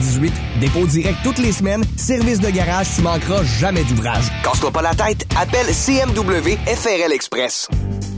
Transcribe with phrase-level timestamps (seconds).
[0.00, 0.32] 5718.
[0.60, 1.84] Dépôt direct toutes les semaines.
[1.96, 4.24] Service de garage, tu manqueras jamais d'ouvrage.
[4.42, 5.26] Casse-toi pas la tête.
[5.38, 7.68] Appelle CMW FRL Express.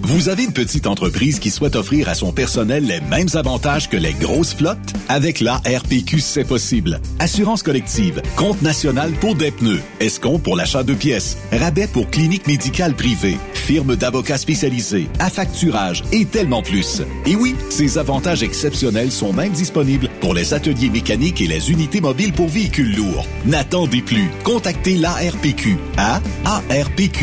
[0.05, 3.97] Vous avez une petite entreprise qui souhaite offrir à son personnel les mêmes avantages que
[3.97, 4.93] les grosses flottes?
[5.09, 7.01] Avec la RPQ, c'est possible.
[7.21, 12.49] Assurance collective, compte national pour des pneus, escompte pour l'achat de pièces, rabais pour clinique
[12.49, 17.03] médicale privée, firme d'avocats spécialisés, affacturage et tellement plus.
[17.25, 22.01] Et oui, ces avantages exceptionnels sont même disponibles pour les ateliers mécaniques et les unités
[22.01, 23.27] mobiles pour véhicules lourds.
[23.45, 24.29] N'attendez plus.
[24.45, 27.23] Contactez l'ARPQ à arpq.org.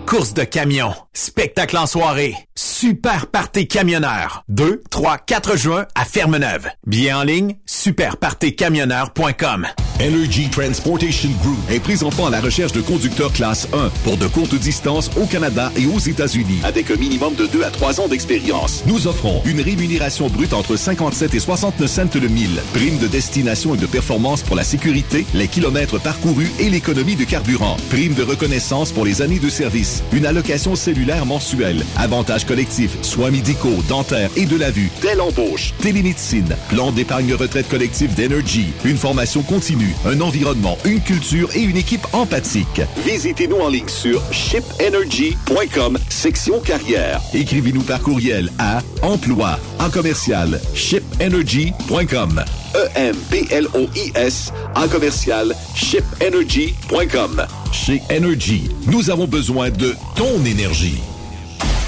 [0.05, 4.43] Course de camion, spectacle en soirée, super party camionneur.
[4.49, 6.67] 2, 3, 4 juin à Fermeneuve.
[6.85, 9.67] Bien en ligne, superpartycamionneur.com.
[10.01, 14.55] Energy Transportation Group est présentement à la recherche de conducteurs classe 1 pour de courtes
[14.55, 18.83] distances au Canada et aux États-Unis avec un minimum de 2 à 3 ans d'expérience.
[18.87, 23.75] Nous offrons une rémunération brute entre 57 et 69 cents le mille, prime de destination
[23.75, 28.23] et de performance pour la sécurité, les kilomètres parcourus et l'économie de carburant, prime de
[28.23, 34.29] reconnaissance pour les années de service, une allocation cellulaire mensuelle, avantages collectifs, soins médicaux, dentaires
[34.35, 39.95] et de la vue, dès l'embauche, télémédecine, plan d'épargne retraite collective d'Energy, une formation continue,
[40.05, 42.81] un environnement, une culture et une équipe empathique.
[43.05, 47.21] Visitez-nous en ligne sur shipenergy.com, section carrière.
[47.33, 52.43] Écrivez-nous par courriel à emploi en commercial shipenergy.com.
[52.75, 57.45] E-M-P-L-O-I-S en commercial shipenergy.com.
[57.71, 60.99] Chez Energy, nous avons besoin de ton énergie.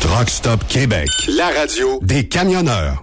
[0.01, 1.09] Truck Stop Québec.
[1.27, 3.02] La radio Des camionneurs.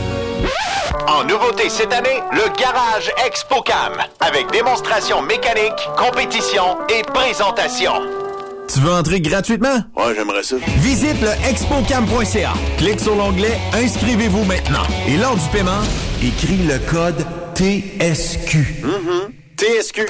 [1.07, 7.93] En nouveauté cette année, le Garage ExpoCam, avec démonstration mécanique, compétition et présentation.
[8.71, 9.83] Tu veux entrer gratuitement?
[9.95, 10.55] Ouais, j'aimerais ça.
[10.77, 12.53] Visite le expocam.ca.
[12.77, 14.83] Clique sur l'onglet Inscrivez-vous maintenant.
[15.07, 15.81] Et lors du paiement,
[16.23, 17.25] écris le code
[17.55, 18.83] TSQ.
[19.57, 20.07] TSQ.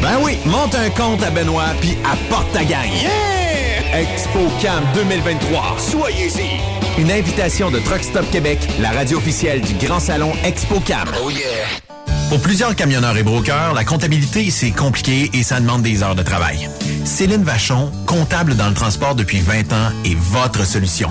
[0.00, 2.88] Ben oui, monte un compte à Benoît puis apporte ta gang.
[3.02, 4.00] Yeah!
[4.00, 5.76] ExpoCam 2023.
[5.78, 6.83] Soyez-y.
[6.96, 11.08] Une invitation de Truck Stop Québec, la radio officielle du Grand Salon ExpoCam.
[11.24, 11.42] Oh yeah.
[12.28, 16.22] Pour plusieurs camionneurs et brokers, la comptabilité, c'est compliqué et ça demande des heures de
[16.22, 16.68] travail.
[17.04, 21.10] Céline Vachon, comptable dans le transport depuis 20 ans, est votre solution.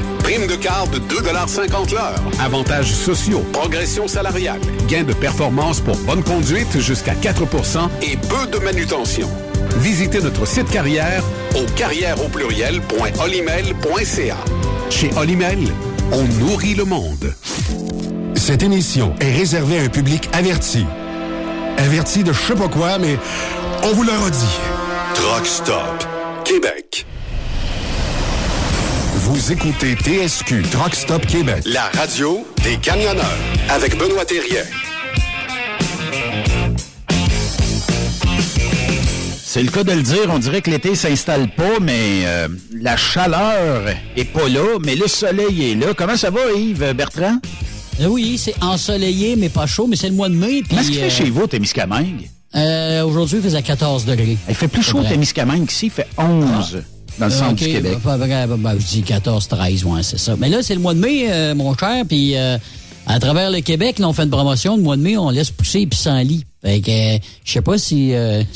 [0.23, 2.21] Prime de quart de 2,50 l'heure.
[2.39, 8.57] Avantages sociaux, progression salariale, gains de performance pour bonne conduite jusqu'à 4% et peu de
[8.63, 9.29] manutention.
[9.77, 11.23] Visitez notre site carrière
[11.55, 14.37] au carrière au pluriel.olimel.ca.
[14.89, 15.59] Chez Olimel,
[16.11, 17.33] on nourrit le monde.
[18.35, 20.85] Cette émission est réservée à un public averti.
[21.77, 23.17] Averti de je sais pas quoi, mais
[23.83, 24.59] on vous le redit.
[25.15, 26.05] Truck Stop
[26.43, 27.05] Québec.
[29.33, 33.23] Vous écoutez TSQ Truck Stop Québec, la radio des camionneurs
[33.69, 34.63] avec Benoît Thérien.
[39.41, 40.23] C'est le cas de le dire.
[40.27, 43.83] On dirait que l'été s'installe pas, mais euh, la chaleur
[44.17, 45.93] est pas là, mais le soleil est là.
[45.95, 47.37] Comment ça va, Yves Bertrand?
[48.01, 50.61] Euh, oui, c'est ensoleillé, mais pas chaud, mais c'est le mois de mai.
[50.69, 52.29] Qu'est-ce qu'il fait euh, chez vous, Témiscamingue?
[52.53, 54.37] Euh, Aujourd'hui, il faisait 14 degrés.
[54.49, 55.07] Il fait plus chaud vrai.
[55.11, 56.83] Témiscamingue qu'ici, il fait 11
[57.19, 57.97] dans le centre du Québec.
[58.03, 60.35] bah, bah, bah, bah, je dis 14, 13, ouais, c'est ça.
[60.37, 62.57] Mais là, c'est le mois de mai, euh, mon cher, puis euh,
[63.07, 64.75] à travers le Québec, là, on fait une promotion.
[64.77, 66.45] Le mois de mai, on laisse pousser les pissenlits.
[66.63, 68.13] Fait que, euh, je sais pas si,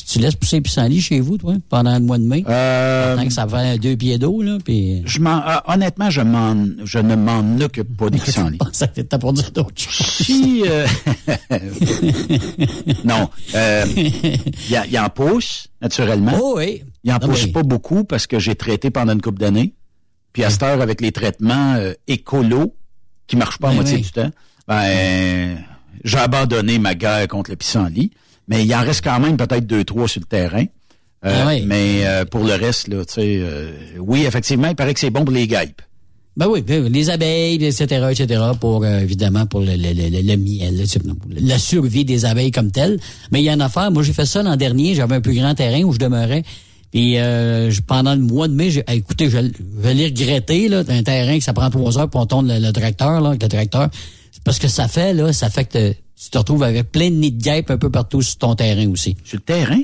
[0.07, 2.43] tu laisses pousser les pissenlits chez vous, toi, pendant le mois de mai.
[2.43, 5.01] Tant que ça fait deux pieds d'eau, là, puis...
[5.05, 8.59] je m'en, honnêtement, je, m'en, je ne m'en occupe pas des pissenlits.
[8.61, 10.23] Je pensais que t'étais pour dire d'autres choses.
[10.23, 10.63] Si,
[13.03, 13.27] non,
[13.97, 16.33] il y, il en pousse, naturellement.
[16.39, 16.83] Oh oui.
[17.05, 19.73] Il en Ah pousse pas beaucoup parce que j'ai traité pendant une couple d'années.
[20.33, 22.75] Puis à cette heure, avec les traitements euh, écolos,
[23.27, 24.01] qui marchent pas à moitié oui.
[24.01, 24.31] du temps,
[24.67, 25.57] ben,
[26.03, 28.11] j'ai abandonné ma guerre contre le pissenlit.
[28.47, 30.65] Mais il en reste quand même peut-être deux, trois sur le terrain.
[31.25, 31.63] Euh, Ah oui.
[31.65, 35.09] Mais euh, pour le reste, là, tu sais, euh, oui, effectivement, il paraît que c'est
[35.09, 35.81] bon pour les guêpes.
[36.37, 40.37] Ben oui, ben, les abeilles, etc., etc., pour euh, évidemment pour le, le, le, le-
[40.37, 40.83] miel,
[41.29, 42.99] la survie des abeilles comme telle.
[43.31, 45.33] Mais il y a une affaire, moi j'ai fait ça l'an dernier, j'avais un plus
[45.35, 46.43] grand terrain où je demeurais.
[46.91, 50.83] Puis euh, pendant le mois de mai, j'ai écoutez, je, je vais les regretter, là,
[50.83, 53.43] d'un terrain que ça prend trois heures pour on tourne le, le tracteur, là, avec
[53.43, 53.89] le tracteur.
[54.31, 57.15] C'est Parce que ça fait, là, ça fait que tu te retrouves avec plein de
[57.15, 59.17] nids de guêpes un peu partout sur ton terrain aussi.
[59.25, 59.81] Sur le terrain?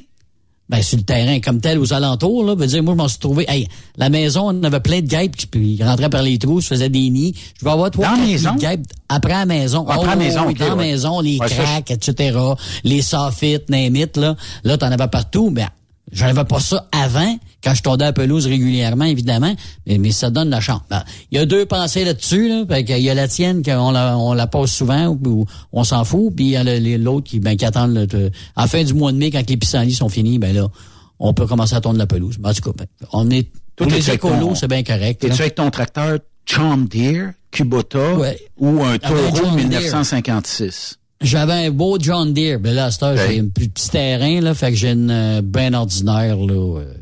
[0.70, 2.56] Ben, sur le terrain, comme tel, aux alentours, là.
[2.56, 3.68] Veut dire, moi, je m'en suis trouvé, hey,
[3.98, 6.88] la maison, on avait plein de guêpes qui puis, rentraient par les trous, se faisaient
[6.88, 7.36] des nids.
[7.60, 8.16] Je vais avoir trois,
[8.58, 9.86] guêpes après la maison.
[9.86, 10.92] Après la Oh, maison, oui, ok, dans la ouais.
[10.92, 12.40] maison, les Ouais, cracks, etc.,
[12.86, 14.38] les soffits, name là.
[14.64, 15.52] Là, t'en avais partout.
[15.52, 15.68] Ben,
[16.12, 19.54] j'en avais pas ça avant, quand je tondais la pelouse régulièrement, évidemment,
[19.86, 20.82] mais, mais ça donne la chance.
[20.90, 22.82] Ben, Il y a deux pensées là-dessus, là.
[22.84, 26.04] Qu'il y a la tienne, qu'on la, on la passe souvent, ou, ou on s'en
[26.04, 26.64] fout, puis il y a
[26.98, 28.08] l'autre qui, ben, qui attend le,
[28.56, 30.68] à la fin du mois de mai, quand les pissenlits sont finis, ben là,
[31.20, 32.38] on peut commencer à tondre la pelouse.
[32.40, 35.24] Ben, en tout cas, ben, on est, t'es-tu les écolos, c'est bien correct.
[35.24, 35.30] là.
[35.30, 38.40] T'es-tu avec ton tracteur John Deere, Kubota Ouais.
[38.58, 39.68] ou un Toro John Deere.
[39.68, 40.98] 1956?
[41.22, 42.60] J'avais un beau John Deere.
[42.60, 43.16] Ben là, Ouais.
[43.30, 46.54] j'ai un plus petit terrain, là, fait que j'ai une euh, ben ordinaire, là.
[46.80, 46.94] Euh,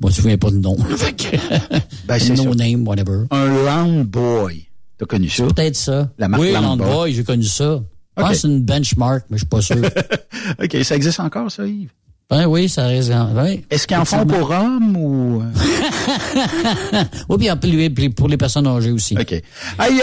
[0.00, 0.76] moi, je me souviens pas de nom.
[0.76, 1.36] fait que,
[2.06, 2.64] Ben, c'est no ça.
[2.64, 3.24] name, whatever.
[3.30, 4.66] Un Round Boy.
[4.98, 5.44] T'as connu ça?
[5.46, 6.10] Peut-être ça.
[6.18, 6.86] La marque oui, Landboy.
[6.86, 7.82] Landboy, j'ai connu ça.
[8.16, 9.76] Je pense que c'est une benchmark, mais je suis pas sûr.
[10.62, 11.90] OK, ça existe encore, ça, Yves?
[12.30, 13.12] Ben oui, ça reste...
[13.36, 13.62] Ouais.
[13.70, 15.42] Est-ce qu'ils en font pour hommes ou...
[15.42, 17.04] euh?
[17.28, 19.16] Oui, puis plus, pour les personnes âgées aussi.
[19.20, 19.32] OK.
[19.32, 19.42] Hey,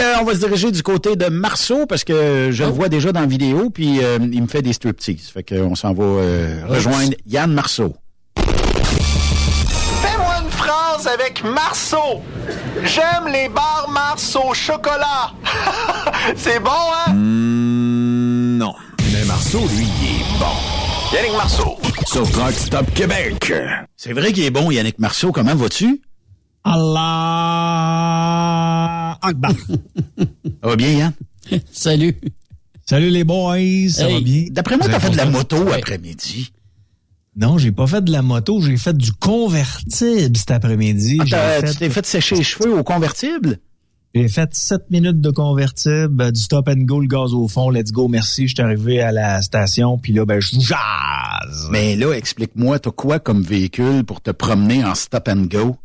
[0.00, 2.72] euh, on va se diriger du côté de Marceau parce que je le Oh.
[2.72, 5.28] vois déjà dans la vidéo, puis euh, il me fait des striptease.
[5.34, 7.94] Fait qu'on s'en va euh, rejoindre Yann Marceau.
[8.38, 12.22] Fais-moi une phrase avec Marceau.
[12.84, 15.32] J'aime les bars Mars au chocolat.
[16.36, 17.12] C'est bon, hein?
[17.14, 18.74] Non.
[19.12, 20.71] Mais Marceau, lui, il est bon.
[21.12, 21.76] Yannick Marceau.
[22.06, 23.52] Sur Rock Stop Québec.
[23.96, 25.32] C'est vrai qu'il est bon, Yannick Marceau.
[25.32, 26.00] Comment vas-tu?
[26.64, 26.78] Allah
[29.22, 29.52] Akbar.
[30.18, 31.12] Ça va bien, Yann?
[31.72, 32.16] Salut.
[32.86, 33.56] Salut les boys,
[33.90, 34.14] ça Hey.
[34.14, 34.44] va bien?
[34.50, 35.78] D'après moi, t'as fait de la moto Ouais.
[35.78, 36.52] après-midi.
[37.36, 41.16] Non, j'ai pas fait de la moto, j'ai fait du convertible cet après-midi.
[41.20, 43.58] Ah, J'ai t'as- fait- Tu t'es fait sécher les cheveux au convertible?
[44.14, 47.70] J'ai fait 7 minutes de convertible, euh, du stop and go, le gaz au fond,
[47.70, 48.46] let's go, merci.
[48.46, 51.68] Je suis arrivé à la station, puis là, ben, je jase.
[51.70, 55.76] Mais là, explique-moi, t'as quoi comme véhicule pour te promener en stop and go?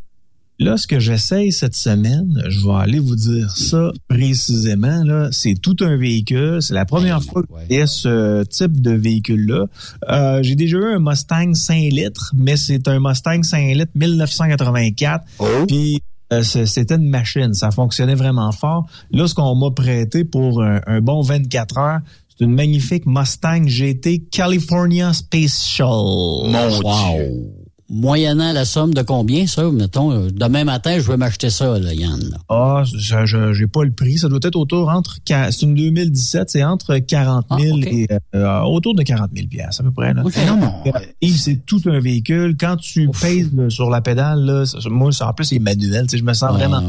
[0.60, 5.04] Là, ce que j'essaye cette semaine, je vais aller vous dire ça précisément.
[5.04, 6.58] Là, c'est tout un véhicule.
[6.62, 9.68] C'est la première fois que j'ai ce type de véhicule-là.
[10.10, 15.26] Euh, j'ai déjà eu un Mustang 5 litres, mais c'est un Mustang 5 litres 1984.
[15.68, 16.02] Puis
[16.34, 17.54] euh, c'était une machine.
[17.54, 18.88] Ça fonctionnait vraiment fort.
[19.12, 23.68] Là, ce qu'on m'a prêté pour un, un bon 24 heures, c'est une magnifique Mustang
[23.68, 25.88] GT California Special.
[25.88, 27.67] Mon Wow.
[27.90, 29.64] Moyennant la somme de combien, ça?
[29.72, 32.20] Mettons, euh, demain matin, je vais m'acheter ça, là, Yann.
[32.20, 32.38] là.
[32.50, 34.18] Ah, je, j'ai pas le prix.
[34.18, 38.94] Ça doit être autour entre, c'est une 2017, c'est entre 40 000 et euh, autour
[38.94, 40.14] de 40 000 pièces à peu près.
[40.14, 40.24] Là.
[40.26, 40.34] Ok.
[40.46, 40.74] Non, non.
[41.22, 42.58] Et c'est tout un véhicule.
[42.60, 46.08] Quand tu pèses là, sur la pédale, là, moi, ça, en plus, c'est manuel.
[46.08, 46.84] tu sais, Je me sens vraiment.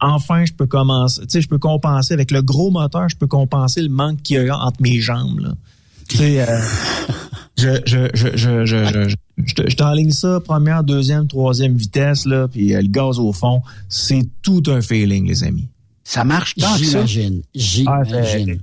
[0.00, 1.20] Enfin, je peux commencer.
[1.22, 3.10] Tu sais, je peux compenser avec le gros moteur.
[3.10, 5.40] Je peux compenser le manque qu'il y a entre mes jambes.
[5.40, 5.52] Là.
[6.08, 6.60] Tu sais, euh,
[7.58, 11.76] je, je, je, je, je, je, je, je te- je t'enligne ça, première, deuxième, troisième
[11.76, 15.68] vitesse, là, puis euh, le gaz au fond, c'est tout un feeling, les amis.
[16.04, 17.04] Ça marche tant que ça?
[17.06, 17.42] J'imagine.
[17.86, 18.60] Ah, c'est- J'imagine.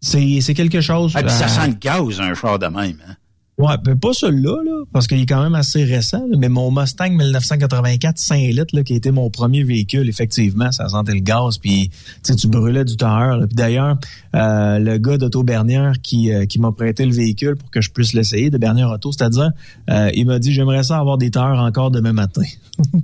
[0.00, 1.12] C'est c'est quelque chose.
[1.16, 2.96] Ah, puis ça euh, sent le gaz, un char de même.
[3.08, 3.14] Hein?
[3.58, 6.70] Ouais, ben pas celui-là, là, parce qu'il est quand même assez récent, là, mais mon
[6.70, 11.20] Mustang 1984 5 litres, là, qui a été mon premier véhicule, effectivement, ça sentait le
[11.20, 11.90] gaz, puis
[12.22, 13.98] tu brûlais du temps Puis d'ailleurs,
[14.36, 17.90] euh, le gars d'Auto Bernière qui, euh, qui m'a prêté le véhicule pour que je
[17.90, 19.50] puisse l'essayer, de Bernière Auto, c'est-à-dire,
[19.90, 22.42] euh, il m'a dit, j'aimerais ça avoir des tailleurs encore demain matin.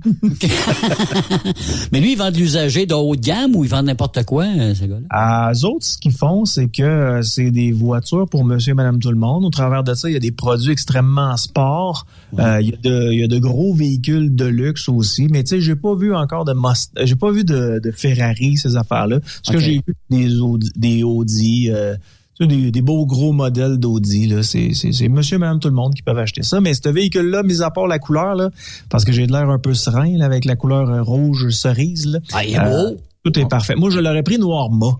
[1.91, 4.45] Mais lui, il vend de l'usager de haut de gamme ou il vend n'importe quoi,
[4.45, 5.05] euh, ce gars-là?
[5.09, 8.75] À eux autres, ce qu'ils font, c'est que euh, c'est des voitures pour monsieur et
[8.75, 9.43] madame tout le monde.
[9.43, 12.05] Au travers de ça, il y a des produits extrêmement sport.
[12.39, 15.27] Euh, il, y a de, il y a de gros véhicules de luxe aussi.
[15.31, 18.57] Mais tu sais, j'ai pas vu encore de Must- j'ai pas vu de, de Ferrari,
[18.57, 19.19] ces affaires-là.
[19.43, 21.95] Ce que j'ai vu, des Audi, des, Audi euh,
[22.39, 24.31] des, des beaux gros modèles d'Audi.
[24.43, 26.59] C'est, monsieur madame tout le monde qui peuvent acheter ça.
[26.61, 28.49] Mais ce véhicule-là, mis à part la couleur, là,
[28.89, 32.05] parce que j'ai de l'air un peu serein là, avec la couleur euh, rouge cerise.
[32.07, 32.97] Là, Ah, il est euh, beau.
[33.23, 33.75] tout est parfait.
[33.75, 34.97] Moi, je l'aurais pris noir mat.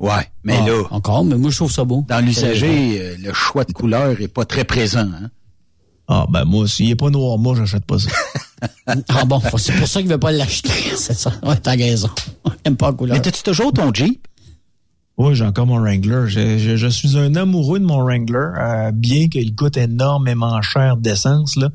[0.00, 2.04] Ouais, mais Ah, là, Encore, mais moi, je trouve ça beau.
[2.08, 5.00] dans l'usager, euh, le choix de couleur est pas très présent.
[5.12, 5.30] Hein?
[6.06, 8.10] Ah, ben moi, s'il est pas noir, moi, j'achète pas ça.
[9.08, 11.32] Ah bon, c'est pour ça qu'il veut pas l'acheter, c'est ça.
[11.44, 12.08] Ouais, t'as raison.
[12.64, 13.16] J'aime pas la couleur.
[13.16, 14.26] Mais t'as-tu toujours ton Jeep?
[15.16, 16.24] Oui, j'ai encore mon Wrangler.
[16.28, 20.96] Je, je- je suis un amoureux de mon Wrangler, euh, bien qu'il coûte énormément cher
[20.96, 21.54] d'essence.
[21.56, 21.68] là.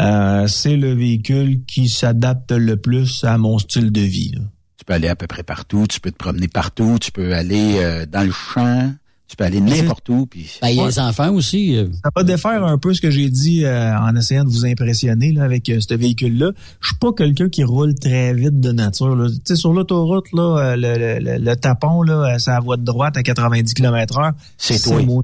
[0.00, 4.32] Euh, c'est le véhicule qui s'adapte le plus à mon style de vie.
[4.36, 4.42] là.
[4.78, 7.74] Tu peux aller à peu près partout, tu peux te promener partout, tu peux aller
[7.78, 8.92] euh, dans le champ,
[9.26, 10.24] Tu peux aller n'importe où.
[10.26, 10.48] Puis...
[10.62, 11.76] Ben, il y a les enfants aussi.
[11.76, 11.88] euh.
[12.04, 15.32] Ça va défaire un peu ce que j'ai dit euh, en essayant de vous impressionner
[15.32, 16.52] là, avec euh, ce véhicule-là.
[16.80, 19.16] Je suis pas quelqu'un qui roule très vite de nature.
[19.16, 19.28] là.
[19.28, 23.16] Tu sais, sur l'autoroute, là, le, le- le tapon, là, c'est à voie de droite
[23.16, 24.32] à 90 km heure.
[24.56, 25.02] C'est toi.
[25.02, 25.22] moi.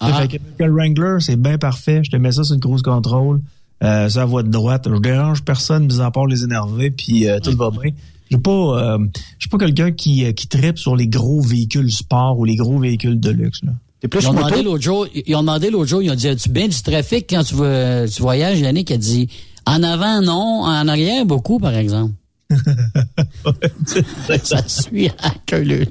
[0.00, 0.22] Ah.
[0.22, 2.02] Fait que le Wrangler, c'est bien parfait.
[2.04, 3.40] Je te mets ça sur une cruise control.
[3.82, 4.88] Euh, c'est à voie de droite.
[4.88, 7.90] Je dérange personne, mis à part les énerver, puis euh, tout va bien.
[8.34, 8.98] Je suis pas, euh,
[9.38, 12.56] je suis pas quelqu'un qui, euh, qui tripe sur les gros véhicules sport ou les
[12.56, 13.60] gros véhicules de luxe.
[13.62, 13.72] Là.
[14.08, 16.50] Plus Ils ont, demandé l'autre jour, ils ont demandé l'autre jour, ils ont dit, as-tu
[16.50, 18.58] bien du trafic quand tu, vas- tu voyages?
[18.60, 18.90] Yannick?
[18.90, 19.28] A dit,
[19.66, 20.62] en avant, non.
[20.64, 22.12] En arrière, beaucoup, par exemple.
[24.42, 25.86] ça suit à queue.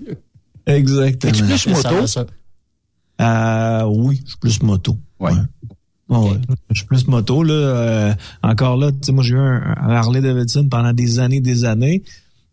[0.65, 1.31] Exactement.
[1.33, 2.07] Es-tu plus moto?
[2.07, 2.25] ça.
[3.21, 4.97] Euh, oui, je suis plus moto.
[5.19, 5.31] Ouais.
[6.09, 6.37] Ouais, ouais.
[6.71, 7.41] Je suis plus moto.
[7.43, 11.19] Là, Euh, encore là, tu sais, moi j'ai eu un, un Harley Davidson pendant des
[11.19, 12.03] années, des années.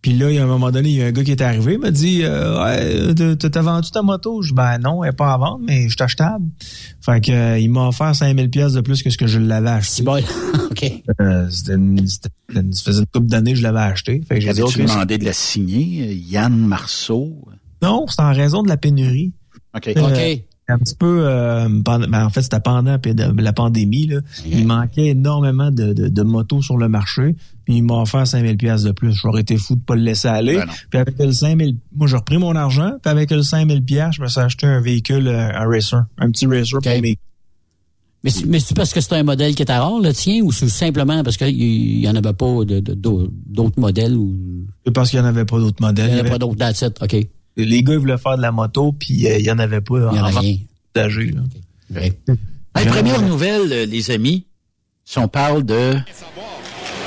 [0.03, 1.43] Puis là, il y a un moment donné, il y a un gars qui est
[1.43, 4.41] arrivé, il m'a dit euh, Ouais, t'as- t'as vendu ta moto?
[4.41, 6.47] Je dis ben non, elle est pas à vendre, mais je suis achetable.
[7.03, 9.69] Fait que euh, il m'a offert 5000 pièces de plus que ce que je l'avais
[9.69, 9.97] acheté.
[9.97, 10.17] C'est bon.
[10.71, 10.91] OK.
[11.21, 14.23] Euh, c'était une- c'était une- ça faisait une couple d'années que je l'avais acheté.
[14.27, 14.63] Fait que j'ai dit
[14.95, 16.09] demandé de la signer?
[16.09, 17.37] euh, Yann Marceau?
[17.83, 19.33] Non, c'est en raison de la pénurie.
[19.77, 19.89] OK.
[19.97, 20.43] Euh, OK.
[20.71, 22.97] Un petit peu euh, pendant, ben, en fait c'était pendant
[23.37, 27.37] la pandémie là, il manquait énormément de, de, de motos sur le marché.
[27.65, 29.13] Puis il m'a offert 5000 pièces de plus.
[29.13, 30.57] J'aurais été fou de pas le laisser aller.
[30.57, 32.93] Ben puis avec le 5000 moi j'ai repris mon argent.
[33.03, 36.31] Puis avec le 5000 pièces je me suis acheté un véhicule euh, un racer un
[36.31, 37.17] petit racer pour mes
[38.23, 40.53] Mais, c'est- mais c'est parce que c'est un modèle qui est rare, le tien, ou
[40.53, 44.37] c'est simplement parce qu'il y en avait pas de- de- d'au- d'autres modèles ou
[44.85, 46.07] c'est parce qu'il y en avait pas d'autres modèles.
[46.07, 47.17] N'y Il y en avait pas d'autres dates, OK.
[47.57, 49.81] Il les gars ils voulaient faire de la moto puis euh, il y en avait
[49.81, 50.57] pas n'y en en a vente rien.
[50.97, 51.41] usagée, là.
[51.97, 52.37] OK.
[52.77, 54.47] Hey, première nouvelle, euh, les amis,
[55.05, 55.95] si on parle de...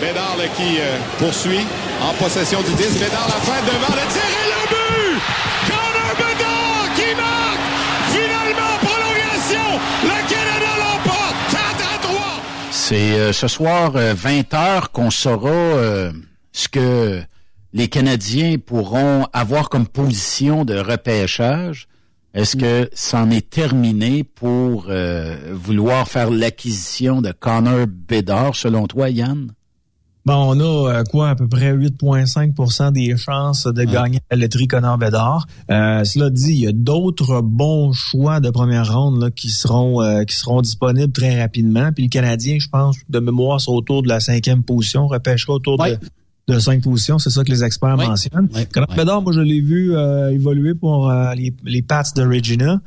[0.01, 1.65] Bédard là, qui euh, poursuit
[2.01, 2.99] en possession du disque.
[2.99, 5.21] Bédard la fin devant le tir et le but!
[5.67, 7.59] Connor Bédard qui marque!
[8.11, 9.79] Finalement, prolongation!
[10.03, 11.35] Le Canada l'emporte!
[11.51, 12.41] 4 à 3!
[12.71, 16.11] C'est euh, ce soir, 20h, qu'on saura euh,
[16.51, 17.21] ce que
[17.73, 21.87] les Canadiens pourront avoir comme position de repêchage.
[22.33, 29.09] Est-ce que c'en est terminé pour euh, vouloir faire l'acquisition de Connor Bedard, selon toi,
[29.09, 29.51] Yann?
[30.25, 34.67] Bon, on a euh, quoi à peu près 8,5% des chances de gagner la loterie
[34.67, 35.45] Connor Bedard.
[35.69, 40.01] Euh, cela dit, il y a d'autres bons choix de première ronde là, qui seront
[40.01, 41.91] euh, qui seront disponibles très rapidement.
[41.91, 45.77] Puis le Canadien, je pense, de mémoire, c'est autour de la cinquième position, repêchera autour
[45.79, 45.97] Ouais.
[45.97, 45.99] de,
[46.47, 47.19] de cinq positions.
[47.19, 48.49] C'est ça que les experts mentionnent.
[48.53, 48.67] Ouais.
[48.95, 52.81] Bedard, moi, je l'ai vu euh, évoluer pour euh, les, les Pats de Regina.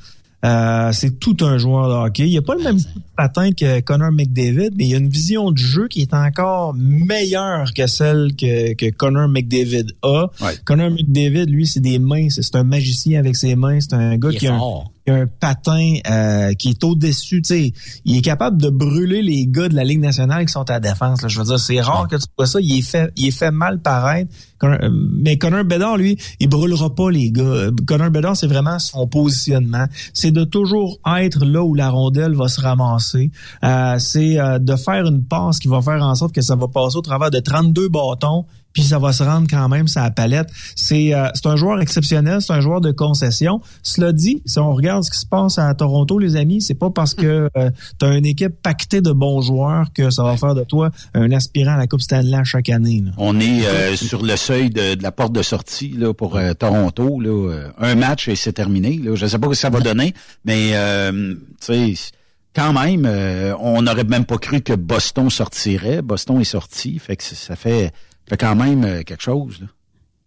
[0.45, 2.25] Euh, c'est tout un joueur de hockey.
[2.25, 2.79] Il n'y a pas le même
[3.17, 6.75] patin que Connor McDavid, mais il y a une vision du jeu qui est encore
[6.75, 10.27] meilleure que celle que, que Connor McDavid a.
[10.43, 10.53] Ouais.
[10.65, 12.29] Connor McDavid, lui, c'est des mains.
[12.29, 13.81] C'est un magicien avec ses mains.
[13.81, 14.61] C'est un gars Il qui a un,
[15.07, 15.07] fort.
[15.07, 17.43] qui a un patin euh, qui est au-dessus.
[17.43, 17.73] Tu sais,
[18.05, 20.81] il est capable de brûler les gars de la Ligue nationale qui sont à la
[20.81, 21.23] défense.
[21.23, 21.29] là.
[21.29, 22.59] Je veux dire, c'est rare que tu vois ça.
[22.61, 24.33] Il est fait, il est fait mal paraître.
[24.65, 27.43] Euh, Mais Connor Bedard, lui, il brûlera pas les gars.
[27.43, 29.87] Euh, Connor Bedard, c'est vraiment son positionnement.
[30.13, 33.31] C'est de toujours être là où la rondelle va se ramasser.
[33.65, 36.69] Euh, c'est euh, de faire une passe qui va faire en sorte que ça va
[36.69, 38.45] passer au travers de 32 bâtons
[38.77, 40.49] puis ça va se rendre quand même sa palette.
[40.75, 43.63] C'est euh, c'est un joueur exceptionnel, c'est un joueur de concession.
[43.83, 46.91] Cela dit, si on regarde ce qui se passe à Toronto, les amis, c'est pas
[46.91, 50.55] parce que euh, tu as une équipe pactée de bons joueurs que ça va faire
[50.55, 53.03] de toi un aspirant à la Coupe Stanley chaque année.
[53.17, 57.19] On est euh, sur le seuil de, la porte de sortie là, pour euh, Toronto.
[57.19, 58.99] Là, euh, un match et c'est terminé.
[58.99, 59.15] Là.
[59.15, 60.13] Je ne sais pas ce que ça va donner,
[60.45, 61.35] mais euh,
[61.65, 62.13] tu sais,
[62.57, 66.01] quand même, euh, on n'aurait même pas cru que Boston sortirait.
[66.01, 67.93] Boston est sorti, fait que ça fait,
[68.29, 69.61] fait quand même euh, quelque chose.
[69.61, 69.67] Là.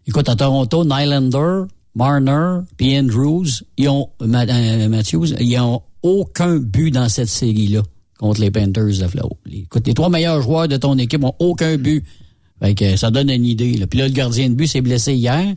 [0.08, 3.46] Écoute, à Toronto, Nylander, Marner, puis Andrews,
[3.78, 7.82] ils euh, Matthews, ils ont aucun but dans cette série-là
[8.18, 9.38] contre les Panthers de Floride.
[9.52, 12.04] Écoute, les trois meilleurs joueurs de ton équipe ont aucun but.
[12.62, 13.78] Fait que ça donne une idée.
[13.78, 13.88] Là.
[13.88, 15.54] Puis là, le gardien de but s'est blessé hier.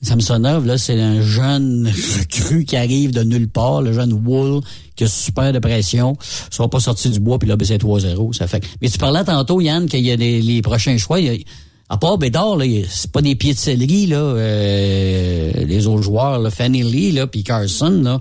[0.00, 4.60] Samsonov, là, c'est un jeune recrue qui arrive de nulle part, le jeune Wool,
[4.94, 6.16] qui a super de pression,
[6.50, 8.32] sera pas sorti du bois, puis là, ben, c'est 3-0.
[8.32, 8.64] Ça fait.
[8.80, 11.18] Mais tu parlais tantôt, Yann, qu'il y a des, les prochains choix.
[11.20, 11.44] il y a-
[11.90, 16.38] à part Bédard, là, c'est pas des pieds de céleri, là, euh, les autres joueurs,
[16.38, 18.20] là, Fanny Lee, là, puis Carson, là.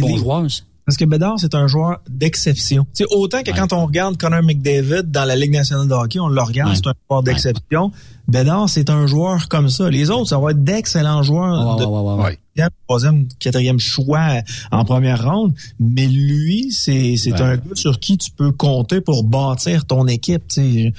[0.00, 0.46] Bons joueurs.
[0.84, 2.86] Parce que Bedard, c'est un joueur d'exception.
[2.92, 6.28] Sais, autant que quand on regarde Connor McDavid dans la Ligue nationale de hockey, on
[6.28, 6.76] le regarde, Ouais.
[6.76, 7.90] c'est un joueur d'exception.
[8.28, 9.88] Bédard, c'est un joueur comme ça.
[9.88, 11.78] Les autres, ça va être d'excellents joueurs.
[12.18, 14.40] Ouais, de troisième, quatrième choix
[14.72, 15.54] en première ronde.
[15.78, 20.44] Mais lui, c'est un gars sur qui tu peux compter pour bâtir ton équipe.
[20.56, 20.90] Je,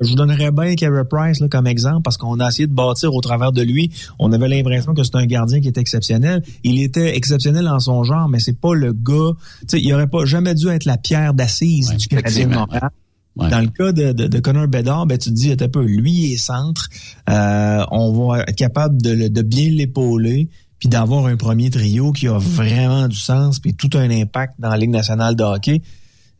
[0.00, 3.14] je, vous donnerais bien Carey Price là, comme exemple parce qu'on a essayé de bâtir
[3.14, 3.90] au travers de lui.
[4.18, 6.42] On avait l'impression que c'était un gardien qui était exceptionnel.
[6.62, 9.32] Il était exceptionnel en son genre, mais c'est pas le gars.
[9.72, 12.90] Il aurait pas jamais dû être la pierre d'assise du Canadien de Montréal.
[13.38, 16.88] Dans le cas de, Connor Bedard, ben, tu te dis, un peu, lui est centre.
[17.30, 20.48] Euh, on va être capable de, de bien l'épauler
[20.78, 24.68] puis d'avoir un premier trio qui a vraiment du sens, puis tout un impact dans
[24.68, 25.82] la Ligue nationale de hockey.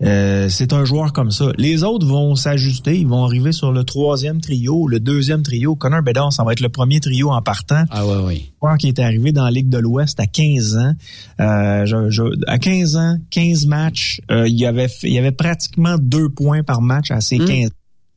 [0.03, 1.47] Euh, c'est un joueur comme ça.
[1.59, 5.75] Les autres vont s'ajuster, ils vont arriver sur le troisième trio, le deuxième trio.
[5.75, 7.85] Connor Bedard, ça va être le premier trio en partant.
[7.91, 8.53] Ah ouais, oui.
[8.63, 10.93] Joueur qui est arrivé dans la Ligue de l'Ouest à 15 ans.
[11.41, 15.97] Euh, je, à 15 ans, 15 matchs, euh, il, y avait, il y avait pratiquement
[15.99, 17.67] deux points par match à ses 15 mmh.
[17.67, 17.69] ans.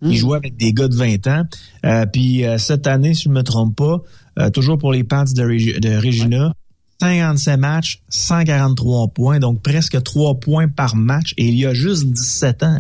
[0.04, 0.14] Il mmh.
[0.14, 1.44] jouait avec des gars de 20 ans.
[1.86, 4.02] Euh, puis cette année, si je me trompe pas,
[4.40, 6.54] euh, toujours pour les Pats de, de Regina.
[7.02, 12.06] 57 matchs, 143 points, donc presque 3 points par match, et il y a juste
[12.06, 12.78] 17 ans.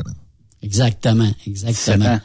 [0.61, 2.19] Exactement, exactement.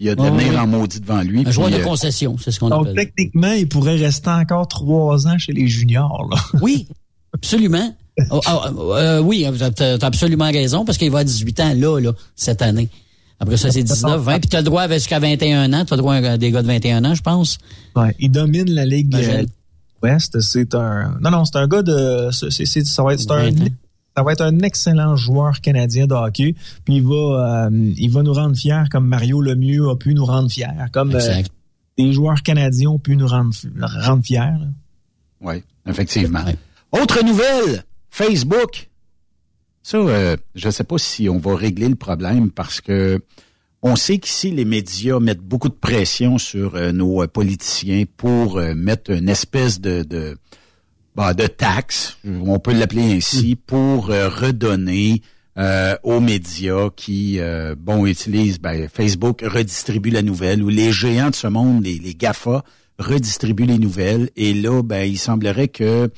[0.00, 1.44] Il y a devenir en maudit devant lui.
[1.46, 2.94] Un joueur de euh, concession, c'est ce qu'on appelle.
[2.94, 6.30] Donc, techniquement, il pourrait rester encore 3 ans chez les juniors.
[6.60, 6.88] Oui,
[7.32, 7.94] absolument.
[8.30, 12.00] Oh, ah, euh, oui, tu as, absolument raison, parce qu'il va à 18 ans là,
[12.00, 12.88] là, cette année.
[13.40, 14.40] Après ça, c'est 19, 20.
[14.40, 15.84] Puis tu as le droit jusqu'à 21 ans.
[15.84, 17.58] Tu as le droit à des gars de 21 ans, je pense.
[17.96, 19.44] Ouais, il domine la Ligue euh,
[20.04, 20.40] Ouest.
[20.40, 21.16] C'est un...
[21.20, 22.30] Non, non, c'est un gars de...
[22.30, 23.50] C'est, ça, va être, un...
[24.16, 26.54] ça va être un excellent joueur canadien de hockey.
[26.84, 30.24] Puis il va, euh, il va nous rendre fiers comme Mario Lemieux a pu nous
[30.24, 30.66] rendre fiers.
[30.92, 31.42] Comme euh,
[31.98, 34.58] des joueurs canadiens ont pu nous rendre, rendre fiers.
[35.40, 36.44] Oui, effectivement.
[36.92, 38.88] Autre nouvelle, Facebook
[39.84, 43.22] ça, euh, je ne sais pas si on va régler le problème parce que
[43.84, 48.58] on sait qu'ici, les médias mettent beaucoup de pression sur euh, nos euh, politiciens pour
[48.58, 50.36] mettre une espèce de, de,
[51.14, 53.56] bah, de taxe, on peut l'appeler ainsi, mm.
[53.66, 55.22] pour redonner
[56.02, 57.38] aux médias qui,
[57.78, 62.14] bon, utilisent ben, Facebook, redistribue la nouvelle, ou les géants de ce monde, les, les
[62.14, 62.64] GAFA,
[62.98, 64.30] redistribuent les nouvelles.
[64.34, 66.10] Et là, ben, il semblerait que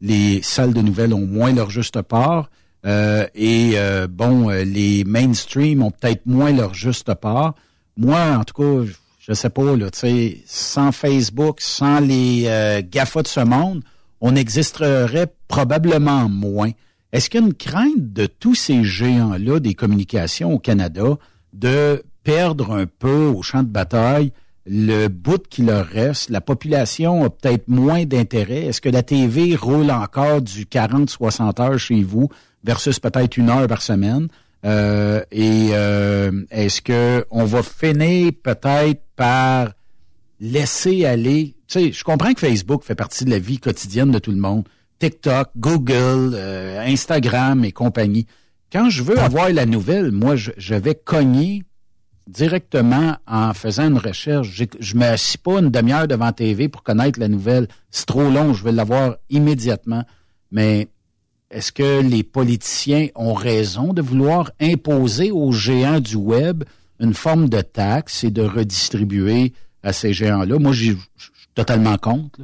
[0.00, 2.50] les salles de nouvelles ont moins leur juste part.
[2.86, 7.54] Euh, et euh, bon, euh, les mainstream ont peut-être moins leur juste part.
[7.96, 9.88] Moi, en tout cas, je sais pas, là,
[10.46, 12.44] sans Facebook, sans les
[12.90, 13.82] GAFA de ce monde,
[14.20, 16.70] on existerait probablement moins.
[17.12, 21.18] Est-ce qu'il y a une crainte de tous ces géants-là des communications au Canada
[21.52, 24.32] de perdre un peu au champ de bataille
[24.64, 26.30] le bout qui leur reste?
[26.30, 28.66] La population a peut-être moins d'intérêt.
[28.66, 32.28] Est-ce que la TV roule encore du 40-60 heures chez vous?
[32.68, 34.28] Versus peut-être une heure par semaine.
[34.66, 39.70] Euh, et euh, est-ce que on va finir peut-être par
[40.38, 44.18] laisser aller Tu sais, je comprends que Facebook fait partie de la vie quotidienne de
[44.18, 44.64] tout le monde.
[44.98, 48.26] TikTok, Google, euh, Instagram et compagnie.
[48.70, 51.62] Quand je veux avoir la nouvelle, moi, je, vais cogner
[52.26, 54.48] directement en faisant une recherche.
[54.50, 57.66] Je, je me assis pas une demi-heure devant TV pour connaître la nouvelle.
[57.90, 60.04] C'est trop long, je veux l'avoir immédiatement.
[60.50, 60.88] Mais
[61.50, 66.64] est-ce que les politiciens ont raison de vouloir imposer aux géants du web
[67.00, 70.58] une forme de taxe et de redistribuer à ces géants-là?
[70.58, 70.98] Moi, je suis
[71.54, 72.40] totalement contre.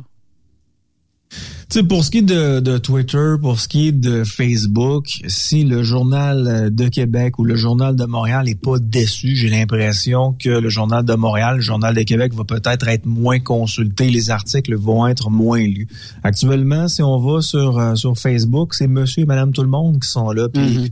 [1.70, 5.82] Tu pour ce qui est de, Twitter, pour ce qui est de Facebook, si le
[5.82, 10.68] journal de Québec ou le journal de Montréal n'est pas déçu, j'ai l'impression que le
[10.68, 15.06] journal de Montréal, le journal de Québec va peut-être être moins consulté, les articles vont
[15.06, 15.88] être moins lus.
[16.22, 20.00] Actuellement, si on va sur euh, sur Facebook, c'est Monsieur et Madame tout le monde
[20.00, 20.90] qui sont là, puis mm-hmm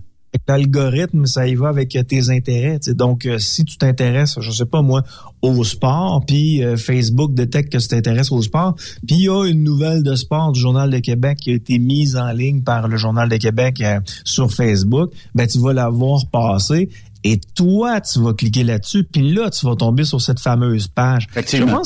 [0.49, 2.79] l'algorithme, ça y va avec tes intérêts.
[2.88, 5.03] Donc, euh, si tu t'intéresses, je sais pas moi,
[5.42, 8.75] au sport, puis euh, Facebook détecte que tu t'intéresses au sport,
[9.07, 11.79] puis il y a une nouvelle de sport du Journal de Québec qui a été
[11.79, 15.88] mise en ligne par le Journal de Québec euh, sur Facebook, ben tu vas la
[15.88, 16.88] voir passer
[17.25, 21.29] et toi, tu vas cliquer là-dessus, puis là, tu vas tomber sur cette fameuse page.
[21.31, 21.83] Effectivement.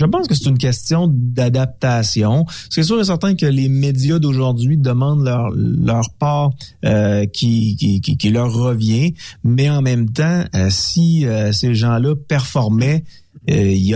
[0.00, 2.46] Je pense que c'est une question d'adaptation.
[2.68, 6.50] C'est sûr et certain que les médias d'aujourd'hui demandent leur, leur part
[6.84, 12.14] euh, qui, qui, qui, leur revient, mais en même temps, euh, si euh, ces gens-là
[12.16, 13.04] performaient,
[13.46, 13.94] ils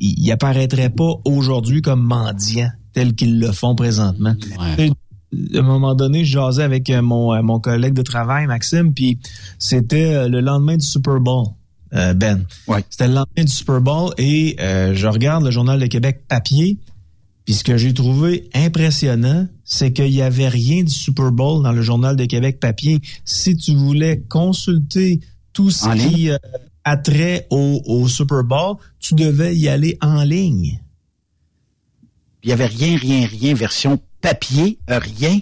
[0.00, 4.34] il, apparaîtraient pas aujourd'hui comme mendiants tels qu'ils le font présentement.
[4.58, 9.18] À un moment donné, je jasais avec mon, mon collègue de travail, Maxime, puis
[9.58, 11.48] c'était le lendemain du Super Bowl.
[11.94, 12.44] Euh, ben.
[12.88, 16.78] C'était le lendemain du Super Bowl et euh, je regarde le Journal de Québec papier.
[17.44, 21.72] Puis ce que j'ai trouvé impressionnant, c'est qu'il n'y avait rien du Super Bowl dans
[21.72, 23.00] le Journal de Québec papier.
[23.24, 25.20] Si tu voulais consulter
[25.52, 26.38] tout ce qui euh,
[26.84, 30.80] attrait au, au Super Bowl, tu devais y aller en ligne.
[32.42, 35.40] Il y avait rien, rien, rien, version papier, euh, rien.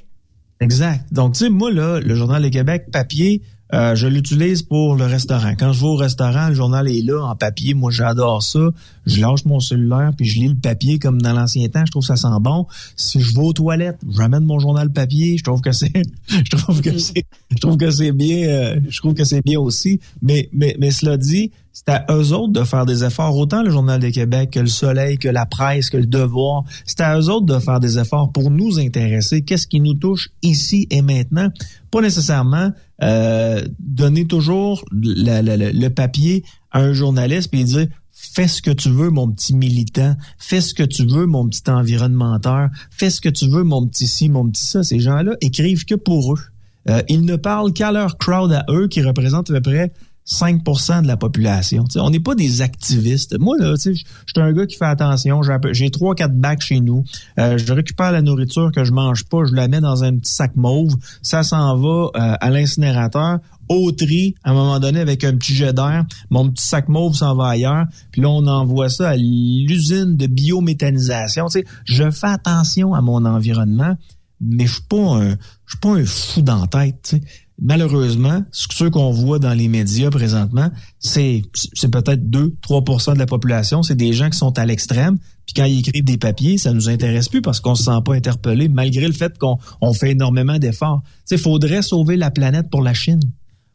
[0.61, 1.13] Exact.
[1.13, 3.43] Donc, tu sais, moi, là, le Journal de Québec, papier,
[3.75, 5.53] euh, je l'utilise pour le restaurant.
[5.59, 7.75] Quand je vais au restaurant, le journal est là en papier.
[7.75, 8.71] Moi, j'adore ça.
[9.07, 11.85] Je lâche mon cellulaire puis je lis le papier comme dans l'ancien temps.
[11.85, 12.67] Je trouve que ça sent bon.
[12.97, 15.37] Si je vais aux toilettes, j'amène mon journal papier.
[15.37, 15.93] Je trouve que c'est,
[16.29, 18.49] je trouve que c'est, je trouve que c'est bien.
[18.49, 20.01] Euh, je trouve que c'est bien aussi.
[20.23, 23.37] Mais, mais, mais cela dit, c'est à eux autres de faire des efforts.
[23.37, 26.65] Autant le Journal de Québec que le Soleil, que la presse, que le Devoir.
[26.85, 29.43] C'est à eux autres de faire des efforts pour nous intéresser.
[29.43, 31.51] Qu'est-ce qui nous touche ici et maintenant?
[31.93, 38.73] Pas nécessairement euh, donner toujours le papier à un journaliste et dire fais ce que
[38.73, 43.21] tu veux, mon petit militant, fais ce que tu veux, mon petit environnementeur, fais ce
[43.21, 44.83] que tu veux, mon petit ci, mon petit ça.
[44.83, 46.41] Ces gens-là écrivent que pour eux.
[46.89, 49.93] Euh, ils ne parlent qu'à leur crowd à eux, qui représente à peu près
[50.29, 51.85] 5% de la population.
[51.97, 53.39] on n'est pas des activistes.
[53.39, 54.05] Moi, là, je suis
[54.37, 55.41] un gars qui fait attention.
[55.73, 57.05] J'ai trois, quatre bacs chez nous.
[57.39, 60.33] Euh, je récupère la nourriture que je mange pas, je la mets dans un petit
[60.33, 60.95] sac mauve.
[61.23, 63.39] Ça s'en va euh, à l'incinérateur.
[63.71, 67.15] Au tri, à un moment donné, avec un petit jet d'air, mon petit sac mauve
[67.15, 67.85] s'en va ailleurs.
[68.13, 71.47] Puis là, on envoie ça à l'usine de biométhanisation.
[71.85, 73.95] je fais attention à mon environnement,
[74.41, 75.31] mais je suis pas un,
[75.67, 77.17] je suis pas un fou dans la tête
[77.61, 83.83] malheureusement, ce qu'on voit dans les médias présentement, c'est c'est peut-être 2-3% de la population.
[83.83, 85.19] C'est des gens qui sont à l'extrême.
[85.47, 88.15] Puis quand ils écrivent des papiers, ça nous intéresse plus parce qu'on se sent pas
[88.15, 91.03] interpellé, malgré le fait qu'on on fait énormément d'efforts.
[91.05, 93.21] Tu sais, faudrait sauver la planète pour la Chine.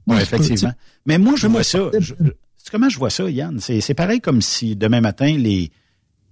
[0.08, 0.74] Oui, effectivement.
[1.06, 1.89] Mais moi, je vois ça.
[2.72, 3.60] comment je vois ça, Yann?
[3.60, 5.72] C'est pareil comme si demain matin, les,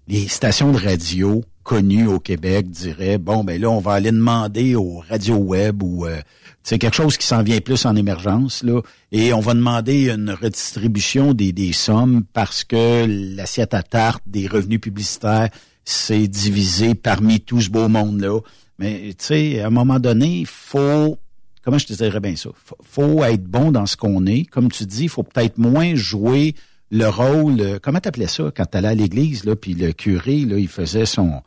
[0.08, 4.76] les stations de radio connues au Québec diraient, bon, ben là, on va aller demander
[4.76, 6.06] aux radios web ou...
[6.06, 6.22] Euh,
[6.64, 8.82] c'est quelque chose qui s'en vient plus en émergence, là.
[9.12, 14.48] Et on va demander une redistribution des, des sommes parce que l'assiette à tarte des
[14.48, 15.50] revenus publicitaires
[15.86, 18.40] s'est divisée parmi tout ce beau monde-là.
[18.78, 21.18] Mais, tu sais, à un moment donné, il faut,
[21.64, 22.50] comment je te dirais bien ça?
[22.64, 24.46] Faut, faut être bon dans ce qu'on est.
[24.46, 26.56] Comme tu dis, il faut peut-être moins jouer
[26.92, 30.68] le rôle, comment t'appelais ça quand t'allais à l'église, là, puis le curé, là, il
[30.68, 31.42] faisait son,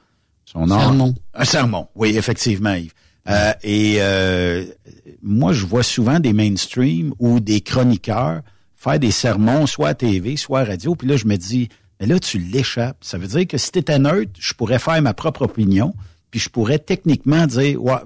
[0.44, 1.14] son sermon.
[1.35, 2.94] Un sermon, oui, effectivement, Yves.
[3.28, 4.64] Euh, et euh,
[5.22, 8.42] moi, je vois souvent des mainstream ou des chroniqueurs
[8.84, 12.06] faire des sermons, soit à TV, soit à radio, puis là, je me dis, mais
[12.06, 12.98] là, tu l'échappes.
[13.00, 15.94] Ça veut dire que si t'étais neutre, je pourrais faire ma propre opinion,
[16.30, 17.96] puis je pourrais techniquement dire, ouais,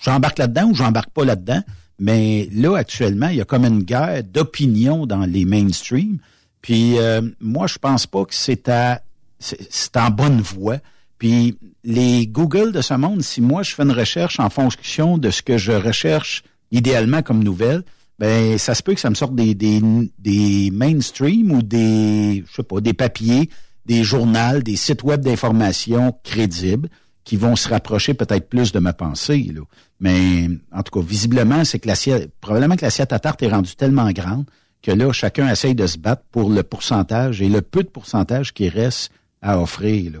[0.00, 1.62] j'embarque là-dedans ou j'embarque pas là-dedans.
[1.98, 6.18] Mais là, actuellement, il y a comme une guerre d'opinion dans les mainstream.
[6.60, 9.00] Puis euh, moi, je pense pas que c'est à
[9.38, 10.78] c'est en bonne voie.
[11.18, 15.30] Puis les Google de ce monde, si moi je fais une recherche en fonction de
[15.30, 17.82] ce que je recherche idéalement comme nouvelle,
[18.18, 19.80] ben ça se peut que ça me sorte des, des,
[20.18, 23.50] des mainstream ou des je sais pas des papiers,
[23.84, 26.88] des journaux, des sites web d'information crédibles
[27.24, 29.50] qui vont se rapprocher peut-être plus de ma pensée.
[29.52, 29.62] Là.
[30.00, 33.74] Mais en tout cas, visiblement, c'est que l'assiette, probablement que l'assiette à tarte est rendue
[33.74, 34.46] tellement grande
[34.80, 38.54] que là, chacun essaye de se battre pour le pourcentage et le peu de pourcentage
[38.54, 39.10] qui reste
[39.42, 40.12] à offrir.
[40.12, 40.18] Là.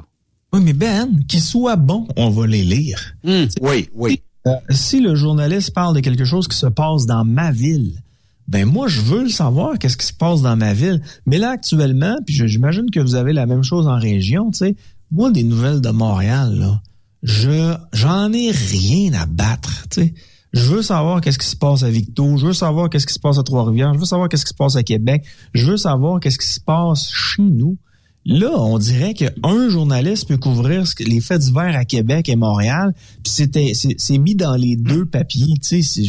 [0.56, 2.98] Oui, mais Ben, qu'il soit bon, on va les lire.
[3.22, 3.44] Hmm.
[3.60, 4.22] Oui, oui.
[4.46, 8.00] Euh, si le journaliste parle de quelque chose qui se passe dans ma ville,
[8.48, 11.02] ben moi je veux le savoir qu'est-ce qui se passe dans ma ville.
[11.26, 14.76] Mais là actuellement, puis j'imagine que vous avez la même chose en région, tu sais.
[15.10, 16.80] Moi des nouvelles de Montréal là,
[17.22, 20.14] je j'en ai rien à battre, tu sais.
[20.54, 23.20] Je veux savoir qu'est-ce qui se passe à Victo, je veux savoir qu'est-ce qui se
[23.20, 26.18] passe à Trois-Rivières, je veux savoir qu'est-ce qui se passe à Québec, je veux savoir
[26.18, 27.76] qu'est-ce qui se passe chez nous.
[28.26, 33.32] Là, on dirait qu'un journaliste peut couvrir les faits divers à Québec et Montréal, puis
[33.32, 36.00] c'était c'est mis dans les deux papiers, tu sais.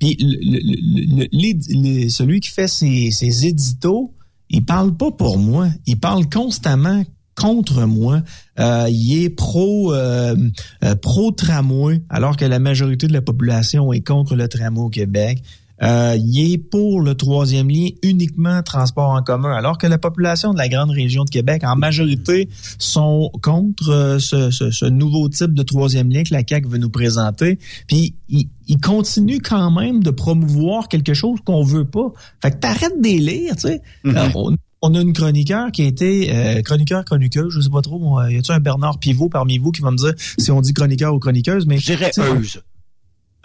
[0.00, 4.12] Puis le, celui qui fait ses, ses éditos,
[4.48, 7.04] il parle pas pour moi, il parle constamment
[7.36, 8.20] contre moi.
[8.58, 10.36] Euh, il est pro euh,
[10.84, 14.90] euh, pro tramway, alors que la majorité de la population est contre le tramway au
[14.90, 15.42] Québec.
[15.82, 20.52] Euh, il est pour le troisième lien uniquement transport en commun, alors que la population
[20.52, 25.54] de la grande région de Québec, en majorité, sont contre euh, ce, ce, nouveau type
[25.54, 27.58] de troisième lien que la CAQ veut nous présenter.
[27.86, 32.12] Puis il, il continue quand même de promouvoir quelque chose qu'on veut pas.
[32.40, 33.82] Fait que t'arrêtes des lire, tu sais.
[34.04, 34.52] Mm-hmm.
[34.52, 38.20] Euh, on, a une chroniqueur qui a été euh, chroniqueur, chroniqueuse, je sais pas trop.
[38.28, 41.12] y a-t-il un Bernard Pivot parmi vous qui va me dire si on dit chroniqueur
[41.12, 41.66] ou chroniqueuse?
[41.66, 42.12] Mais je dirais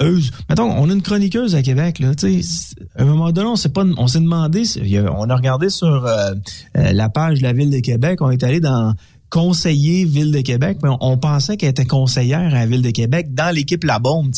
[0.02, 3.56] Mettons, on a une chroniqueuse à Québec, là, tu sais, à un moment donné, on
[3.56, 4.64] s'est pas, on s'est demandé,
[5.10, 6.34] on a regardé sur euh,
[6.78, 8.94] euh, la page de la Ville de Québec, on est allé dans
[9.36, 13.54] conseiller Ville de Québec, mais on, pensait qu'elle était conseillère à Ville de Québec dans
[13.54, 14.32] l'équipe La Bombe.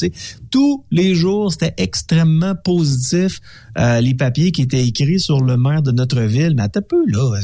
[0.49, 3.39] Tous les jours, c'était extrêmement positif,
[3.77, 6.55] euh, les papiers qui étaient écrits sur le maire de notre ville.
[6.55, 7.39] Mais attends peu, là,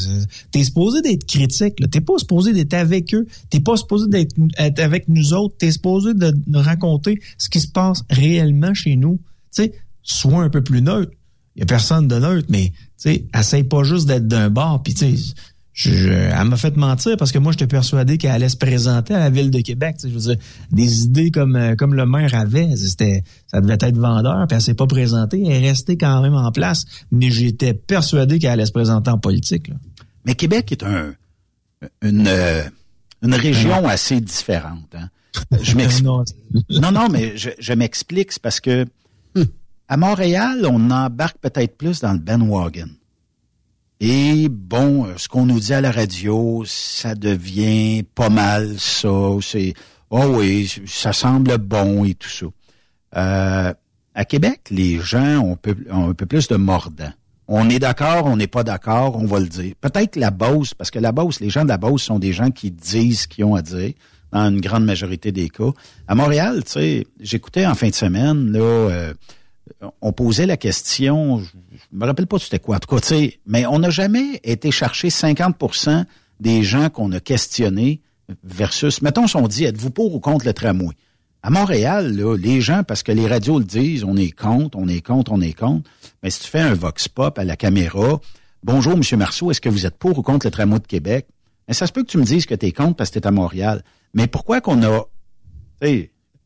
[0.49, 1.75] t'es supposé d'être critique.
[1.91, 3.27] T'es pas supposé d'être avec eux.
[3.51, 5.53] T'es pas supposé d'être être avec nous autres.
[5.59, 9.19] T'es supposé de, raconter ce qui se passe réellement chez nous.
[9.55, 11.11] Tu sais, sois un peu plus neutre.
[11.55, 14.81] Il a personne de neutre, mais tu sais, essaye pas juste d'être d'un bord.
[14.81, 15.05] Puis tu
[15.73, 19.19] je, elle m'a fait mentir parce que moi, j'étais persuadé qu'elle allait se présenter à
[19.19, 19.95] la ville de Québec.
[20.03, 20.37] Je veux dire,
[20.71, 24.61] des idées comme euh, comme le maire avait, c'était ça devait être vendeur, puis elle
[24.61, 25.41] s'est pas présentée.
[25.43, 29.17] Elle est restée quand même en place, mais j'étais persuadé qu'elle allait se présenter en
[29.17, 29.71] politique.
[30.25, 31.15] Mais Québec est un
[32.03, 32.63] une euh,
[33.23, 34.93] une région assez différente.
[34.93, 35.09] Hein?
[35.59, 36.05] Je m'explique.
[36.69, 38.85] non, non, mais je, je m'explique, c'est parce que
[39.35, 39.43] hmm,
[39.87, 42.89] à Montréal, on embarque peut-être plus dans le bandwagon.
[44.05, 49.07] Et bon, euh, ce qu'on nous dit à la radio, ça devient pas mal ça.
[49.39, 49.75] C'est
[50.09, 52.45] oh oui, ça semble bon et tout ça.
[53.15, 53.73] Euh,
[54.13, 55.57] à Québec, les gens ont,
[55.89, 57.13] un peu plus de mordant.
[57.47, 59.73] On est d'accord, on n'est pas d'accord, on va le dire.
[59.79, 62.51] Peut-être la Beauce, parce que la Beauce, les gens de la Beauce sont des gens
[62.51, 63.93] qui disent ce qu'ils ont à dire
[64.33, 65.71] dans une grande majorité des cas.
[66.09, 69.13] À Montréal, tu sais, j'écoutais en fin de semaine, là, euh,
[70.01, 71.41] on posait la question,
[71.93, 75.09] je me rappelle pas c'était quoi, en tout cas, mais on n'a jamais été chercher
[75.09, 76.05] 50%
[76.39, 78.01] des gens qu'on a questionnés
[78.43, 80.95] versus, mettons, si on dit, êtes-vous pour ou contre le tramway?
[81.43, 84.87] À Montréal, là, les gens, parce que les radios le disent, on est contre, on
[84.87, 85.89] est contre, on est contre.
[86.23, 88.19] Mais si tu fais un vox pop à la caméra,
[88.63, 91.27] bonjour, Monsieur Marceau, est-ce que vous êtes pour ou contre le tramway de Québec?
[91.69, 93.27] Ça se peut que tu me dises que tu es contre parce que tu es
[93.27, 93.83] à Montréal.
[94.15, 95.05] Mais pourquoi qu'on a,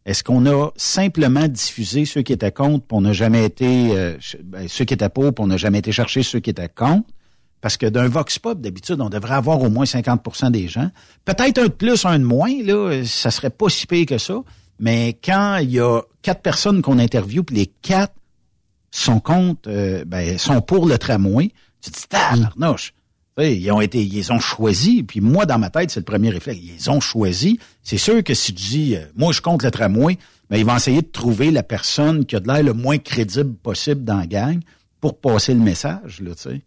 [0.07, 4.65] est-ce qu'on a simplement diffusé ceux qui étaient contre pour ne jamais été euh, ben,
[4.69, 7.09] ceux qui étaient pour pour ne jamais été chercher ceux qui étaient contre?
[7.59, 10.89] Parce que d'un vox pop, d'habitude, on devrait avoir au moins 50% des gens.
[11.25, 14.41] Peut-être un de plus, un de moins, là, ça serait pas si pire que ça.
[14.79, 18.13] Mais quand il y a quatre personnes qu'on interviewe, puis les quatre
[18.91, 22.93] sont contre, euh, ben, sont pour le tramway, tu te dis, tabarnouche,
[23.37, 25.03] ils ont été, ils ont choisi.
[25.03, 26.59] Puis moi, dans ma tête, c'est le premier réflexe.
[26.61, 27.59] Ils ont choisi.
[27.83, 30.17] C'est sûr que si tu dis, euh, moi, je compte le tramway,
[30.49, 33.53] mais ils vont essayer de trouver la personne qui a de l'air le moins crédible
[33.55, 34.59] possible dans la gang
[34.99, 36.61] pour passer le message, là, tu.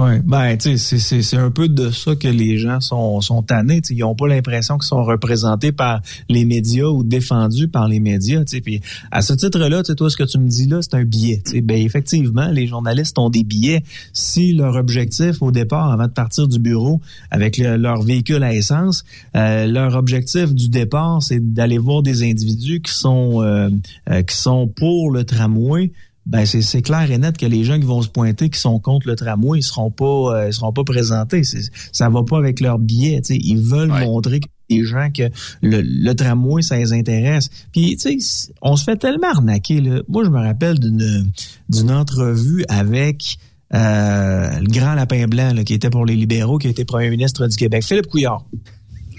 [0.00, 3.82] Oui, ben tu sais, c'est un peu de ça que les gens sont, sont tannés.
[3.90, 8.44] Ils n'ont pas l'impression qu'ils sont représentés par les médias ou défendus par les médias.
[8.44, 8.80] Puis
[9.10, 11.42] à ce titre-là, toi, ce que tu me dis là, c'est un billet.
[11.64, 13.82] Ben effectivement, les journalistes ont des billets.
[14.12, 17.00] Si leur objectif au départ, avant de partir du bureau
[17.32, 22.82] avec leur véhicule à essence, euh, leur objectif du départ, c'est d'aller voir des individus
[22.82, 23.68] qui sont euh,
[24.10, 25.90] euh, qui sont pour le tramway
[26.28, 29.08] ben c'est clair et net que les gens qui vont se pointer, qui sont contre
[29.08, 31.42] le tramway, ils seront pas, euh, ils seront pas présentés.
[31.90, 33.22] Ça va pas avec leur billet.
[33.30, 35.30] Ils veulent montrer que les gens que
[35.62, 37.48] le, tramway, ça les intéresse.
[37.72, 39.80] Puis, tu sais, on se fait tellement arnaquer.
[39.80, 40.02] Là.
[40.06, 41.32] Moi, je me rappelle d'une
[41.70, 43.38] d'une entrevue avec
[43.72, 47.46] euh, le grand lapin blanc là, qui était pour les libéraux, qui était premier ministre
[47.46, 48.44] du Québec, Philippe Couillard.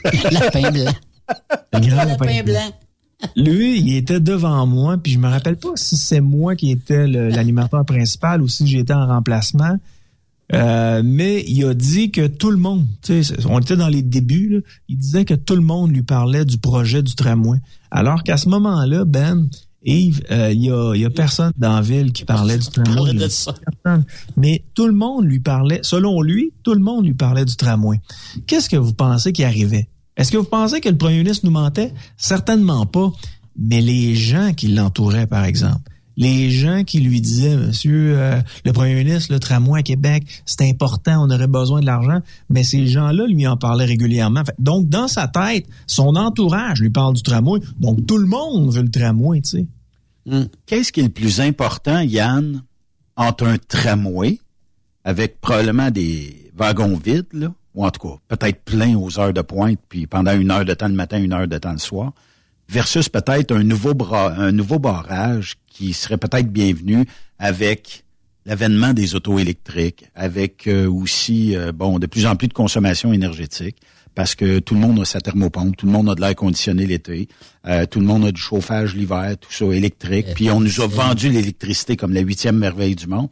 [0.31, 0.93] lapin blanc.
[1.73, 2.71] Le grand lapin, blanc.
[3.35, 7.07] Lui, il était devant moi, puis je me rappelle pas si c'est moi qui étais
[7.07, 9.77] l'animateur principal ou si j'étais en remplacement.
[10.51, 12.87] Euh, mais il a dit que tout le monde,
[13.47, 17.03] on était dans les débuts, il disait que tout le monde lui parlait du projet
[17.03, 17.59] du tramway.
[17.91, 19.47] Alors qu'à ce moment-là, Ben,
[19.83, 23.11] Yves, euh, il y, a, personne dans la ville qui parlait du tramway.
[24.37, 28.01] Mais tout le monde lui parlait, selon lui, tout le monde lui parlait du tramway.
[28.47, 29.87] Qu'est-ce que vous pensez qui arrivait?
[30.19, 31.93] Est-ce que vous pensez que le premier ministre nous mentait?
[32.17, 33.09] Certainement pas.
[33.57, 38.73] Mais les gens qui l'entouraient, par exemple, les gens qui lui disaient, Monsieur euh, le
[38.73, 42.85] premier ministre, le tramway à Québec, c'est important, on aurait besoin de l'argent, mais ces
[42.85, 44.43] gens-là lui en parlaient régulièrement.
[44.59, 48.83] Donc, dans sa tête, son entourage lui parle du tramway, donc tout le monde veut
[48.83, 49.67] le tramway, tu sais.
[50.25, 50.47] Hmm.
[50.65, 52.63] Qu'est-ce qui est le plus important, Yann,
[53.15, 54.39] entre un tramway,
[55.05, 59.41] avec probablement des wagons vides, là, ou en tout cas, peut-être plein aux heures de
[59.41, 62.13] pointe, puis pendant une heure de temps le matin, une heure de temps le soir,
[62.67, 67.05] versus peut-être un nouveau bras, un nouveau barrage qui serait peut-être bienvenu
[67.37, 68.03] avec
[68.45, 73.13] l'avènement des autos électriques, avec euh, aussi euh, bon de plus en plus de consommation
[73.13, 73.77] énergétique,
[74.15, 76.85] parce que tout le monde a sa thermopompe, tout le monde a de l'air conditionné
[76.85, 77.27] l'été,
[77.67, 80.27] euh, tout le monde a du chauffage l'hiver, tout ça électrique.
[80.35, 83.29] Puis on nous a vendu l'électricité comme la huitième merveille du monde.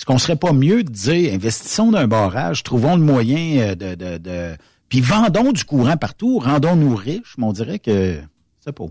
[0.00, 3.94] Est-ce qu'on serait pas mieux de dire, investissons d'un barrage, trouvons le moyen euh, de,
[3.94, 4.56] de, de,
[4.88, 8.18] puis vendons du courant partout, rendons-nous riches, mais on dirait que
[8.64, 8.86] c'est pas.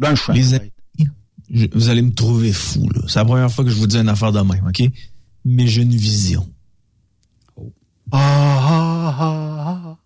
[0.00, 0.72] Ben, Les amis,
[1.72, 3.02] vous allez me trouver fou, là.
[3.06, 4.82] C'est la première fois que je vous dis une affaire de même, OK?
[5.44, 6.44] Mais j'ai une vision.
[7.54, 7.72] Oh.
[8.10, 9.98] Ah, ah, ah, ah.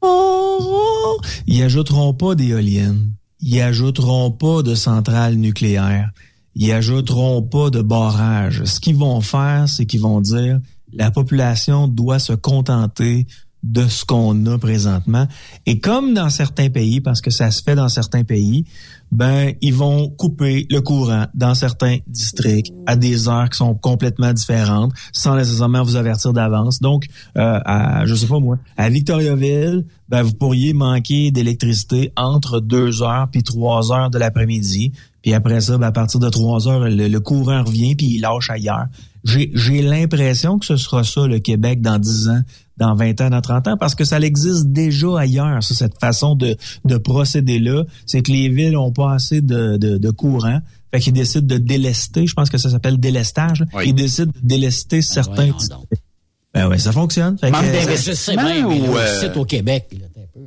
[0.00, 1.20] Oh.
[1.46, 3.12] ils ajouteront pas d'éoliennes.
[3.40, 6.12] Ils ajouteront pas de centrales nucléaires.
[6.58, 8.64] Ils ajouteront pas de barrages.
[8.64, 10.58] Ce qu'ils vont faire, c'est qu'ils vont dire
[10.92, 13.26] la population doit se contenter
[13.62, 15.26] de ce qu'on a présentement.
[15.66, 18.64] Et comme dans certains pays, parce que ça se fait dans certains pays,
[19.10, 24.32] ben ils vont couper le courant dans certains districts à des heures qui sont complètement
[24.32, 26.80] différentes, sans nécessairement vous avertir d'avance.
[26.80, 32.60] Donc, euh, à, je sais pas moi, à Victoriaville, ben vous pourriez manquer d'électricité entre
[32.60, 34.92] deux heures puis trois heures de l'après-midi.
[35.26, 38.48] Puis après ça, ben, à partir de trois heures, le, courant revient puis il lâche
[38.48, 38.86] ailleurs.
[39.24, 42.42] J'ai l'impression que ce sera ça, le Québec, dans dix ans
[42.76, 46.56] dans 20 ans, dans 30 ans, parce que ça existe déjà ailleurs, cette façon de,
[46.84, 47.84] de procéder-là.
[48.04, 50.60] C'est que les villes ont pas assez de, de, de courant.
[50.92, 53.64] Fait qu'ils décident de délester, je pense que ça s'appelle délestage.
[53.84, 55.50] Ils décident de délester ben certains.
[56.54, 57.36] Ben ouais, ça fonctionne.
[57.38, 59.34] Fait Manque d'investissement ou euh...
[59.34, 59.88] au Québec.
[59.90, 60.46] Là, un peu.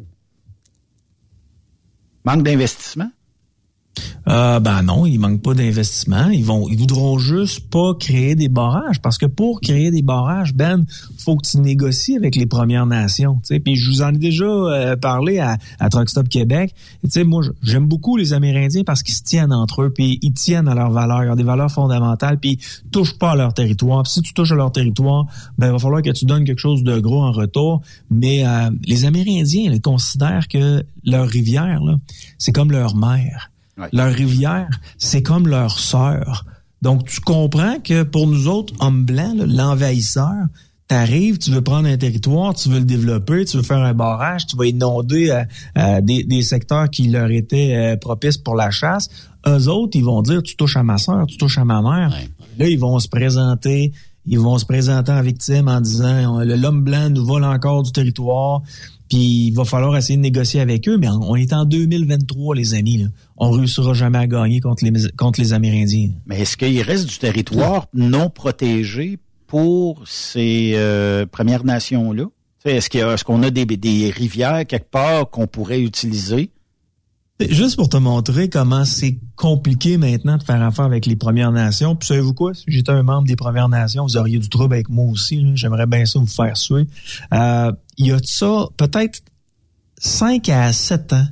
[2.23, 3.09] Manque d'investissement?
[4.28, 6.28] Euh, ben non, il manque pas d'investissement.
[6.30, 10.54] Ils vont, ils voudront juste pas créer des barrages parce que pour créer des barrages,
[10.54, 10.86] Ben,
[11.18, 13.41] faut que tu négocies avec les Premières Nations.
[13.64, 16.74] Puis je vous en ai déjà euh, parlé à, à Truck Stop Québec.
[17.08, 20.68] Sais, moi, j'aime beaucoup les Amérindiens parce qu'ils se tiennent entre eux, puis ils tiennent
[20.68, 24.06] à leurs valeurs, ils ont des valeurs fondamentales, puis ils touchent pas à leur territoire.
[24.06, 25.26] si tu touches à leur territoire,
[25.58, 27.82] ben il va falloir que tu donnes quelque chose de gros en retour.
[28.10, 31.82] Mais euh, les Amérindiens ils considèrent que leur rivière,
[32.38, 32.95] c'est comme leur
[33.93, 36.45] Leur rivière, c'est comme leur sœur.
[36.82, 40.47] Donc, tu comprends que pour nous autres, hommes blancs, l'envahisseur,
[40.88, 44.47] t'arrives, tu veux prendre un territoire, tu veux le développer, tu veux faire un barrage,
[44.47, 45.43] tu vas inonder euh,
[45.77, 49.07] euh, des, secteurs qui leur étaient euh, propices pour la chasse.
[49.47, 52.09] Eux autres, ils vont dire, tu touches à ma soeur, tu touches à ma mère.
[52.57, 53.93] Là, ils vont se présenter,
[54.25, 58.61] ils vont se présenter en victime en disant, l'homme blanc nous vole encore du territoire.
[59.10, 62.76] Puis il va falloir essayer de négocier avec eux, mais on est en 2023, les
[62.76, 62.97] amis.
[62.97, 63.07] Là.
[63.38, 66.12] On réussira jamais à gagner contre les, contre les Amérindiens.
[66.28, 72.26] Mais est-ce qu'il reste du territoire non protégé pour ces euh, Premières Nations-là?
[72.66, 76.51] Est-ce qu'on est qu'on a des, des rivières quelque part qu'on pourrait utiliser?
[77.40, 81.96] Juste pour te montrer comment c'est compliqué maintenant de faire affaire avec les Premières Nations.
[81.96, 82.54] Puis savez-vous quoi?
[82.54, 85.46] Si j'étais un membre des Premières Nations, vous auriez du trouble avec moi aussi.
[85.56, 86.86] J'aimerais bien ça vous faire suer.
[87.34, 89.22] Euh, il y a ça peut-être
[90.00, 91.28] 5 à 7 ans.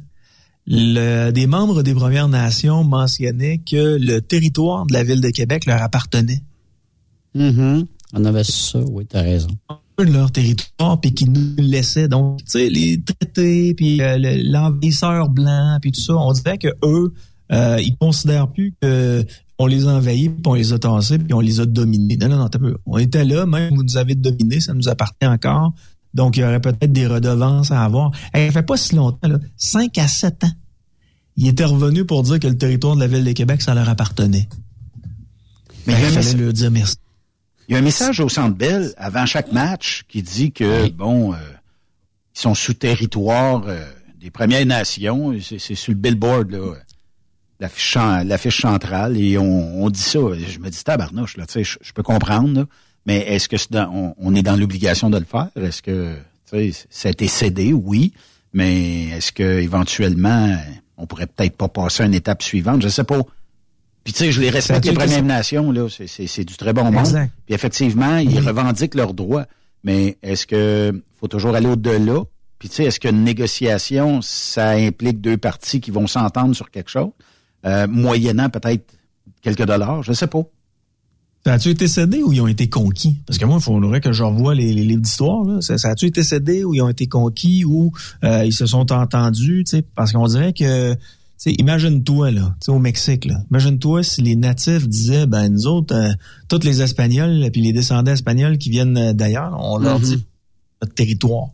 [0.67, 5.81] Des membres des Premières Nations mentionnaient que le territoire de la ville de Québec leur
[5.81, 6.41] appartenait.
[7.35, 7.85] Mm-hmm.
[8.13, 9.49] On avait ça, oui, t'as raison
[10.03, 12.07] leur territoire puis qui nous laissaient.
[12.07, 16.67] Donc tu sais les traités puis euh, l'envahisseur blanc puis tout ça on dirait que
[16.83, 17.13] eux
[17.51, 19.25] euh, ils considèrent plus que
[19.59, 22.17] on les a envahis puis on les a tassés puis on les a dominés.
[22.17, 22.75] Non non non peu.
[22.85, 25.73] on était là même vous nous avez dominés ça nous appartient encore.
[26.13, 28.11] Donc il y aurait peut-être des redevances à avoir.
[28.33, 30.51] Elle fait pas si longtemps là 5 à 7 ans
[31.39, 33.89] ils étaient revenus pour dire que le territoire de la ville de Québec ça leur
[33.89, 34.47] appartenait.
[35.87, 36.97] Mais il fallait leur dire merci
[37.67, 41.33] il y a un message au Centre Bell avant chaque match qui dit que, bon,
[41.33, 41.37] euh,
[42.35, 43.83] ils sont sous territoire euh,
[44.19, 45.35] des Premières Nations.
[45.41, 46.75] C'est sur le billboard, là,
[47.59, 50.19] l'affiche centrale, et on, dit ça.
[50.47, 52.67] Je me dis, tabarnouche, là, tu sais, je peux comprendre,
[53.05, 53.57] mais est-ce que
[54.17, 55.49] on, est dans l'obligation de le faire?
[55.55, 56.15] Est-ce que,
[56.49, 57.73] tu sais, ça a été cédé?
[57.73, 58.13] Oui.
[58.53, 60.55] Mais est-ce que éventuellement,
[60.95, 62.81] on pourrait peut-être pas passer à une étape suivante?
[62.81, 63.21] Je sais pas.
[64.07, 67.27] Puis tu sais, je les respecte les Premières Nations, là, c'est du très bon monde.
[67.45, 69.47] Puis effectivement, ils revendiquent leurs droits.
[69.83, 72.21] Mais est-ce que faut toujours aller au-delà?
[72.57, 76.89] Puis tu sais, est-ce qu'une négociation, ça implique deux parties qui vont s'entendre sur quelque
[76.89, 77.09] chose,
[77.65, 78.85] euh, moyennant peut-être
[79.41, 80.43] quelques dollars, je sais pas.
[81.45, 83.17] Ça a-tu été cédé ou ils ont été conquis?
[83.25, 85.61] Parce que moi, il faudrait que je revoie les, livres d'histoire.
[85.61, 87.91] Ça, a-tu été cédé ou ils ont été conquis ou
[88.23, 89.65] euh, ils se sont entendus?
[89.95, 90.95] Parce qu'on dirait que
[91.45, 93.43] imagine-toi, là, au Mexique, là.
[93.51, 96.13] Imagine-toi si les natifs disaient, ben, nous autres, euh,
[96.49, 100.81] tous les Espagnols, puis les descendants espagnols qui viennent euh, d'ailleurs, on leur dit mm-hmm.
[100.81, 101.47] notre territoire.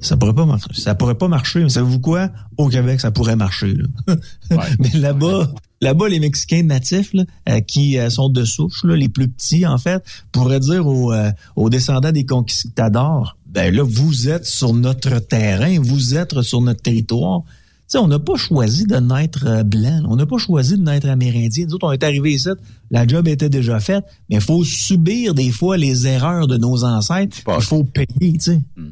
[0.00, 0.68] Ça, pourrait pas marcher.
[0.74, 1.60] Ça pourrait pas marcher.
[1.60, 2.30] Mais savez-vous quoi?
[2.56, 4.16] Au Québec, ça pourrait marcher, là.
[4.78, 9.28] Mais là-bas, là-bas, les Mexicains natifs, là, euh, qui sont de souche, là, les plus
[9.28, 11.12] petits, en fait, pourraient dire aux,
[11.56, 16.82] aux descendants des conquistadors, ben là, vous êtes sur notre terrain, vous êtes sur notre
[16.82, 17.42] territoire
[17.88, 21.08] sais, on n'a pas choisi de naître euh, blanc, on n'a pas choisi de naître
[21.08, 21.66] amérindien.
[21.66, 22.50] Nous autres, on est arrivés ici,
[22.90, 26.84] la job était déjà faite, mais il faut subir des fois les erreurs de nos
[26.84, 27.38] ancêtres.
[27.46, 28.60] Il faut payer, tu sais.
[28.76, 28.90] Hmm.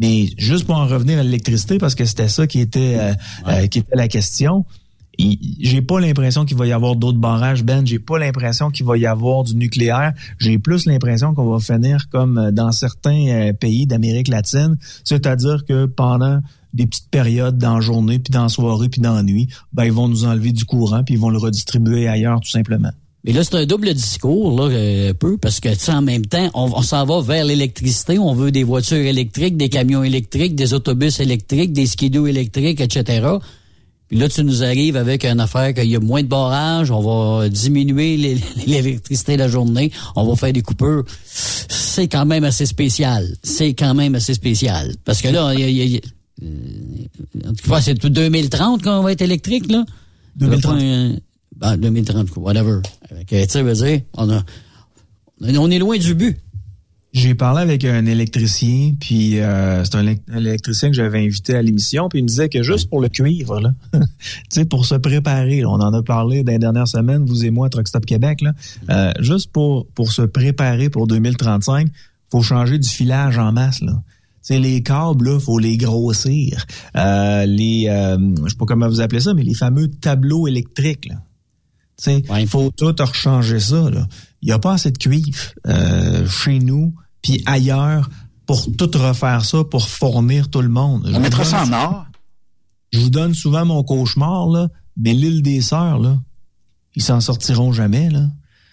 [0.00, 3.14] Mais juste pour en revenir à l'électricité, parce que c'était ça qui était euh,
[3.48, 4.64] euh, qui était la question.
[5.18, 7.84] J'ai pas l'impression qu'il va y avoir d'autres barrages, Ben.
[7.84, 10.12] J'ai pas l'impression qu'il va y avoir du nucléaire.
[10.38, 16.40] J'ai plus l'impression qu'on va finir comme dans certains pays d'Amérique latine, c'est-à-dire que pendant
[16.74, 19.92] des petites périodes dans la journée, puis dans soirée, puis dans la nuit, ben ils
[19.92, 22.90] vont nous enlever du courant, puis ils vont le redistribuer ailleurs, tout simplement.
[23.24, 24.74] Mais là, c'est un double discours, là,
[25.10, 28.18] un peu, parce que, en même temps, on, s'en va vers l'électricité.
[28.18, 33.26] On veut des voitures électriques, des camions électriques, des autobus électriques, des skidos électriques, etc.
[34.08, 37.00] Puis là, tu nous arrives avec une affaire qu'il y a moins de barrage, on
[37.40, 38.16] va diminuer
[38.66, 41.04] l'électricité la journée, on va faire des coupures.
[41.26, 43.28] C'est quand même assez spécial.
[43.42, 44.94] C'est quand même assez spécial.
[45.04, 46.00] Parce que là, il y a,
[46.42, 49.84] en tout cas, c'est 2030 qu'on va être électrique, là?
[50.36, 51.20] 2030.
[51.56, 52.80] Ben, 2030, whatever.
[53.26, 54.42] Tu sais, veux dire, on, a,
[55.40, 56.38] on est loin du but.
[57.14, 62.08] J'ai parlé avec un électricien, puis euh, c'est un, électricien que j'avais invité à l'émission,
[62.08, 64.00] puis il me disait que juste pour le cuivre, là, tu
[64.50, 67.68] sais, pour se préparer, on en a parlé dans les dernières semaines, vous et moi,
[67.68, 68.52] à Truck Stop Québec, là,
[68.90, 71.88] euh, juste pour pour se préparer pour 2035,
[72.30, 73.94] faut changer du filage en masse, là.
[74.54, 76.64] Sais, les câbles, là, faut les grossir.
[76.96, 81.06] Euh, les, euh, je sais pas comment vous appelez ça, mais les fameux tableaux électriques,
[81.06, 81.16] là.
[82.38, 83.90] Il faut tout rechanger ça.
[84.40, 88.08] Il n'y a pas assez de cuivre euh, chez nous, puis ailleurs,
[88.46, 91.10] pour tout refaire ça, pour fournir tout le monde.
[91.12, 92.06] On mettra ça en or.
[92.92, 96.18] Je vous donne souvent mon cauchemar, là, mais l'île des Sœurs, là,
[96.94, 98.28] ils s'en sortiront jamais, là.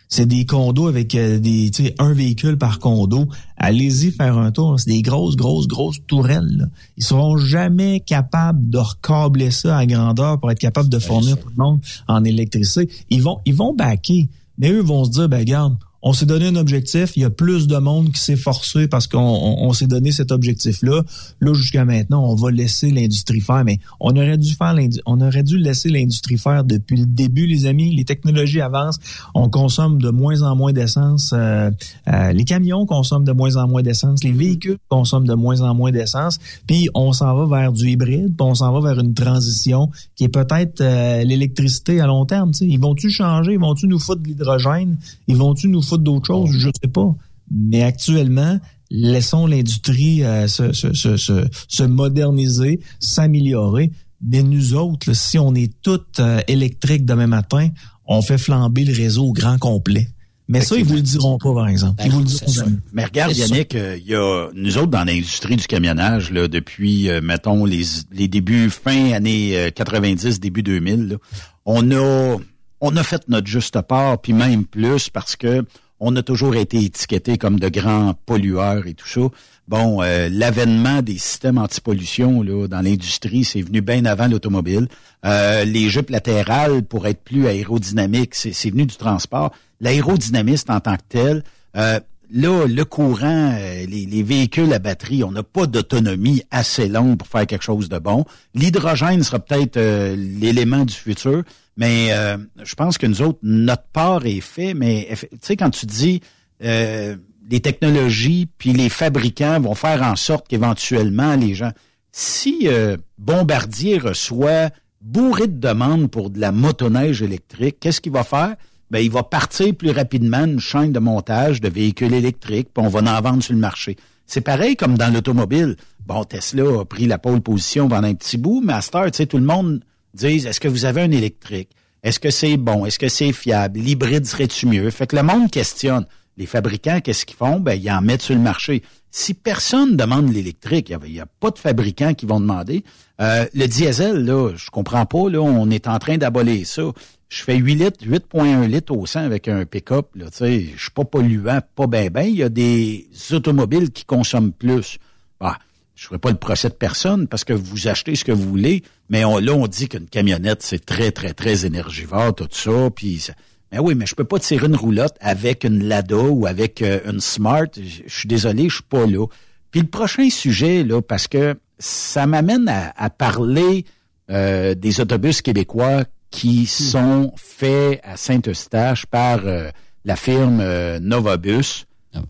[0.08, 3.28] C'est des condos avec euh, des, tu sais, un véhicule par condo.
[3.58, 4.80] Allez-y faire un tour.
[4.80, 6.58] C'est des grosses, grosses, grosses tourelles.
[6.58, 6.66] Là.
[6.98, 11.50] Ils seront jamais capables de recabler ça à grandeur pour être capables de fournir tout
[11.50, 12.90] le monde en électricité.
[13.10, 14.30] Ils vont, ils vont baquer.
[14.58, 15.76] Mais eux vont se dire, ben regarde,
[16.08, 19.08] on s'est donné un objectif, il y a plus de monde qui s'est forcé parce
[19.08, 21.02] qu'on s'est donné cet objectif-là.
[21.42, 24.76] Là, jusqu'à maintenant, on va laisser l'industrie faire, mais on aurait dû faire
[25.08, 27.96] on aurait dû laisser l'industrie faire depuis le début, les amis.
[27.96, 29.00] Les technologies avancent,
[29.34, 31.72] on consomme de moins en moins d'essence, euh,
[32.08, 35.74] euh, les camions consomment de moins en moins d'essence, les véhicules consomment de moins en
[35.74, 36.38] moins d'essence,
[36.68, 40.26] puis on s'en va vers du hybride, puis on s'en va vers une transition qui
[40.26, 42.52] est peut-être euh, l'électricité à long terme.
[42.62, 43.54] Ils vont-tu changer?
[43.54, 44.98] Ils vont-tu nous foutre de l'hydrogène?
[45.28, 47.16] Ils vont-tu nous foutre d'autres choses, je sais pas.
[47.52, 53.92] Mais actuellement, laissons l'industrie euh, se, se, se, se, moderniser, s'améliorer.
[54.26, 57.70] Mais nous autres, si on est toutes euh, électriques demain matin,
[58.06, 60.08] on fait flamber le réseau au grand complet.
[60.48, 62.04] Mais ça, ils vous le diront pas, par exemple.
[62.06, 62.78] Ils vous le diront jamais.
[62.94, 67.10] Mais regarde, Yannick, euh, il y a nous autres dans l'industrie du camionnage, là, depuis,
[67.24, 67.82] mettons, les,
[68.12, 71.18] les débuts fin années 90, début 2000,
[71.66, 72.38] on a
[72.82, 75.66] on a fait notre juste part, puis même plus, parce que
[76.08, 79.22] on a toujours été étiqueté comme de grands pollueurs et tout ça.
[79.68, 84.88] Bon, euh, l'avènement des systèmes anti-pollution là, dans l'industrie, c'est venu bien avant l'automobile.
[85.26, 89.52] Euh, les jupes latérales, pour être plus aérodynamiques, c'est venu du transport.
[89.82, 91.44] L'aérodynamiste en tant que tel,
[91.76, 92.00] euh,
[92.32, 97.28] là, le courant, les, les, véhicules à batterie, on n'a pas d'autonomie assez longue pour
[97.28, 98.26] faire quelque chose de bon.
[98.54, 99.80] L'hydrogène sera peut-être
[100.16, 101.44] l'élément du futur.
[101.78, 105.72] Mais euh, je pense que nous autres, notre part est fait, mais tu sais, quand
[105.72, 106.22] tu dis
[106.64, 107.16] euh,
[107.50, 111.72] les technologies puis les fabricants vont faire en sorte qu'éventuellement les gens.
[112.12, 114.70] Si euh, Bombardier reçoit
[115.02, 118.56] bourré de demandes pour de la motoneige électrique, qu'est-ce qu'il va faire?
[118.90, 122.90] Ben, il va partir plus rapidement une chaîne de montage de véhicules électriques, puis on
[122.90, 123.98] va en vendre sur le marché.
[124.26, 125.76] C'est pareil comme dans l'automobile.
[126.06, 129.26] Bon, Tesla a pris la pole position pendant un petit bout, mais à tu sais,
[129.26, 129.82] tout le monde
[130.16, 131.70] disent est-ce que vous avez un électrique?
[132.04, 132.86] Est-ce que c'est bon?
[132.86, 133.80] Est-ce que c'est fiable?
[133.80, 134.90] L'hybride serait-tu mieux?
[134.92, 136.06] Fait que le monde questionne.
[136.38, 137.60] Les fabricants, qu'est-ce qu'ils font?
[137.60, 138.84] Ben, ils en mettent sur le marché.
[139.10, 142.84] Si personne demande l'électrique, il n'y a, pas de fabricants qui vont demander.
[143.22, 146.84] Euh, le diesel, là, je comprends pas, là, on est en train d'abolir ça.
[147.30, 150.82] Je fais 8 litres, 8.1 litres au 100 avec un pick-up, là, tu sais, je
[150.82, 152.28] suis pas polluant, pas ben ben.
[152.28, 154.98] Il y a des automobiles qui consomment plus.
[155.40, 155.58] Bah,
[155.96, 158.84] je ferai pas le procès de personne parce que vous achetez ce que vous voulez,
[159.10, 163.30] mais on, là, on dit qu'une camionnette, c'est très, très, très énergivore, tout ça, puis...
[163.72, 167.00] Mais oui, mais je peux pas tirer une roulotte avec une Lada ou avec euh,
[167.12, 167.66] une Smart.
[167.76, 169.26] Je suis désolé, je suis pas là.
[169.72, 173.84] Puis le prochain sujet, là, parce que ça m'amène à, parler
[174.30, 176.68] euh, des autobus québécois qui hmm.
[176.68, 179.70] sont faits à Saint-Eustache par euh,
[180.06, 180.64] la firme
[181.00, 181.86] Novabus.
[182.14, 182.22] Ah,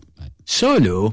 [0.46, 1.10] ça, là,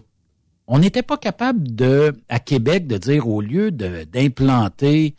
[0.68, 5.16] on n'était pas capable de, à Québec, de dire au lieu d'implanter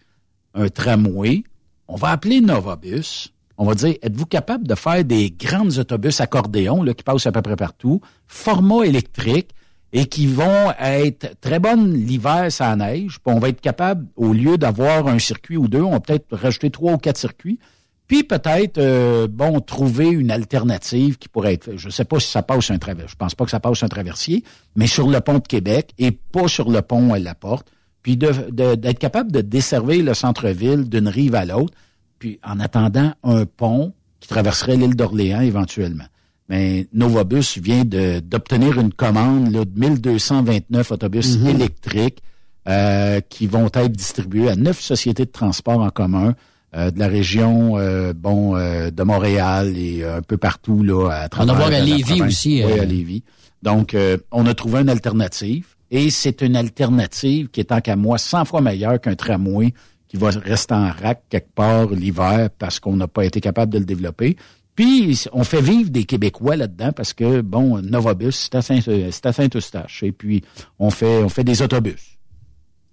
[0.55, 1.45] un tramway,
[1.89, 3.31] on va appeler Novabus.
[3.57, 7.33] On va dire, êtes-vous capable de faire des grandes autobus accordéons là, qui passent à
[7.33, 9.51] peu près partout, format électrique,
[9.97, 13.21] et qui vont être très bonnes l'hiver sans neige.
[13.25, 16.37] Puis on va être capable, au lieu d'avoir un circuit ou deux, on va peut-être
[16.37, 17.61] rajouter trois ou quatre circuits.
[18.07, 22.43] Puis peut-être, euh, bon, trouver une alternative qui pourrait être, je sais pas si ça
[22.43, 24.45] passe un traversier, je pense pas que ça passe un traversier,
[24.77, 27.71] mais sur le pont de Québec et pas sur le pont à la porte.
[28.03, 31.73] puis d'être capable de desservir le centre-ville d'une rive à l'autre,
[32.19, 36.05] puis en attendant un pont qui traverserait l'île d'Orléans éventuellement.
[36.51, 41.47] Mais Novabus vient d'obtenir une commande là, de 1229 autobus mhm.
[41.47, 42.23] électriques
[42.69, 46.35] euh, qui vont être distribués à neuf sociétés de transport en commun
[46.77, 51.55] euh, de la région euh, bon de Montréal et un peu partout là à travers.
[51.55, 52.63] On va voir à Lévis aussi.
[52.65, 53.23] Oui, à Lévis.
[53.63, 53.97] Donc,
[54.31, 58.45] on a trouvé une alternative et c'est une alternative qui est tant qu'à moi 100
[58.45, 59.73] fois meilleure qu'un tramway
[60.09, 63.79] qui va rester en rack quelque part l'hiver parce qu'on n'a pas été capable de
[63.79, 64.37] le développer.
[64.75, 70.03] Puis, on fait vivre des Québécois là-dedans parce que, bon, Novabus, c'est à Saint-Eustache.
[70.03, 70.43] Et puis,
[70.79, 72.14] on fait, on fait des autobus.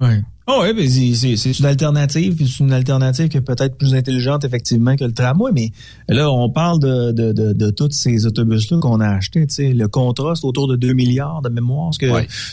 [0.02, 0.16] Oui.
[0.47, 5.06] Oh oui, c'est une alternative, c'est une alternative qui est peut-être plus intelligente effectivement que
[5.06, 5.72] le tramway, mais
[6.10, 9.45] là, on parle de, de, de, de tous ces autobus-là qu'on a achetés.
[9.74, 12.08] Le contrat, c'est autour de 2 milliards de mémoire, ce que,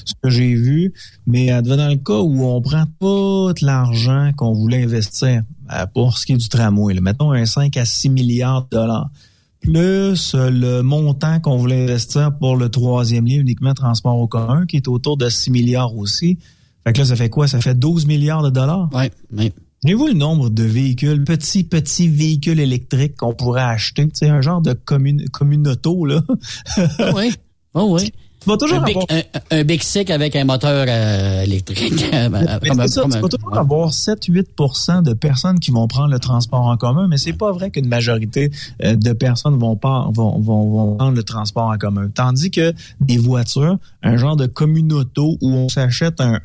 [0.05, 0.93] ce que j'ai vu.
[1.27, 5.43] Mais dans le cas où on prend tout l'argent qu'on voulait investir
[5.73, 8.77] euh, pour ce qui est du tramway, là, mettons un 5 à 6 milliards de
[8.77, 9.11] dollars,
[9.61, 14.77] plus le montant qu'on voulait investir pour le troisième lien uniquement transport au commun, qui
[14.77, 16.39] est autour de 6 milliards aussi
[16.89, 17.47] fait que là, ça fait quoi?
[17.47, 18.89] Ça fait 12 milliards de dollars?
[18.95, 19.53] Oui, oui.
[19.85, 24.05] Avez-vous le nombre de véhicules, petits, petits véhicules électriques qu'on pourrait acheter?
[24.07, 26.23] Tu sais, un genre de commune, communauto, là.
[27.15, 27.33] oui.
[27.75, 28.11] Oh oui
[28.57, 29.07] toujours un, avoir...
[29.51, 32.05] un, Big Sick avec un moteur euh, électrique.
[32.29, 36.77] Ben, ça, tu vas toujours avoir 7-8% de personnes qui vont prendre le transport en
[36.77, 38.51] commun, mais c'est pas vrai qu'une majorité
[38.83, 42.09] euh, de personnes vont, pas, vont, vont, vont prendre le transport en commun.
[42.15, 46.41] Tandis que des voitures, un genre de communauto où on s'achète un,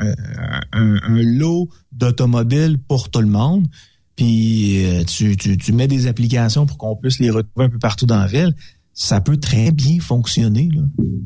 [0.72, 3.68] un, un, lot d'automobiles pour tout le monde,
[4.16, 7.80] puis euh, tu, tu, tu mets des applications pour qu'on puisse les retrouver un peu
[7.80, 8.54] partout dans la ville
[8.94, 10.70] ça peut très bien fonctionner.
[10.74, 10.82] Là.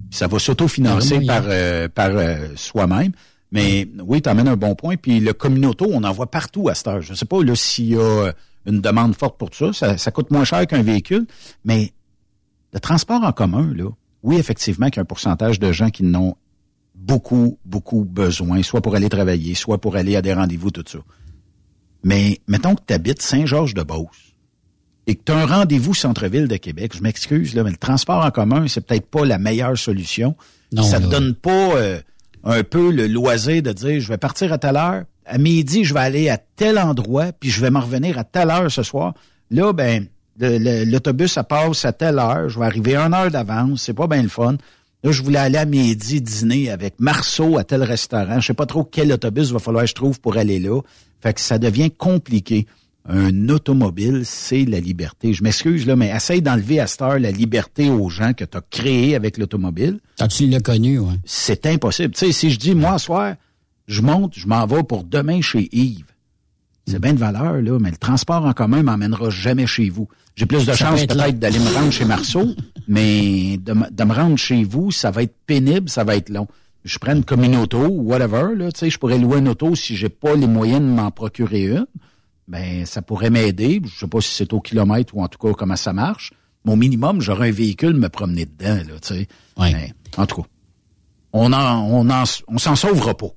[0.09, 3.11] Ça va s'autofinancer par, euh, par euh, soi-même.
[3.51, 4.95] Mais oui, tu amènes un bon point.
[4.95, 7.01] Puis le communauto, on en voit partout à cette heure.
[7.01, 8.31] Je ne sais pas s'il y a
[8.65, 9.97] une demande forte pour tout ça.
[9.97, 11.27] Ça, coûte moins cher qu'un véhicule.
[11.63, 11.93] Mais
[12.73, 13.89] le transport en commun, là,
[14.23, 16.35] oui, effectivement, qu'il y a un pourcentage de gens qui n'ont
[16.95, 20.99] beaucoup, beaucoup besoin, soit pour aller travailler, soit pour aller à des rendez-vous, tout ça.
[22.03, 24.26] Mais mettons que tu habites Saint-Georges-de-Beauce
[25.07, 28.23] et que tu as un rendez-vous centre-ville de Québec, je m'excuse, là, mais le transport
[28.23, 30.35] en commun, c'est peut-être pas la meilleure solution.
[30.73, 31.99] Non, ça te donne pas euh,
[32.43, 35.93] un peu le loisir de dire je vais partir à telle heure, à midi, je
[35.93, 39.13] vais aller à tel endroit, puis je vais m'en revenir à telle heure ce soir.
[39.49, 40.07] Là, ben,
[40.39, 44.21] l'autobus, ça passe à telle heure, je vais arriver une heure d'avance, c'est pas bien
[44.21, 44.57] le fun.
[45.03, 48.41] Là, je voulais aller à midi dîner avec Marceau à tel restaurant.
[48.41, 50.81] Je sais pas trop quel autobus va falloir que je trouve pour aller là.
[51.21, 52.65] Fait que ça devient compliqué
[53.07, 55.33] un automobile, c'est la liberté.
[55.33, 58.57] Je m'excuse, là, mais essaye d'enlever à cette heure la liberté aux gens que tu
[58.57, 59.99] as créés avec l'automobile.
[60.19, 61.15] Quand tu l'as connu, ouais.
[61.25, 62.13] C'est impossible.
[62.13, 63.35] Tu sais, si je dis, moi, soir,
[63.87, 66.03] je monte, je m'en vais pour demain chez Yves.
[66.85, 70.07] C'est bien de valeur, là, mais le transport en commun m'emmènera jamais chez vous.
[70.35, 72.55] J'ai plus de chance peut-être d'aller me rendre chez Marceau,
[72.87, 76.47] mais de, me rendre chez vous, ça va être pénible, ça va être long.
[76.85, 79.75] Je prends comme une auto ou whatever, là, tu sais, je pourrais louer une auto
[79.75, 81.85] si j'ai pas les moyens de m'en procurer une
[82.47, 83.81] ben ça pourrait m'aider.
[83.83, 86.31] Je sais pas si c'est au kilomètre ou en tout cas comment ça marche.
[86.65, 89.27] Mon minimum, j'aurais un véhicule me promener dedans, là, tu sais.
[89.57, 90.47] Ben, en tout cas,
[91.33, 93.29] on en, on en, on s'en sauvera pas.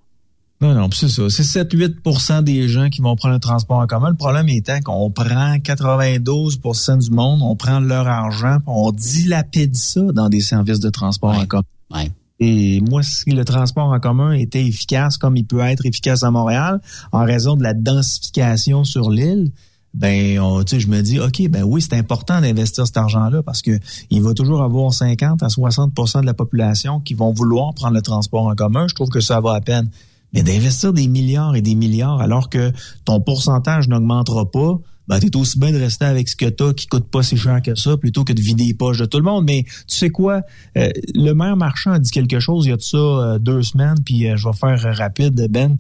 [0.61, 1.31] Non, non, c'est ça.
[1.31, 4.11] C'est 7-8% des gens qui vont prendre le transport en commun.
[4.11, 10.03] Le problème étant qu'on prend 92% du monde, on prend leur argent, on dilapide ça
[10.13, 11.63] dans des services de transport en commun.
[11.91, 12.11] Ouais.
[12.41, 16.31] Et moi, si le transport en commun était efficace comme il peut être efficace à
[16.31, 16.81] Montréal,
[17.13, 19.53] en raison de la densification sur l'île,
[19.93, 23.73] ben sais je me dis OK ben oui c'est important d'investir cet argent-là parce que
[24.11, 28.03] il va toujours avoir 50 à 60% de la population qui vont vouloir prendre le
[28.03, 29.91] transport en commun, je trouve que ça va à peine.
[30.33, 32.73] Mais d'investir des milliards et des milliards alors que
[33.05, 34.79] ton pourcentage n'augmentera pas,
[35.11, 37.61] ben, t'es aussi bien de rester avec ce que t'as qui coûte pas si cher
[37.63, 39.45] que ça plutôt que de vider les poches de tout le monde.
[39.45, 40.43] Mais tu sais quoi?
[40.79, 43.65] Euh, le maire marchand a dit quelque chose il y a de ça euh, deux
[43.65, 45.77] semaines, puis euh, je vais faire rapide, Ben.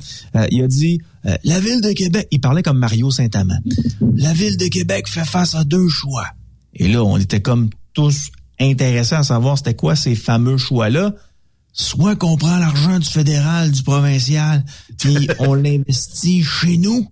[0.51, 1.01] il a dit
[1.45, 3.61] La Ville de Québec, il parlait comme Mario Saint-Amand.
[4.17, 6.27] La Ville de Québec fait face à deux choix.
[6.75, 11.15] Et là, on était comme tous intéressés à savoir c'était quoi ces fameux choix-là
[11.73, 14.65] soit qu'on prend l'argent du fédéral, du provincial,
[14.99, 17.07] puis on l'investit chez nous,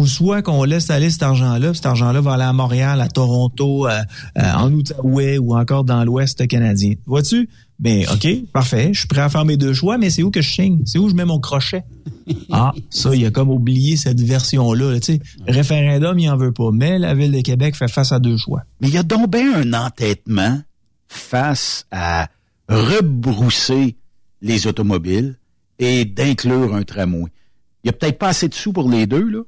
[0.00, 3.86] ou soit qu'on laisse aller cet argent-là, cet argent-là va aller à Montréal, à Toronto,
[3.86, 4.00] euh,
[4.38, 6.94] euh, en Outaouais ou encore dans l'Ouest canadien.
[7.04, 7.50] Vois-tu?
[7.78, 8.94] Ben, OK, parfait.
[8.94, 10.80] Je suis prêt à faire mes deux choix, mais c'est où que je signe?
[10.86, 11.84] C'est où je mets mon crochet?
[12.52, 15.00] Ah, ça, il a comme oublié cette version-là.
[15.00, 16.70] tu sais, référendum, il en veut pas.
[16.72, 18.62] Mais la Ville de Québec fait face à deux choix.
[18.80, 20.60] Mais il y a donc bien un entêtement
[21.08, 22.28] face à
[22.68, 23.96] rebrousser
[24.42, 25.38] les automobiles
[25.80, 27.30] et d'inclure un tramway
[27.82, 29.40] il n'y a peut-être pas assez de sous pour les deux, là,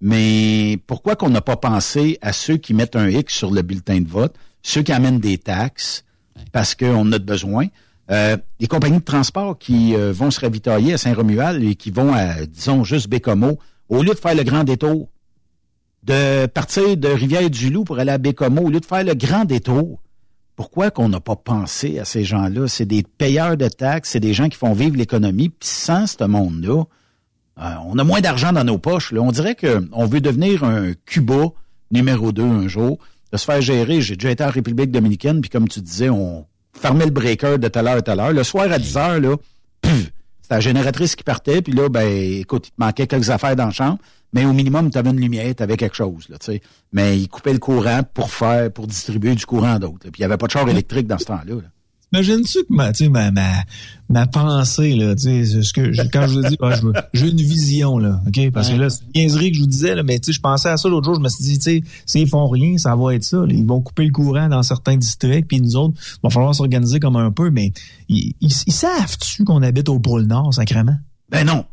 [0.00, 4.00] mais pourquoi qu'on n'a pas pensé à ceux qui mettent un X sur le bulletin
[4.00, 6.04] de vote, ceux qui amènent des taxes,
[6.52, 7.66] parce qu'on a besoin,
[8.10, 12.14] euh, les compagnies de transport qui euh, vont se ravitailler à Saint-Romuald et qui vont
[12.14, 15.08] à, disons, juste Bécomo, au lieu de faire le grand détour,
[16.02, 20.00] de partir de Rivière-du-Loup pour aller à Bécomo, au lieu de faire le grand détour,
[20.54, 22.68] pourquoi qu'on n'a pas pensé à ces gens-là?
[22.68, 26.24] C'est des payeurs de taxes, c'est des gens qui font vivre l'économie, puis sans ce
[26.24, 26.84] monde-là,
[27.60, 29.12] euh, on a moins d'argent dans nos poches.
[29.12, 29.20] Là.
[29.20, 31.48] On dirait qu'on veut devenir un Cuba
[31.90, 32.98] numéro 2 un jour,
[33.32, 34.00] de se faire gérer.
[34.00, 37.68] J'ai déjà été en République dominicaine, puis comme tu disais, on fermait le breaker de
[37.68, 38.20] telle heure à telle.
[38.34, 39.36] Le soir à 10 heures, là,
[39.84, 43.66] c'était la génératrice qui partait, puis là, ben, écoute, il te manquait quelques affaires dans
[43.66, 43.98] la chambre,
[44.32, 46.36] mais au minimum, tu avais une lumière, tu quelque chose, là.
[46.92, 50.10] Mais il coupait le courant pour faire, pour distribuer du courant à d'autres.
[50.10, 51.54] Puis il n'y avait pas de char électrique dans ce temps-là.
[51.54, 51.68] là
[52.12, 53.64] Imagine-tu que ma, ma, ma,
[54.08, 56.74] ma pensée, là, tu sais, ce que, quand je vous dis, ah,
[57.12, 58.50] j'ai une vision, là, OK?
[58.52, 60.40] Parce que là, c'est une niaiserie que je vous disais, là, mais tu sais, je
[60.40, 62.94] pensais à ça l'autre jour, je me suis dit, tu sais, s'ils font rien, ça
[62.94, 63.44] va être ça.
[63.48, 67.00] ils vont couper le courant dans certains districts, puis nous autres, il va falloir s'organiser
[67.00, 67.72] comme un peu, mais
[68.08, 70.96] ils, ils, savent-tu qu'on habite au pôle Nord, sacrément?
[71.28, 71.64] Ben non.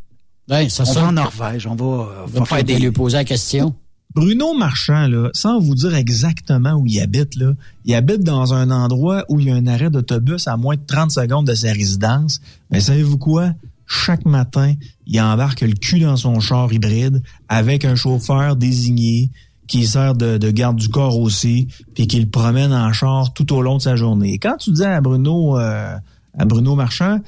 [0.48, 3.24] Ben, ça, on va en Norvège, on va, on va faire des lui poser la
[3.24, 3.76] question.
[4.16, 7.54] Bruno Marchand, là, sans vous dire exactement où il habite, là,
[7.86, 10.82] il habite dans un endroit où il y a un arrêt d'autobus à moins de
[10.86, 12.40] 30 secondes de sa résidence.
[12.70, 13.54] Mais savez-vous quoi?
[13.88, 14.74] Chaque matin,
[15.08, 19.30] il embarque le cul dans son char hybride avec un chauffeur désigné
[19.68, 23.62] qui sert de, garde du corps aussi, puis qui le promène en char tout au
[23.62, 24.38] long de sa journée.
[24.38, 25.96] quand tu dis à Bruno, euh,
[26.38, 27.20] à Bruno Marchand,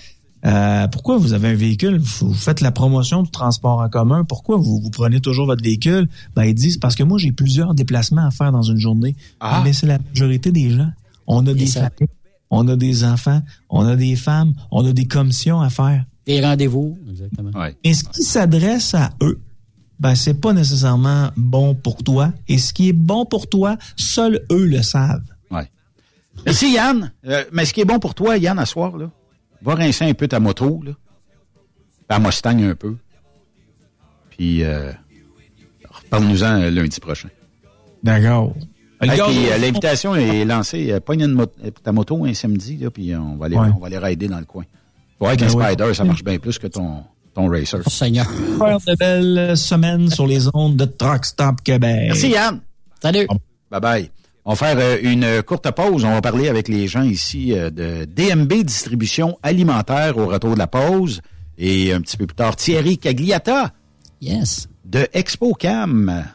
[0.45, 1.97] euh, pourquoi vous avez un véhicule?
[1.97, 4.23] Vous, faites la promotion du transport en commun.
[4.23, 6.07] Pourquoi vous, vous prenez toujours votre véhicule?
[6.35, 9.15] Ben, ils disent parce que moi, j'ai plusieurs déplacements à faire dans une journée.
[9.39, 9.61] Ah.
[9.63, 10.91] Mais c'est la majorité des gens.
[11.25, 12.09] On a des familles,
[12.51, 16.05] on a des enfants, on a des femmes, on a des commissions à faire.
[16.27, 17.51] Des rendez-vous, exactement.
[17.83, 19.39] Et ce qui s'adresse à eux,
[19.99, 22.31] ben, c'est pas nécessairement bon pour toi.
[22.47, 25.23] Et ce qui est bon pour toi, seuls eux le savent.
[25.49, 25.69] Ouais.
[26.45, 27.11] Merci, Yann.
[27.25, 29.09] Euh, mais ce qui est bon pour toi, Yann, à soir, là,
[29.65, 30.91] Va rincer un peu ta moto, là.
[32.07, 32.95] À Mustang un peu.
[34.29, 34.91] Puis, euh,
[35.89, 37.29] reparle-nous-en euh, lundi prochain.
[38.03, 38.53] D'accord.
[39.03, 40.99] Euh, l'invitation est lancée.
[41.03, 41.35] Pogne
[41.83, 44.45] ta moto un samedi, là, puis on va aller, on va aller rider dans le
[44.45, 44.63] coin.
[45.19, 47.03] Ouais, avec un ben Spider, ça marche bien plus que ton,
[47.33, 47.81] ton Racer.
[47.85, 48.27] Oh, Seigneur.
[48.27, 52.07] de belles semaines sur les ondes de Truck Stop Québec.
[52.07, 52.59] Merci, Yann.
[53.01, 53.27] Salut.
[53.71, 54.11] Bye bye.
[54.47, 56.05] On va faire euh, une courte pause.
[56.05, 60.59] On va parler avec les gens ici euh, de DMB Distribution Alimentaire au retour de
[60.59, 61.21] la pause.
[61.57, 63.71] Et un petit peu plus tard, Thierry Cagliata.
[64.21, 64.67] Yes.
[64.83, 66.25] De Expo Cam.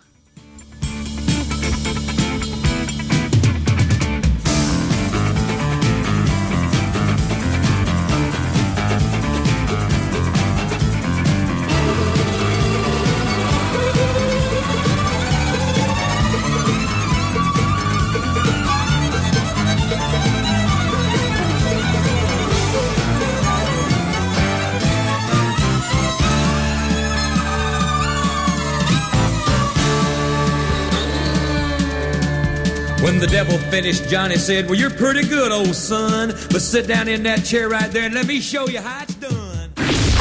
[33.20, 36.30] The devil finished, Johnny said, Well, you're pretty good, old son.
[36.50, 39.14] But sit down in that chair right there and let me show you how it's
[39.14, 39.70] done.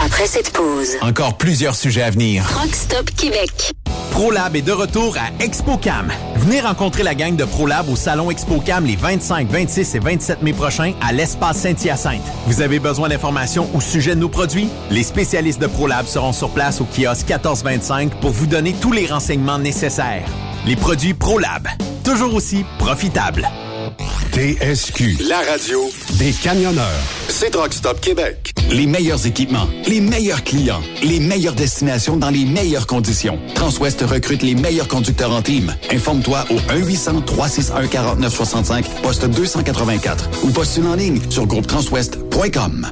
[0.04, 2.44] Après cette pause, encore plusieurs sujets à venir.
[2.56, 3.74] Rockstop Québec.
[4.12, 6.12] ProLab est de retour à ExpoCam.
[6.36, 10.54] Venez rencontrer la gang de ProLab au salon ExpoCam les 25, 26 et 27 mai
[10.54, 12.22] prochains à l'espace Saint-Hyacinthe.
[12.48, 14.70] Vous avez besoin d'informations au sujet de nos produits?
[14.90, 19.06] Les spécialistes de ProLab seront sur place au kiosque 1425 pour vous donner tous les
[19.06, 20.28] renseignements nécessaires.
[20.66, 21.68] Les produits ProLab,
[22.04, 23.48] toujours aussi profitables.
[24.34, 25.90] TSQ, la radio
[26.20, 26.86] des camionneurs.
[27.30, 28.54] C'est Stop Québec.
[28.70, 33.40] Les meilleurs équipements, les meilleurs clients, les meilleures destinations dans les meilleures conditions.
[33.56, 35.76] Transwest recrute les meilleurs conducteurs en team.
[35.92, 42.92] Informe-toi au 1-800-361-4965, poste 284 ou postule en ligne sur groupetranswest.com.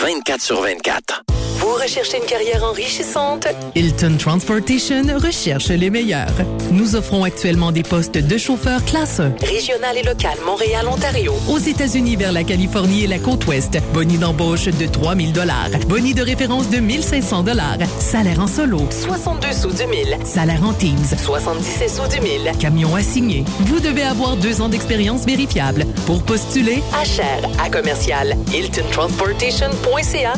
[0.00, 1.22] 24 sur 24.
[1.58, 3.46] Vous recherchez une carrière enrichissante?
[3.76, 6.32] Hilton Transportation recherche les meilleurs.
[6.72, 9.34] Nous offrons actuellement des postes de chauffeur classe 1.
[9.46, 11.32] Régional et local, Montréal, Ontario.
[11.48, 13.78] Aux États-Unis vers la Californie et la côte ouest.
[13.94, 15.68] Boni d'embauche de 3000 dollars.
[15.86, 17.78] Boni de référence de 1500 dollars.
[18.00, 18.80] Salaire en solo.
[18.90, 20.16] 62 sous du mille.
[20.24, 20.98] Salaire en Teams.
[21.24, 22.50] 77 sous du mille.
[22.58, 23.44] Camion assigné.
[23.60, 25.84] Vous devez avoir deux ans d'expérience vérifiable.
[26.06, 28.36] Pour postuler, À cher, à commercial,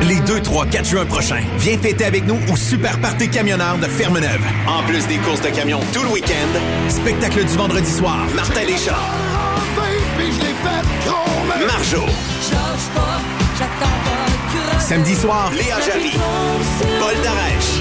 [0.03, 3.87] Les 2, 3, 4 juin prochains, viens fêter avec nous au Super Party Camionneur de
[3.87, 4.43] Fermeneuve.
[4.67, 6.59] En plus des courses de camions tout le week-end,
[6.89, 8.93] spectacle du vendredi soir, Martin Deschamps,
[11.67, 12.03] Marjo.
[14.79, 16.13] Samedi soir, Léa Jarry,
[17.01, 17.81] Paul Darèche.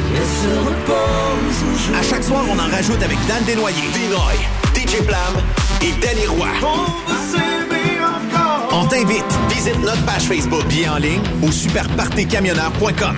[2.00, 4.40] À chaque soir, on en rajoute avec Dan Desnoyers, Dinoy,
[4.84, 5.34] DJ Plam
[5.82, 6.50] et Danny Roy.
[8.72, 9.24] On t'invite.
[9.50, 13.18] Visite notre page Facebook bien en ligne au superpartycamionneur.com.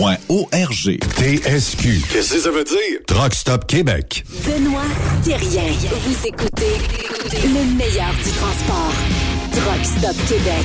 [0.00, 0.98] arpq.org.
[0.98, 2.02] TSQ.
[2.12, 2.98] Qu'est-ce que ça veut dire?
[3.06, 4.24] Truck Stop Québec.
[4.44, 4.82] Benoît
[5.22, 5.62] Thérien.
[6.04, 6.74] Vous écoutez
[7.44, 8.92] le meilleur du transport.
[9.52, 10.64] Truck Stop Québec.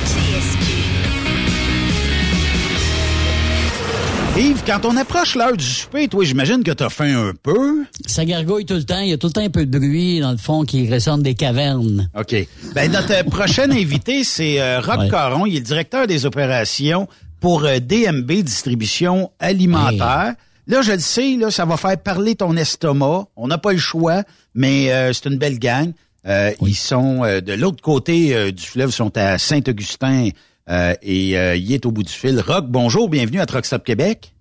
[4.36, 7.84] Yves, quand on approche l'heure du souper, toi, j'imagine que t'as faim un peu.
[8.06, 9.00] Ça gargouille tout le temps.
[9.00, 11.22] Il y a tout le temps un peu de bruit, dans le fond, qui ressemble
[11.22, 12.10] des cavernes.
[12.18, 12.34] OK.
[12.74, 15.08] Ben, notre prochain invité, c'est euh, Rock Ouais.
[15.10, 15.46] Caron.
[15.46, 17.06] Il est le directeur des opérations
[17.40, 20.34] pour euh, DMB Distribution Alimentaire.
[20.66, 23.26] Là, je le sais, là, ça va faire parler ton estomac.
[23.36, 24.22] On n'a pas le choix,
[24.54, 25.92] mais euh, c'est une belle gang.
[26.26, 30.28] Euh, Ils sont euh, de l'autre côté euh, du fleuve, ils sont à Saint-Augustin
[30.68, 32.38] euh, et euh, il est au bout du fil.
[32.40, 34.32] Rock, bonjour, bienvenue à Truck Stop Québec.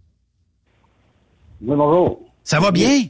[1.61, 2.19] Oui, bonjour.
[2.43, 3.03] Ça va bien?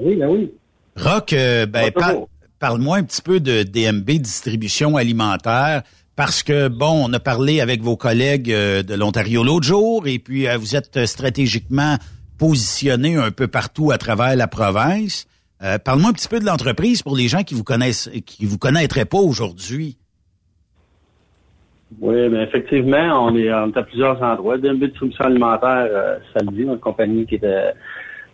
[0.00, 0.52] Oui, ben oui.
[0.96, 2.14] Rock, euh, ben, par-
[2.58, 5.82] parle-moi un petit peu de DMB Distribution Alimentaire,
[6.16, 10.18] parce que, bon, on a parlé avec vos collègues euh, de l'Ontario l'autre jour, et
[10.18, 11.96] puis euh, vous êtes stratégiquement
[12.38, 15.26] positionné un peu partout à travers la province.
[15.62, 18.58] Euh, parle-moi un petit peu de l'entreprise pour les gens qui vous connaissent, qui vous
[18.58, 19.96] connaîtraient pas aujourd'hui.
[22.00, 24.58] Oui, mais effectivement, on est, on est à plusieurs endroits.
[24.58, 26.18] DMB Distribution Alimentaire, euh,
[26.56, 27.70] une compagnie qui est euh,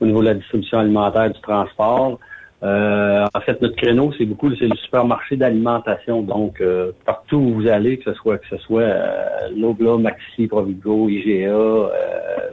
[0.01, 2.19] au niveau de la distribution alimentaire du transport.
[2.63, 6.23] Euh, en fait, notre créneau, c'est beaucoup, c'est le supermarché d'alimentation.
[6.23, 11.09] Donc, euh, partout où vous allez, que ce soit que ce soit euh, Maxi, Provigo,
[11.09, 11.89] IGA, euh,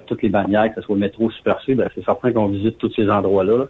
[0.05, 3.09] toutes les bannières, que ce soit Métro, Super ben, c'est certain qu'on visite tous ces
[3.09, 3.65] endroits-là.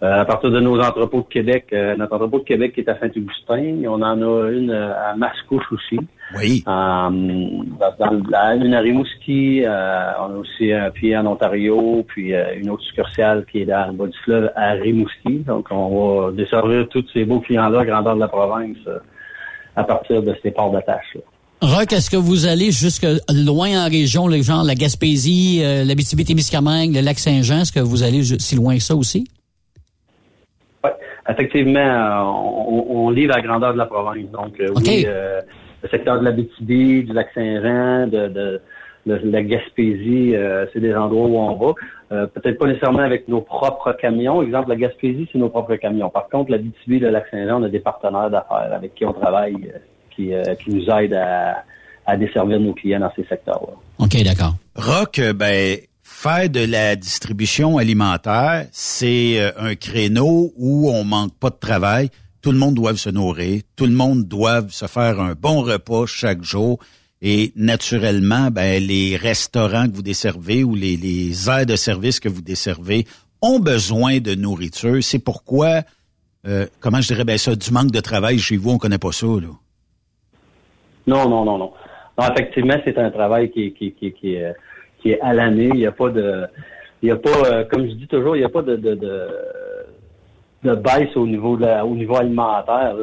[0.00, 2.98] À partir de nos entrepôts de Québec, euh, notre entrepôt de Québec qui est à
[3.00, 5.98] Saint-Augustin, on en a une euh, à Mascouche aussi.
[6.36, 6.62] Oui.
[6.68, 12.04] Euh, dans, dans la- une à Rimouski, euh, on a aussi un pied en Ontario,
[12.06, 15.38] puis euh, une autre succursale qui est dans le bas du fleuve à Rimouski.
[15.46, 18.98] Donc, on va desservir tous ces beaux clients-là, grandeur de la province, euh,
[19.74, 21.16] à partir de ces ports d'attache.
[21.60, 26.94] Rock, est-ce que vous allez jusque loin en région, les gens, la Gaspésie, euh, l'Abitibi-Témiscamingue,
[26.94, 29.26] le lac Saint-Jean, est-ce que vous allez si loin que ça aussi?
[31.28, 34.30] Effectivement, euh, on, on livre à la grandeur de la province.
[34.32, 35.40] Donc, euh, oui, euh,
[35.82, 38.60] le secteur de la BTB, du lac Saint-Jean, de, de,
[39.06, 41.74] de la Gaspésie, euh, c'est des endroits où on va.
[42.12, 44.42] Euh, Peut-être pas nécessairement avec nos propres camions.
[44.42, 46.08] Exemple, la Gaspésie, c'est nos propres camions.
[46.08, 49.12] Par contre, la BTB, le lac Saint-Jean, on a des partenaires d'affaires avec qui on
[49.12, 49.78] travaille, euh,
[50.14, 51.64] qui, euh, qui nous aident à,
[52.06, 53.74] à desservir nos clients dans ces secteurs-là.
[53.98, 54.54] OK, d'accord.
[54.76, 55.76] Rock, ben,
[56.18, 62.10] faire de la distribution alimentaire, c'est euh, un créneau où on manque pas de travail.
[62.42, 66.06] Tout le monde doit se nourrir, tout le monde doit se faire un bon repas
[66.06, 66.80] chaque jour.
[67.22, 72.28] Et naturellement, ben, les restaurants que vous desservez ou les, les aires de service que
[72.28, 73.06] vous desservez
[73.40, 74.98] ont besoin de nourriture.
[75.02, 75.82] C'est pourquoi,
[76.48, 79.12] euh, comment je dirais ben ça, du manque de travail chez vous, on connaît pas
[79.12, 79.54] ça, là.
[81.06, 81.72] Non, non, non, non.
[82.18, 84.54] Non, effectivement, c'est un travail qui, qui, qui, qui, est,
[85.00, 85.70] qui est à l'année.
[85.72, 86.46] Il n'y a pas de.
[87.02, 88.94] Il n'y a pas, euh, comme je dis toujours, il n'y a pas de, de,
[88.96, 89.28] de,
[90.64, 92.96] de baisse au niveau de la- au niveau alimentaire.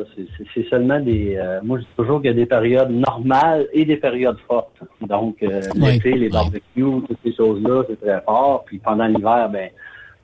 [0.53, 1.35] C'est- seulement des.
[1.37, 4.75] euh, moi, je dis toujours qu'il y a des périodes normales et des périodes fortes.
[5.01, 6.61] Donc, euh, Oui, l'été, les barbecues,
[7.07, 8.63] toutes ces choses-là, c'est très fort.
[8.65, 9.69] Puis pendant l'hiver, ben,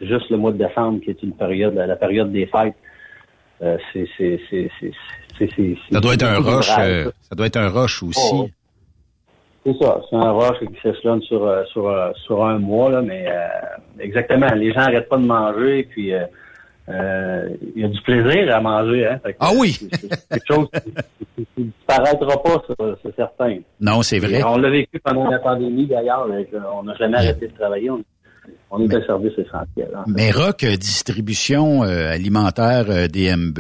[0.02, 2.76] juste le mois de décembre, qui est une période, la, période des fêtes,
[3.62, 4.92] euh, c'est c'est c'est c'est
[5.38, 7.12] c'est c'est- Ça doit être un rush, euh, ça.
[7.30, 8.20] ça doit être un rush aussi.
[8.34, 8.50] Oh,
[9.66, 13.02] C'est ça, c'est un rush qui s'échelonne sur, euh, sur, euh, sur un mois, là,
[13.04, 13.48] mais euh,
[14.00, 16.24] exactement, les gens n'arrêtent pas de manger, puis euh,
[16.90, 19.06] euh, il y a du plaisir à manger.
[19.08, 19.74] Hein, que, Ah oui!
[19.80, 20.68] c'est- quelque chose
[21.36, 23.58] qui qui disparaîtra pas, ça, c'est certain.
[23.80, 24.40] Non, c'est vrai.
[24.40, 26.28] Et on l'a vécu pendant la pandémie, d'ailleurs,
[26.76, 27.92] on n'a jamais arrêté de travailler.
[27.92, 28.04] On,
[28.72, 29.92] on est un service essentiel.
[29.96, 30.04] hein.
[30.08, 33.60] Mais Rock euh, Distribution euh, Alimentaire euh, DMB,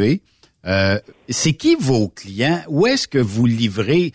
[0.66, 0.98] euh,
[1.30, 2.60] c'est qui vos clients?
[2.70, 4.12] Où est-ce que vous livrez?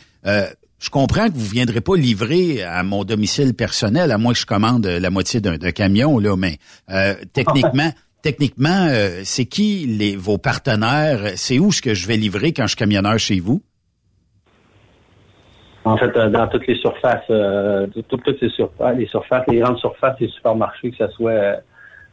[0.79, 4.47] Je comprends que vous viendrez pas livrer à mon domicile personnel, à moins que je
[4.47, 6.59] commande euh, la moitié d'un camion, là, mais
[6.91, 7.91] euh, techniquement,
[8.23, 11.33] techniquement, euh, c'est qui les, vos partenaires?
[11.37, 13.63] C'est où ce que je vais livrer quand je suis camionneur chez vous?
[15.85, 19.45] En fait, euh, dans toutes les surfaces, euh, tout- tout- toutes les surfaces, les surfaces,
[19.49, 21.61] les grandes surfaces, les supermarchés, que ce soit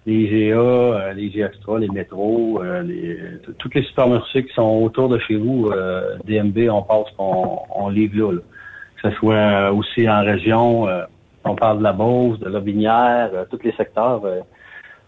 [0.05, 4.83] les GA, les GA Extra, les métros, euh, les, t- tous les supermarchés qui sont
[4.83, 8.41] autour de chez vous, euh, DMB, on passe, on, on livre là, là.
[9.03, 11.01] Que ce soit euh, aussi en région, euh,
[11.43, 14.39] on parle de la Beauce, de la Binière, euh, tous les secteurs, euh,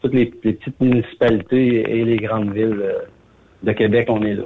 [0.02, 2.94] toutes les, les petites municipalités et les grandes villes euh,
[3.64, 4.44] de Québec, on est là.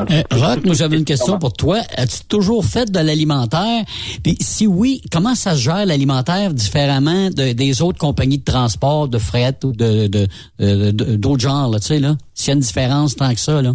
[0.00, 1.78] Euh, tout- Rock, moi j'avais une question pour toi.
[1.96, 3.84] As-tu toujours fait de l'alimentaire?
[4.24, 9.06] Puis si oui, comment ça se gère l'alimentaire différemment de- des autres compagnies de transport,
[9.06, 10.26] de fret ou de de-
[10.58, 12.16] de- de- d'autres genres, là, tu sais, là?
[12.34, 13.74] S'il y a une différence tant que ça, là.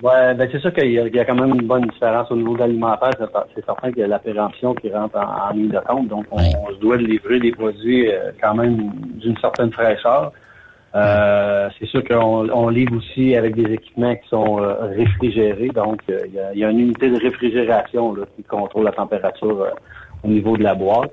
[0.00, 2.30] Ouais, ben c'est sûr qu'il y, a- il y a quand même une bonne différence
[2.30, 3.10] au niveau de l'alimentaire.
[3.54, 6.06] C'est certain qu'il y a la prévention qui rentre en, en ligne de compte.
[6.06, 10.30] Donc, on, on se doit de livrer des produits euh, quand même d'une certaine fraîcheur.
[10.94, 15.68] Euh, c'est sûr qu'on on livre aussi avec des équipements qui sont euh, réfrigérés.
[15.70, 18.84] Donc, euh, il y, a, il y a une unité de réfrigération là, qui contrôle
[18.84, 19.66] la température
[20.22, 21.12] au niveau de la boîte.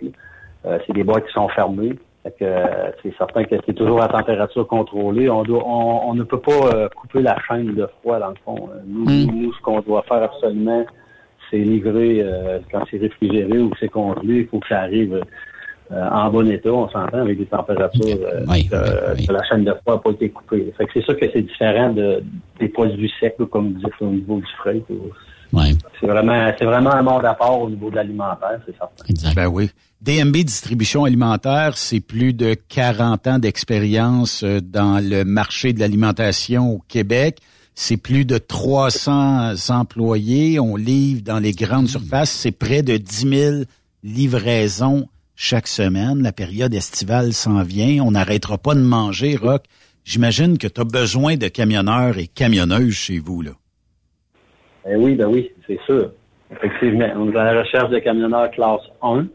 [0.63, 1.93] c'est des boîtes qui sont fermées.
[2.26, 5.30] Fait que, euh, c'est certain que c'est toujours à température contrôlée.
[5.30, 8.36] On, doit, on, on ne peut pas euh, couper la chaîne de froid, dans le
[8.43, 8.69] fond.
[8.73, 10.84] Euh, Nous, nous, ce qu'on doit faire absolument,
[11.51, 14.39] c'est livrer euh, quand c'est réfrigéré ou que c'est congelé.
[14.39, 15.21] Il faut que ça arrive
[15.91, 19.99] euh, en bon état, on s'entend, avec des températures euh, la chaîne de froid n'a
[19.99, 20.73] pas été coupée.
[20.76, 22.23] Fait que c'est sûr que c'est différent de,
[22.59, 24.82] des produits secs, comme vous dites, au niveau du frais.
[26.00, 29.34] C'est vraiment, c'est vraiment un monde à part au niveau de l'alimentaire, c'est certain.
[29.34, 29.70] Ben oui.
[30.02, 36.74] DMB Distribution Alimentaire, c'est plus de 40 ans d'expérience euh, dans le marché de l'alimentation
[36.74, 37.39] au Québec.
[37.74, 40.60] C'est plus de 300 employés.
[40.60, 42.30] On livre dans les grandes surfaces.
[42.30, 43.56] C'est près de 10 000
[44.04, 46.22] livraisons chaque semaine.
[46.22, 48.04] La période estivale s'en vient.
[48.04, 49.66] On n'arrêtera pas de manger, Rock.
[50.06, 53.52] J'imagine que tu as besoin de camionneurs et camionneuses chez vous, là.
[54.86, 56.11] Ben oui, ben oui, c'est sûr.
[56.51, 59.25] Effectivement, on est à la recherche de camionneurs classe 1.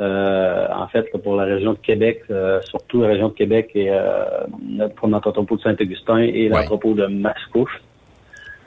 [0.00, 3.90] Euh, en fait, pour la région de Québec, euh, surtout la région de Québec et
[3.90, 7.82] euh, pour notre entrepôt de Saint-Augustin et l'entrepôt de Mascouche.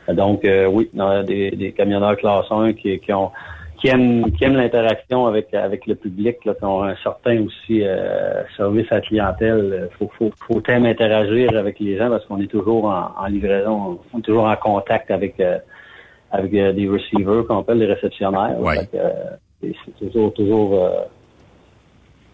[0.09, 3.31] Donc, euh, oui, on a des, des camionneurs classe 1 qui, qui ont
[3.83, 7.83] qui aiment, qui aiment l'interaction avec avec le public, là, qui ont un certain aussi
[7.83, 9.89] euh, service à clientèle.
[9.99, 13.99] Faut faut faut t'aimer interagir avec les gens parce qu'on est toujours en, en livraison,
[14.13, 15.57] on est toujours en contact avec euh,
[16.33, 18.57] avec euh, des receivers qu'on appelle les réceptionnaires.
[18.91, 21.03] Que, euh, c'est toujours toujours euh,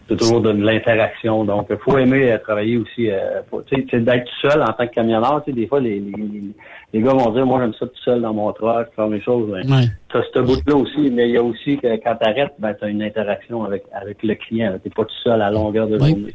[0.08, 1.44] c'est toujours de l'interaction.
[1.44, 3.12] Donc, il faut aimer travailler aussi.
[3.12, 5.44] Euh, tu tu d'être tout seul en tant que camionneur.
[5.44, 6.42] Tu sais, des fois, les, les,
[6.94, 9.52] les, gars vont dire, moi, j'aime ça tout seul dans mon truck, faire mes choses.
[9.52, 10.24] Ben, Ouais.
[10.34, 13.64] Ce bout-là aussi, mais il y a aussi que quand t'arrêtes, ben, t'as une interaction
[13.66, 14.80] avec, avec le client.
[14.84, 16.34] T'es pas tout seul à longueur de journée.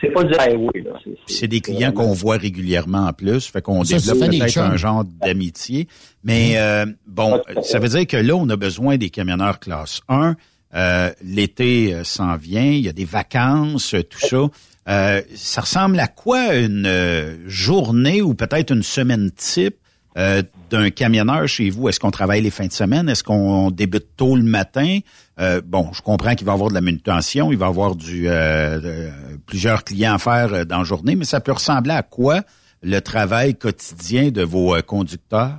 [0.00, 0.92] C'est, pas du highway, là.
[1.04, 5.04] C'est, C'est des clients qu'on voit régulièrement en plus, fait qu'on développe peut-être un genre
[5.04, 5.88] d'amitié.
[6.24, 10.36] Mais euh, bon, ça veut dire que là, on a besoin des camionneurs classe 1.
[10.74, 14.46] Euh, L'été euh, s'en vient, il y a des vacances, tout ça.
[14.88, 19.76] Euh, ça ressemble à quoi une journée ou peut-être une semaine type
[20.16, 21.88] euh, d'un camionneur chez vous?
[21.88, 23.08] Est-ce qu'on travaille les fins de semaine?
[23.08, 24.98] Est-ce qu'on débute tôt le matin?
[25.38, 27.94] Euh, bon, je comprends qu'il va y avoir de la manutention, il va y avoir
[27.94, 29.10] du euh,
[29.50, 32.40] plusieurs clients à faire dans la journée, mais ça peut ressembler à quoi
[32.82, 35.58] le travail quotidien de vos conducteurs?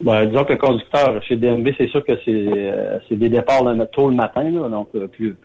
[0.00, 4.14] Ben, disons que le conducteur chez DMB, c'est sûr que c'est des départs tôt le
[4.14, 5.36] matin, donc plus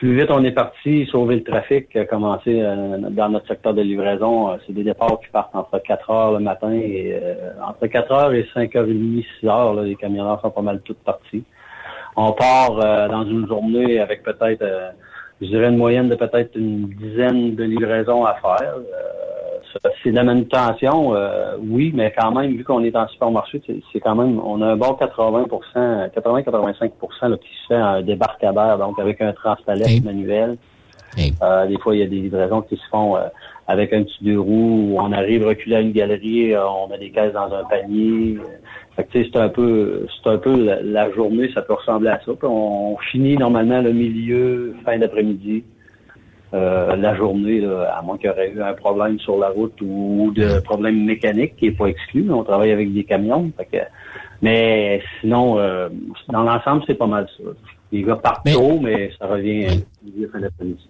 [0.00, 4.48] plus vite on est parti, sauver le trafic, commencer euh, dans notre secteur de livraison,
[4.48, 8.10] euh, c'est des départs qui partent entre 4 heures le matin et euh, entre 4
[8.10, 11.00] heures et 5 heures et demie, 6 heures, là, les camionneurs sont pas mal toutes
[11.00, 11.44] partis.
[12.16, 12.76] On part
[13.08, 14.64] dans une journée avec peut-être,
[15.40, 18.74] je dirais une moyenne de peut-être une dizaine de livraisons à faire.
[20.02, 23.62] C'est de la manutention, euh, oui, mais quand même, vu qu'on est en supermarché,
[23.92, 28.98] c'est quand même, on a un bon 80% 80-85% qui se fait en débarcadère, donc
[28.98, 30.56] avec un transpalette manuel.
[31.42, 33.28] Euh, des fois, il y a des livraisons qui se font euh,
[33.68, 37.10] avec un petit deux roues, où on arrive reculer à une galerie, on met des
[37.10, 38.38] caisses dans un panier.
[39.12, 42.32] C'est un peu, c'est un peu la, journée, ça peut ressembler à ça.
[42.42, 45.64] on finit normalement le milieu, fin d'après-midi.
[46.52, 50.32] Euh, la journée, à moins qu'il y aurait eu un problème sur la route ou
[50.34, 52.26] de problème mécanique qui n'est pas exclu.
[52.30, 53.52] On travaille avec des camions.
[54.42, 55.88] mais sinon, euh,
[56.28, 57.44] dans l'ensemble, c'est pas mal ça.
[57.92, 59.66] Les gars partent mais, tôt, mais ça revient
[60.04, 60.26] oui.
[60.32, 60.88] fin d'après-midi.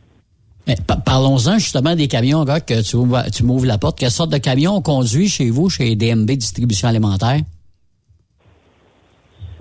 [1.04, 2.96] Parlons-en justement des camions, gars, que tu,
[3.32, 3.98] tu m'ouvres la porte.
[3.98, 7.40] Quelle sorte de camions on conduit chez vous, chez DMB Distribution Alimentaire?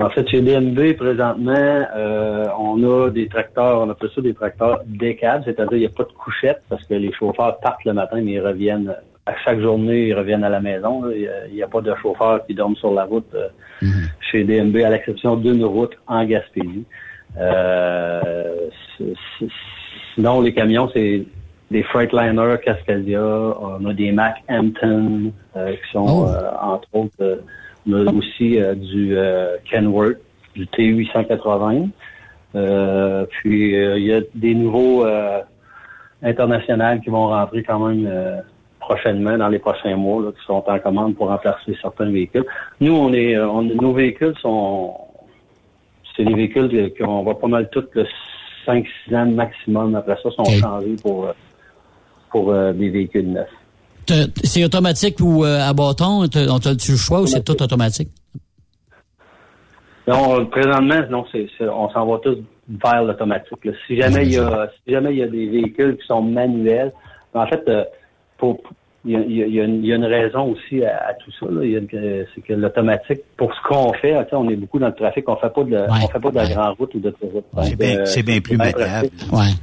[0.01, 1.53] En fait, chez DMB, présentement,
[1.95, 5.89] euh, on a des tracteurs, on appelle ça des tracteurs décades, c'est-à-dire il n'y a
[5.89, 8.95] pas de couchette parce que les chauffeurs partent le matin, mais ils reviennent
[9.25, 11.03] à chaque journée, ils reviennent à la maison.
[11.11, 13.49] Il n'y a, pas de chauffeurs qui dorment sur la route euh,
[13.81, 14.07] mhm.
[14.21, 16.85] chez DMB, à l'exception d'une route en Gaspésie.
[17.37, 18.69] Euh,
[20.15, 21.25] sinon, les camions, c'est
[21.71, 26.63] des Freightliner Cascadia, on a des Mac Hampton qui sont, oh.
[26.63, 27.43] entre autres,
[27.87, 30.17] on a aussi euh, du euh, Kenworth,
[30.55, 31.89] du T880.
[32.55, 35.05] Euh, puis il y a des nouveaux
[36.23, 38.41] internationaux qui vont rentrer quand même
[38.79, 42.45] prochainement, dans les prochains mois, qui sont en commande pour remplacer certains véhicules.
[42.81, 44.95] Nous, on est, nos véhicules sont,
[46.15, 48.07] c'est des véhicules qu'on va pas mal toutes le
[48.65, 49.93] 5-6 ans maximum.
[49.95, 51.31] Après ça, sont changés pour,
[52.31, 53.58] pour des véhicules neufs.
[54.43, 56.23] C'est automatique ou euh, à bâton?
[56.23, 58.09] On tu le choix ou c'est tout automatique?
[60.07, 62.37] Non, présentement, non, c'est, on s'en va tous
[62.67, 63.59] vers l'automatique.
[63.85, 66.91] Si jamais il y a, si jamais il y a des véhicules qui sont manuels,
[67.33, 67.83] en fait, euh,
[68.37, 68.59] pour,
[69.05, 71.45] il y, a, une, raison aussi à, tout ça.
[72.33, 75.53] C'est que l'automatique, pour ce qu'on fait, on est beaucoup dans le trafic, on fait
[75.53, 77.45] pas de, on fait pas de la grande route ou de route.
[78.05, 79.09] c'est bien, plus maniable.
[79.31, 79.53] Ouais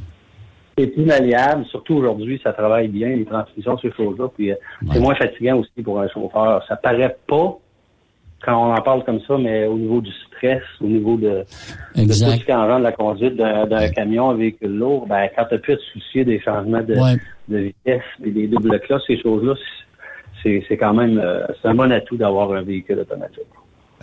[0.77, 4.57] c'est plus malléable, surtout aujourd'hui, ça travaille bien, les transmissions, ces choses-là, puis euh,
[4.93, 6.63] c'est moins fatigant aussi pour un chauffeur.
[6.69, 7.59] Ça paraît pas
[8.45, 11.45] quand on en parle comme ça, mais au niveau du stress, au niveau de,
[11.97, 15.55] de tout ce qui engendre la conduite d'un camion, un véhicule lourd, ben, quand tu
[15.55, 16.95] as pu te soucier des changements de,
[17.49, 19.55] de vitesse et des doubles classes, ces choses-là,
[20.43, 23.43] c'est quand même euh, c'est un bon atout d'avoir un véhicule automatique.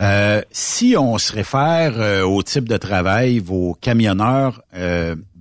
[0.02, 4.60] Euh, si on se réfère euh, au type de travail, vos camionneurs,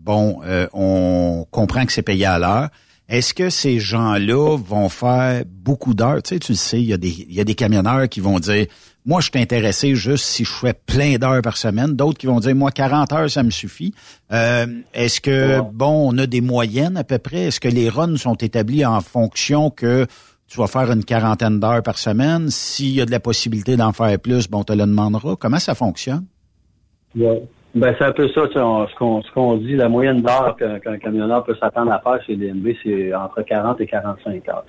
[0.03, 2.69] bon, euh, on comprend que c'est payé à l'heure.
[3.09, 6.23] Est-ce que ces gens-là vont faire beaucoup d'heures?
[6.23, 8.21] Tu sais, tu le sais, il y, a des, il y a des camionneurs qui
[8.21, 8.65] vont dire,
[9.05, 11.93] moi, je suis intéressé juste si je fais plein d'heures par semaine.
[11.93, 13.93] D'autres qui vont dire, moi, 40 heures, ça me suffit.
[14.31, 17.47] Euh, est-ce que, bon, on a des moyennes à peu près?
[17.47, 20.07] Est-ce que les runs sont établis en fonction que
[20.47, 22.49] tu vas faire une quarantaine d'heures par semaine?
[22.49, 25.35] S'il y a de la possibilité d'en faire plus, bon, on te le demandera.
[25.35, 26.25] Comment ça fonctionne?
[27.75, 31.43] Ben, c'est un peu ça, ce qu'on ce qu'on dit, la moyenne d'heures qu'un camionneur
[31.43, 34.65] peut s'attendre à faire chez DMB, c'est entre 40 et 45 heures.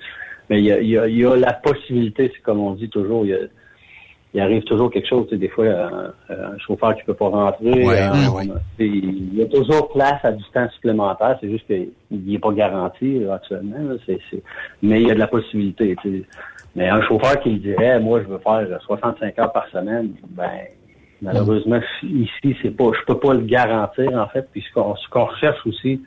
[0.49, 2.89] Mais il y a, il y a, y a la possibilité, c'est comme on dit
[2.89, 3.39] toujours, il, y a,
[4.35, 5.29] il arrive toujours quelque chose.
[5.29, 7.85] des fois, un, un, chauffeur qui peut pas rentrer.
[7.85, 8.01] Ouais,
[8.79, 11.37] Il y a toujours place à du temps supplémentaire.
[11.39, 13.95] C'est juste qu'il n'est pas garanti actuellement.
[14.05, 14.19] c'est
[14.83, 15.95] Mais il y a de la possibilité.
[16.75, 20.49] Mais un chauffeur qui dirait, moi, je veux faire 65 heures par semaine, ben
[21.25, 24.47] Malheureusement, ici, c'est pas, je peux pas le garantir, en fait.
[24.51, 25.99] Puis ce qu'on, recherche aussi,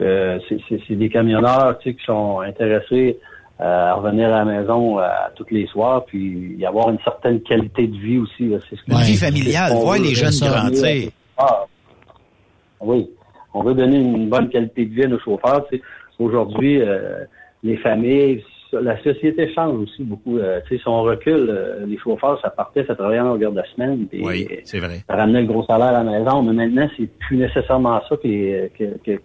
[0.00, 3.18] euh, c'est, des camionneurs qui sont intéressés
[3.60, 5.06] à revenir à la maison euh,
[5.36, 8.50] tous les soirs, puis y avoir une certaine qualité de vie aussi.
[8.68, 11.10] C'est ce une vie familiale, voir les jeunes grandir.
[11.36, 11.64] Ah,
[12.80, 13.08] oui,
[13.54, 15.66] on veut donner une bonne qualité de vie à nos chauffeurs.
[16.18, 17.24] Aujourd'hui, euh,
[17.62, 18.42] les familles,
[18.72, 20.38] la société change aussi beaucoup.
[20.38, 23.52] Euh, tu sais, si on recule, euh, les chauffeurs, ça partait, ça travaillait en longueur
[23.52, 24.06] de semaine.
[24.12, 25.02] oui, c'est vrai.
[25.08, 28.68] Ça ramenait le gros salaire à la maison, mais maintenant, c'est plus nécessairement ça que,
[28.68, 29.20] que,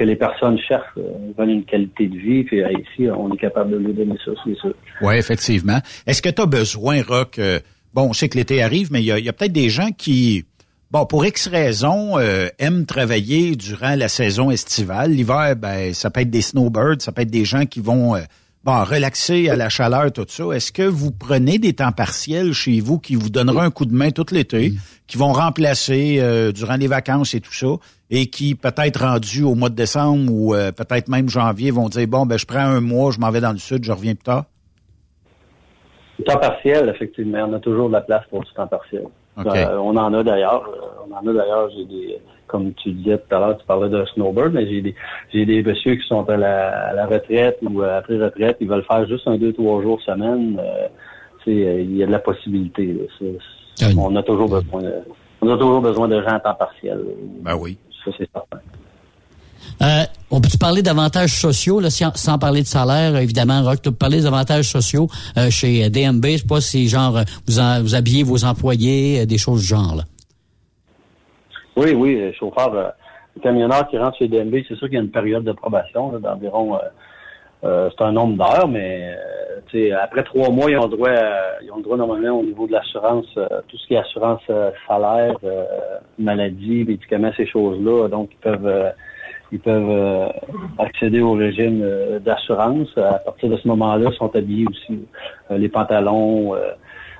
[0.00, 2.42] que les personnes cherchent, euh, veulent une qualité de vie.
[2.44, 4.74] Puis euh, ici, on est capable de leur donner ça, c'est sûr.
[5.02, 5.78] Oui, effectivement.
[6.06, 7.60] Est-ce que tu as besoin, Rock, euh,
[7.92, 10.46] bon, on sait que l'été arrive, mais il y a, peut-être des gens qui,
[10.90, 12.18] bon, pour X raisons,
[12.58, 15.10] aiment travailler durant la saison estivale.
[15.10, 18.14] L'hiver, ben, ça peut être des snowbirds, ça peut être des gens qui vont
[18.64, 20.44] bon, relaxer à la chaleur, tout ça.
[20.52, 23.94] Est-ce que vous prenez des temps partiels chez vous qui vous donneront un coup de
[23.94, 24.72] main tout l'été,
[25.06, 27.68] qui vont remplacer euh, durant les vacances et tout ça,
[28.10, 32.06] et qui peut-être rendus au mois de décembre ou euh, peut-être même janvier vont dire
[32.08, 34.24] bon ben je prends un mois, je m'en vais dans le sud, je reviens plus
[34.24, 34.44] tard?
[36.26, 39.04] Temps partiel, effectivement, on a toujours de la place pour du temps partiel.
[39.38, 40.68] Euh, on en a d'ailleurs.
[41.08, 42.20] On en a d'ailleurs, j'ai des
[42.50, 44.94] comme tu disais tout à l'heure, tu parlais de snowbird, mais j'ai des
[45.32, 49.26] j'ai des messieurs qui sont à la, retraite ou après retraite, ils veulent faire juste
[49.26, 50.60] un deux trois jours semaine.
[50.60, 50.88] Euh,
[51.48, 52.96] euh, il y a de la possibilité.
[53.96, 54.94] On a toujours besoin de,
[55.40, 57.00] on a toujours besoin de gens à temps partiel.
[57.40, 57.78] Ben oui.
[58.04, 58.58] Ça c'est certain.
[59.82, 63.96] Euh, on peut-tu parler d'avantages sociaux, là, sans, parler de salaire, évidemment, Rock, tu peux
[63.96, 68.44] parler d'avantages sociaux euh, chez DMB, je sais pas si genre vous, vous habillez vos
[68.44, 70.04] employés, des choses du genre là.
[71.80, 72.90] Oui, oui, chauffeur, euh,
[73.42, 76.74] camionneur qui rentre chez DMB, c'est sûr qu'il y a une période de probation d'environ,
[76.74, 76.78] euh,
[77.64, 79.16] euh, c'est un nombre d'heures, mais
[79.74, 81.08] euh, après trois mois, ils ont droit,
[81.62, 83.24] ils ont droit normalement au niveau de l'assurance,
[83.68, 84.42] tout ce qui est assurance
[84.86, 85.36] salaire,
[86.18, 88.08] maladie, médicaments, ces choses-là.
[88.08, 88.92] Donc, ils peuvent
[89.50, 90.32] ils peuvent
[90.78, 91.82] accéder au régime
[92.18, 92.88] d'assurance.
[92.98, 95.00] À partir de ce moment-là, sont habillés aussi
[95.50, 96.54] les pantalons,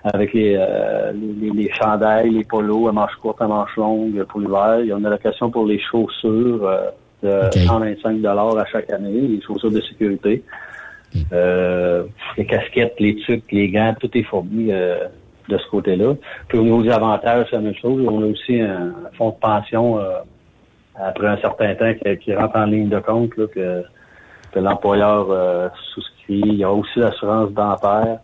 [0.04, 4.78] avec euh, les, les, chandails, les polos à manches courtes, à manches longues pour l'hiver.
[4.80, 6.66] Il y a une allocation pour les chaussures
[7.24, 10.42] euh, de 125 dollars à chaque année, les chaussures de sécurité.
[11.32, 12.04] Euh,
[12.38, 16.14] les casquettes, les tucs, les gants, tout est fourni de ce côté-là.
[16.48, 18.06] Puis au niveau des avantages, c'est la même chose.
[18.08, 19.98] On a aussi un fonds de pension
[20.94, 23.82] après un certain temps qui, rentre en ligne de compte là, que,
[24.52, 26.42] que l'employeur souscrit.
[26.46, 28.20] Il y a aussi l'assurance dentaire.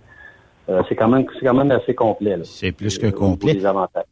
[0.68, 2.36] Euh, c'est quand même c'est quand même assez complet.
[2.42, 3.56] C'est plus que complet.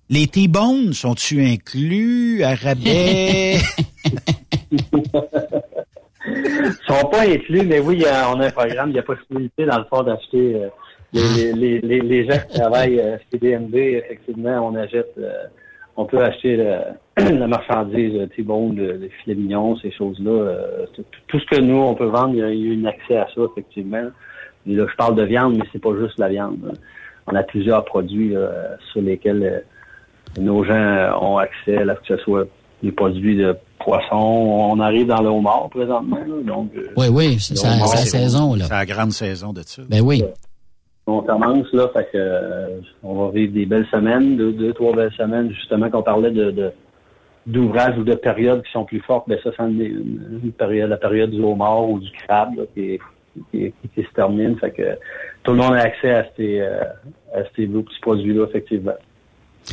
[0.08, 3.56] Les T-bones sont-tu inclus à rabais?
[6.86, 8.90] sont pas inclus, mais oui, on a un programme.
[8.90, 10.68] Il y a possibilité, dans le fond, d'acheter euh,
[11.12, 15.18] les, les, les, les, gens qui travaillent euh, chez effectivement, on achète
[15.96, 16.56] on peut acheter
[17.16, 20.56] la marchandise T-bone, les filets mignons, ces choses-là.
[21.28, 23.42] tout ce que nous, on peut vendre, il y a eu un accès à ça,
[23.50, 24.10] effectivement.
[24.66, 26.78] Là, je parle de viande, mais c'est pas juste la viande.
[27.26, 28.34] On a plusieurs produits
[28.92, 32.46] sur lesquels euh, nos gens ont accès, là, que ce soit
[32.82, 34.16] des produits de poisson.
[34.16, 36.18] On arrive dans le homard présentement.
[36.44, 38.56] donc, euh, oui, oui, c'est la saison.
[38.58, 39.82] C'est la grande saison de ça.
[39.88, 40.24] Ben oui.
[41.06, 44.94] On commence, là, fait que euh, on va vivre des belles semaines, deux, deux trois
[44.94, 46.72] belles semaines, justement, qu'on parlait de,
[47.46, 51.30] d'ouvrages ou de périodes qui sont plus fortes, ben ça, c'est une, période, la période
[51.30, 53.00] du homard ou du crabe, là, qui est
[53.50, 54.56] qui, se termine.
[54.58, 54.96] Fait que
[55.42, 56.82] tout le monde a accès à ces, euh,
[57.34, 58.94] à ces petits produits-là, effectivement.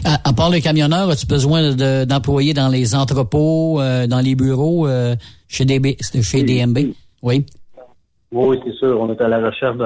[0.05, 1.75] À, part les camionneurs, as-tu besoin
[2.05, 5.15] d'employés dans les entrepôts, euh, dans les bureaux euh,
[5.49, 6.93] chez, DB, chez DMB?
[7.21, 7.45] Oui.
[8.31, 9.01] Oui, c'est sûr.
[9.01, 9.77] On est à la recherche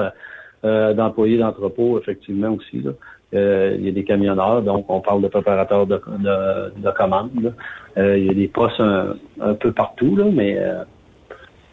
[0.62, 2.84] d'employés d'entrepôts, effectivement, aussi.
[3.32, 7.54] il y a des camionneurs, donc on parle de préparateurs de, de, commandes.
[7.96, 10.56] il y a des postes un, peu partout, là, mais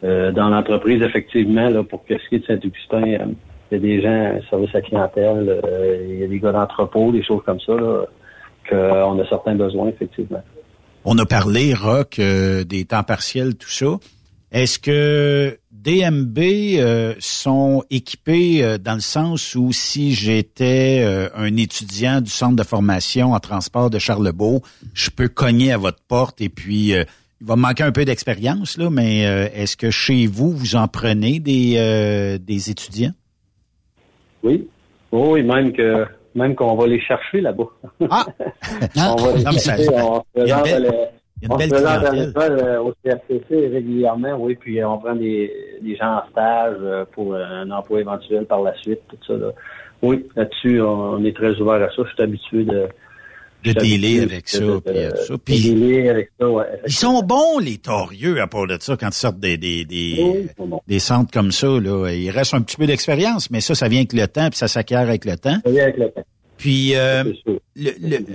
[0.04, 3.26] dans l'entreprise, effectivement, là, pour ce qui est de Saint-Augustin, euh,
[3.72, 7.12] il y a des gens, service à clientèle, euh, il y a des gars d'entrepôt,
[7.12, 7.74] des choses comme ça,
[8.70, 10.44] qu'on a certains besoins, effectivement.
[11.06, 13.98] On a parlé, Rock, des temps partiels, tout ça.
[14.52, 21.04] Est-ce que DMB sont équipés dans le sens où si j'étais
[21.36, 24.62] un étudiant du centre de formation en transport de Charlebourg,
[24.94, 26.94] je peux cogner à votre porte et puis
[27.44, 30.88] il va manquer un peu d'expérience, là, mais euh, est-ce que chez vous, vous en
[30.88, 33.12] prenez des, euh, des étudiants?
[34.44, 34.66] Oui.
[35.12, 36.06] Oui, même que
[36.36, 37.66] même qu'on va les chercher là-bas.
[38.10, 38.26] Ah!
[38.96, 40.68] on va les chercher, on se présente,
[41.50, 45.52] on se présente à l'école euh, au CRCC régulièrement, oui, puis on prend des,
[45.82, 46.78] des gens en stage
[47.12, 49.34] pour un emploi éventuel par la suite, tout ça.
[49.34, 49.52] Là.
[50.02, 52.04] Oui, là-dessus, on, est très ouvert à ça.
[52.06, 52.88] Je suis habitué de,
[53.64, 54.96] de délai avec ça, puis
[55.28, 55.38] ça.
[55.44, 59.14] Puis, avec ça, ouais, ils sont bons, les torieux, à part de ça, quand ils
[59.14, 60.48] sortent des, des, des,
[60.88, 61.68] des centres comme ça.
[61.68, 62.10] Là.
[62.12, 64.68] Il reste un petit peu d'expérience, mais ça, ça vient avec le temps, puis ça
[64.68, 65.58] s'acquiert avec le temps.
[65.64, 66.24] Ça vient avec le temps.
[66.58, 67.24] Puis euh,
[67.76, 67.92] le,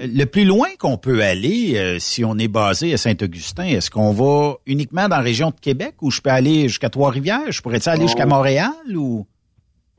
[0.06, 4.12] le, plus loin qu'on peut aller, euh, si on est basé à Saint-Augustin, est-ce qu'on
[4.12, 7.50] va uniquement dans la région de Québec ou je peux aller jusqu'à Trois-Rivières?
[7.50, 9.26] Je pourrais-tu aller jusqu'à Montréal ou?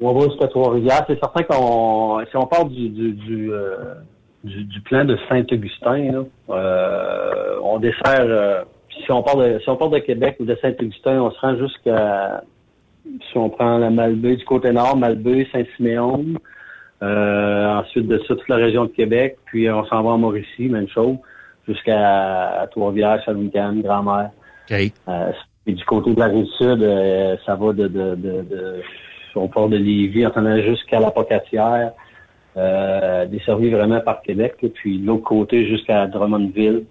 [0.01, 1.05] On va jusqu'à Trois-Rivières.
[1.07, 3.95] C'est certain qu'on si on part du, du, du euh,
[4.43, 6.25] du, du plan de Saint-Augustin.
[6.49, 8.63] Euh, on dessert, euh,
[9.03, 11.57] si on part de si on part de Québec ou de Saint-Augustin, on se rend
[11.57, 12.43] jusqu'à
[13.03, 16.25] si on prend la Malbaie du côté nord, Malbaie, Saint-Siméon,
[17.01, 20.67] euh, ensuite de ça, toute la région de Québec, puis on s'en va en Mauricie,
[20.67, 21.17] même chose,
[21.67, 24.31] jusqu'à Trois-Rivières, Shawinigan, Grand-Mère.
[24.69, 24.91] OK.
[25.07, 25.31] Euh,
[25.65, 28.81] et du côté de la rive sud, euh, ça va de, de, de, de
[29.35, 31.91] on part de Lévis, on s'en va jusqu'à la Pocatière,
[32.57, 36.83] euh, desservi vraiment par Québec, là, puis de l'autre côté jusqu'à Drummondville,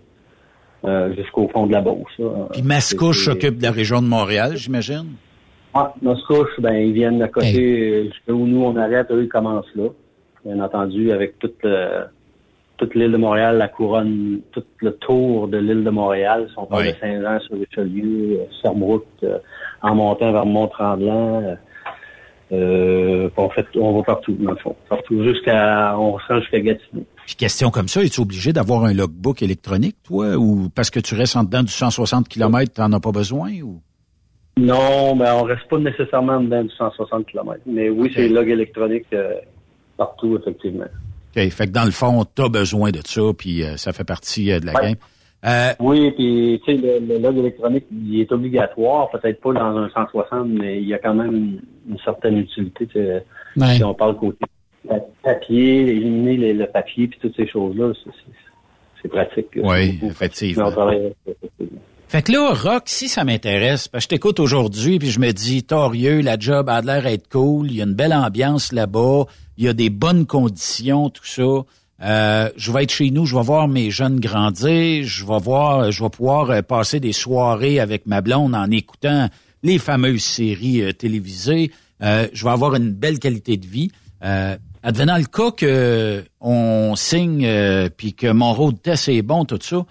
[0.85, 2.07] euh, jusqu'au fond de la Beauce.
[2.19, 2.49] là.
[2.53, 5.07] Puis Mascouche s'occupe de la région de Montréal, j'imagine?
[5.75, 9.29] Ah, Mascouche, ben, ils viennent à côté, euh, jusqu'à où nous on arrête, eux, ils
[9.29, 9.89] commencent là.
[10.45, 12.05] Bien entendu, avec toute, euh,
[12.79, 16.65] toute l'île de Montréal, la couronne, tout le tour de l'île de Montréal, si on
[16.67, 16.93] parle Oui.
[16.93, 18.71] de Saint-Jean sur Richelieu, euh,
[19.25, 19.39] euh,
[19.83, 21.57] en montant vers Mont-Tremblant,
[22.53, 24.75] euh, on fait, on va partout, dans le fond.
[24.89, 27.05] Partout, jusqu'à, on se rend jusqu'à Gatineau.
[27.27, 31.15] Puis question comme ça, es-tu obligé d'avoir un logbook électronique, toi, ou parce que tu
[31.15, 33.81] restes en dedans du 160 km, t'en as pas besoin, ou?
[34.59, 37.61] Non, ben, on reste pas nécessairement dedans du 160 km.
[37.67, 39.35] Mais oui, c'est log électronique euh,
[39.97, 40.85] partout, effectivement.
[41.37, 41.49] OK.
[41.51, 44.59] Fait que dans le fond, t'as besoin de ça, puis euh, ça fait partie euh,
[44.59, 44.83] de la Ouais.
[44.83, 44.95] game.
[45.47, 49.77] Euh, Oui, puis tu sais, le, le log électronique, il est obligatoire, peut-être pas dans
[49.77, 51.61] un 160, mais il y a quand même une,
[51.91, 52.87] une certaine utilité.
[52.87, 53.25] tu sais.
[53.57, 53.77] Ouais.
[53.77, 54.39] Si on parle côté
[54.89, 59.47] pa- papier, éliminer le, le papier, puis toutes ces choses-là, c'est- pratique.
[59.57, 60.71] Oui, effectivement.
[62.09, 65.31] Fait que là, Rock, si ça m'intéresse, parce que je t'écoute aujourd'hui, puis je me
[65.33, 69.25] dis, torieux, la job a l'air d'être cool, il y a une belle ambiance là-bas,
[69.57, 71.43] il y a des bonnes conditions, tout ça.
[72.03, 75.91] Euh, je vais être chez nous, je vais voir mes jeunes grandir, je vais voir,
[75.91, 79.29] je vais pouvoir euh, passer des soirées avec ma blonde en écoutant
[79.65, 81.73] les fameuses séries euh, télévisées.
[82.03, 83.91] Euh, je vais avoir une belle qualité de vie.
[84.83, 87.49] Advenant le cas que on signe
[87.97, 89.85] puis que mon road test est bon, tout ça,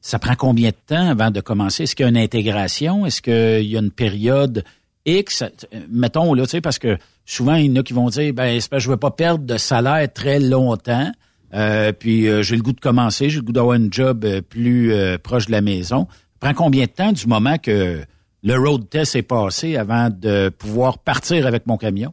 [0.00, 1.84] ça prend combien de temps avant de commencer?
[1.84, 3.06] Est-ce qu'il y a une intégration?
[3.06, 4.64] Est-ce qu'il y a une période
[5.04, 5.44] X?
[5.90, 8.58] Mettons, là, tu sais, parce que souvent, il y en a qui vont dire, ben,
[8.60, 11.12] je veux pas perdre de salaire très longtemps.
[11.54, 14.40] Euh, puis euh, j'ai le goût de commencer, j'ai le goût d'avoir une job euh,
[14.40, 14.92] plus
[15.22, 16.06] proche de la maison.
[16.10, 17.98] Ça prend combien de temps du moment que
[18.42, 22.12] le road test est passé avant de pouvoir partir avec mon camion?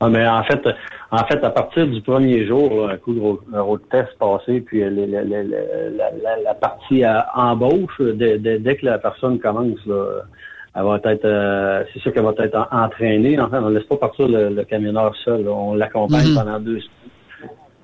[0.00, 0.60] Ah, mais en fait,
[1.10, 4.10] en fait, à partir du premier jour, là, un coup de ro- un road test
[4.18, 10.22] passé, puis la, la- la partie à embauche, dès, que la personne commence, là,
[10.74, 13.40] elle va être, euh, c'est sûr qu'elle va être en- entraînée.
[13.40, 15.44] En fait, on ne laisse pas partir le, le camionneur seul.
[15.44, 15.50] là.
[15.50, 16.34] On l'accompagne Mhm.
[16.34, 16.90] pendant deux semaines.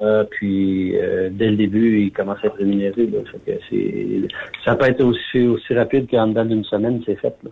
[0.03, 3.07] Euh, puis euh, dès le début, il commence à être rémunéré.
[3.07, 4.29] Là, Fait que c'est,
[4.65, 7.35] ça peut être aussi aussi rapide qu'en dedans d'une semaine, c'est fait.
[7.45, 7.51] Là.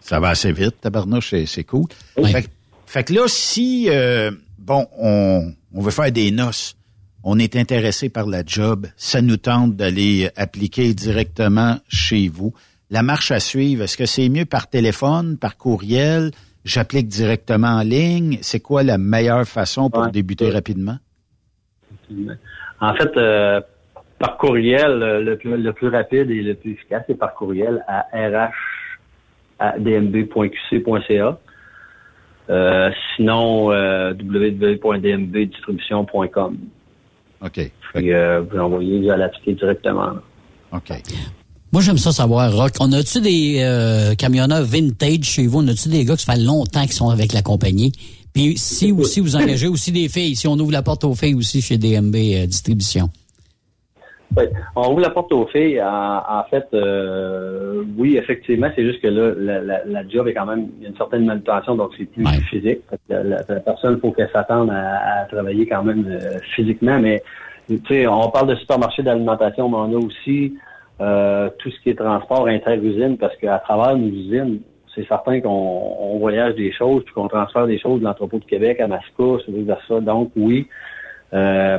[0.00, 1.86] Ça va assez vite, tabarnouche, c'est, c'est cool.
[2.24, 2.48] Fait, que-
[2.86, 6.76] fait que là, si, euh, bon, on, on veut faire des noces,
[7.24, 12.52] on est intéressé par la job, ça nous tente d'aller appliquer directement chez vous.
[12.90, 16.30] La marche à suivre, est-ce que c'est mieux par téléphone, par courriel?
[16.64, 18.38] J'applique directement en ligne.
[18.42, 20.98] C'est quoi la meilleure façon pour débuter rapidement?
[22.80, 23.60] En fait, euh,
[24.18, 27.84] par courriel, euh, le plus, le plus rapide et le plus efficace, c'est par courriel
[27.86, 28.06] à
[29.60, 31.38] rh.dmb.qc.ca.
[32.50, 36.58] Euh, sinon, euh, www.dmbdistribution.com.
[37.44, 37.70] OK.
[37.94, 40.14] Puis, euh, vous envoyez, vous allez appliquer directement.
[40.72, 40.92] OK.
[41.70, 42.72] Moi, j'aime ça savoir, Rock.
[42.80, 45.58] On a-tu des euh, camionneurs vintage chez vous?
[45.58, 47.92] On a-tu des gars qui ça fait longtemps qu'ils sont avec la compagnie?
[48.34, 51.34] Puis si aussi vous engagez aussi des filles, si on ouvre la porte aux filles
[51.34, 53.08] aussi chez DMB euh, Distribution.
[54.36, 54.44] Oui,
[54.76, 55.80] on ouvre la porte aux filles.
[55.82, 60.34] En, en fait, euh, oui, effectivement, c'est juste que là, la, la, la job est
[60.34, 62.80] quand même, il y a une certaine manutention, donc c'est plus physique.
[63.08, 67.22] La, la- personne, il faut qu'elle s'attende à, à travailler quand même euh, physiquement, mais
[67.68, 70.54] tu sais, on parle de supermarché d'alimentation, mais on a aussi
[71.00, 74.60] euh, tout ce qui est transport inter-usine, parce qu'à travers nos usines,
[74.98, 75.48] c'est certain qu'on
[76.00, 79.42] on voyage des choses, puis qu'on transfère des choses de l'entrepôt de Québec à Mascouche,
[79.48, 80.00] et vice-versa.
[80.00, 80.66] Donc, oui,
[81.32, 81.78] euh,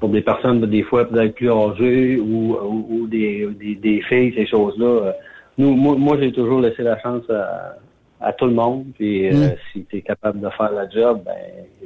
[0.00, 4.32] pour des personnes des fois peut-être plus âgées ou, ou, ou des, des, des filles,
[4.36, 4.86] ces choses-là.
[4.86, 5.12] euh,
[5.56, 7.76] Nous, moi, moi j'ai toujours laissé la chance à,
[8.20, 8.84] à tout le monde.
[8.96, 9.56] Puis euh, Mm.
[9.72, 11.34] si tu es capable de faire la job, ben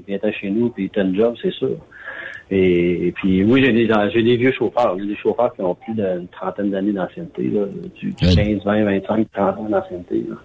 [0.07, 1.77] viens chez nous, puis tu as une job, c'est sûr.
[2.51, 4.99] Et, et puis oui, j'ai des j'ai des vieux chauffeurs.
[4.99, 7.65] J'ai des chauffeurs qui ont plus d'une trentaine d'années d'ancienneté, là,
[7.99, 10.25] du, du 15, 20, 25, 30 ans d'ancienneté.
[10.29, 10.37] là.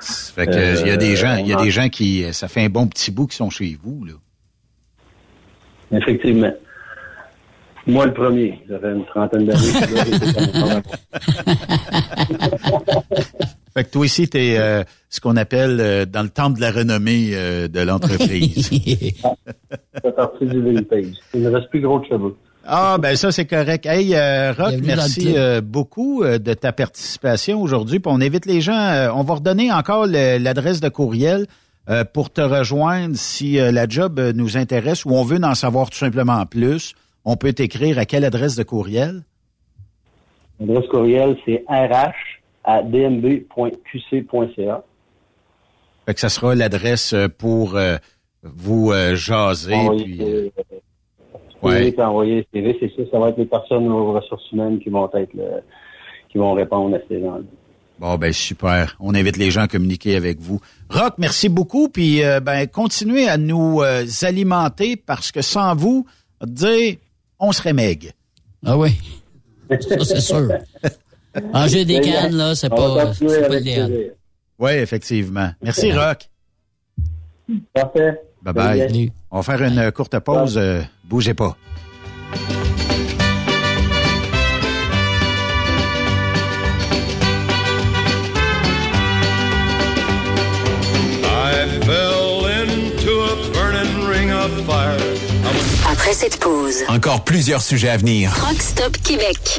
[0.00, 2.64] Fait que il y a des gens, il y a des gens qui, ça fait
[2.64, 4.12] un bon petit bout qui sont chez vous, là.
[5.90, 6.52] Effectivement.
[7.86, 8.60] Moi, le premier.
[8.68, 9.58] J'avais une trentaine d'années.
[13.78, 16.72] Fait que toi ici, t'es euh, ce qu'on appelle euh, dans le temple de la
[16.72, 18.70] renommée euh, de l'entreprise.
[20.16, 21.14] Parti du vintage.
[21.32, 22.34] Il ne reste plus gros de cheveux.
[22.70, 23.86] Ah, ben ça, c'est correct.
[23.86, 27.98] Hey, euh, Rock, Bienvenue merci euh, beaucoup euh, de ta participation aujourd'hui.
[27.98, 31.46] Puis on invite les gens, euh, on va redonner encore l'adresse de courriel
[31.88, 35.88] euh, pour te rejoindre si euh, la job nous intéresse ou on veut en savoir
[35.88, 36.94] tout simplement plus.
[37.24, 39.22] On peut t'écrire à quelle adresse de courriel?
[40.60, 42.12] L'adresse courriel, c'est rh
[42.64, 44.84] à dmb.qc.ca.
[46.04, 47.96] Fait que ça sera l'adresse pour euh,
[48.42, 49.88] vous euh, jaser.
[49.96, 50.20] Puis,
[51.62, 51.92] ouais.
[51.92, 54.88] Puis envoyer le CV, c'est ça, ça va être les personnes aux ressources humaines qui
[54.90, 55.62] vont être le-
[56.30, 57.42] qui vont répondre à ces gens-là.
[57.98, 58.96] Bon, ben super.
[59.00, 60.60] On invite les gens à communiquer avec vous.
[60.88, 61.88] Rock, merci beaucoup.
[61.88, 66.06] Puis, euh, ben, continuez à nous euh, alimenter parce que sans vous,
[66.46, 66.96] dire,
[67.40, 68.12] on serait meg.
[68.64, 68.90] Ah oui.
[69.80, 70.48] Ça, c'est sûr.
[71.52, 74.12] Manger des cannes, là, c'est pas, c'est pas idéal.
[74.58, 75.50] Oui, effectivement.
[75.62, 76.28] Merci, Rock.
[77.72, 78.20] Parfait.
[78.42, 78.78] Bye bye.
[78.78, 79.10] Salut.
[79.30, 80.56] On va faire une courte pause.
[80.58, 81.56] Euh, bougez pas.
[95.90, 98.30] Après cette pause, Encore plusieurs sujets à venir.
[98.32, 99.58] Rock Stop Québec.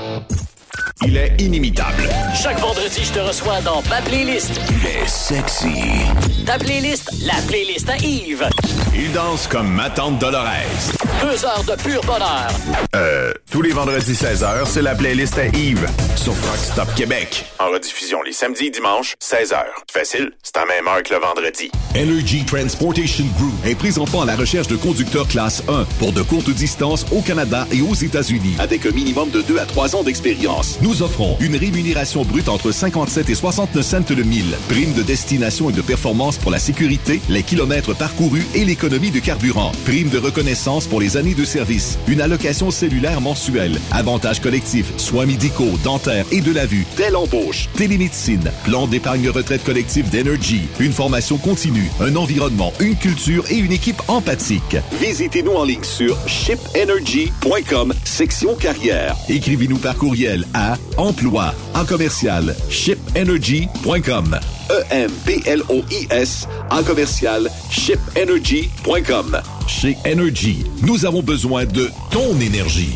[1.05, 2.07] Il est inimitable.
[2.35, 4.51] Chaque vendredi, je te reçois dans ma playlist.
[4.69, 5.73] Il est sexy.
[6.45, 8.47] Ta playlist, la playlist à Yves.
[8.93, 10.45] Il danse comme ma tante Dolores.
[11.21, 12.47] Deux heures de pur bonheur.
[12.95, 17.45] Euh, tous les vendredis 16h, c'est la playlist à Yves sur Rock Stop Québec.
[17.59, 19.57] En rediffusion les samedis et dimanches, 16h.
[19.91, 21.71] Facile, c'est à même heure que le vendredi.
[21.95, 26.49] Energy Transportation Group est présentement à la recherche de conducteurs classe 1 pour de courtes
[26.49, 30.79] distances au Canada et aux États-Unis avec un minimum de 2 à 3 ans d'expérience.
[30.81, 35.69] Nous offrons une rémunération brute entre 57 et 69 cents le mille, prime de destination
[35.69, 40.17] et de performance pour la sécurité, les kilomètres parcourus et l'économie de carburant, prime de
[40.17, 46.25] reconnaissance pour les années de service, une allocation cellulaire mensuelle, avantages collectifs, soins médicaux, dentaires
[46.31, 51.91] et de la vue, telle embauche, télémédecine, plan d'épargne retraite collective d'Energy, une formation continue,
[51.99, 54.77] un environnement, une culture et une équipe empathique.
[54.99, 59.15] Visitez-nous en ligne sur shipenergy.com, section carrière.
[59.29, 64.39] Écrivez-nous par courriel à emploi en commercial shipenergy.com.
[64.69, 69.41] E-M-P-L-O-I-S en commercial shipenergy.com.
[69.67, 72.95] Chez Energy, nous avons besoin de ton énergie.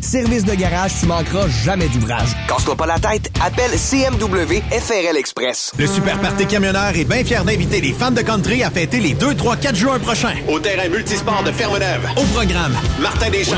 [0.00, 2.30] Service de garage, tu manqueras jamais d'ouvrage.
[2.48, 5.72] Casse-toi pas la tête, appelle CMW FRL Express.
[5.78, 9.12] Le Super Party Camionneur est bien fier d'inviter les fans de country à fêter les
[9.12, 10.34] 2, 3, 4 juin prochains.
[10.48, 12.08] Au terrain multisport de Fermeneuve.
[12.16, 13.56] Au programme, Martin Deschamps.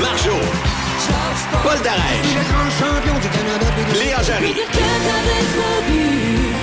[0.00, 0.38] Marjo.
[1.64, 2.34] Paul Darèche.
[3.98, 4.54] Léa Jarry.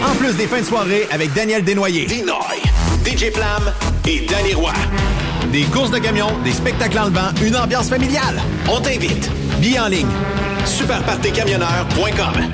[0.10, 2.06] En plus des fins de soirée avec Daniel Desnoyers.
[2.06, 2.62] Dinoy.
[3.06, 3.74] DJ Flam
[4.08, 4.72] et Danny Roy.
[5.52, 8.42] Des courses de camions, des spectacles en levant, une ambiance familiale.
[8.70, 9.30] On t'invite.
[9.60, 10.08] Billets en ligne.
[10.66, 12.52] Superpartycamionneur.com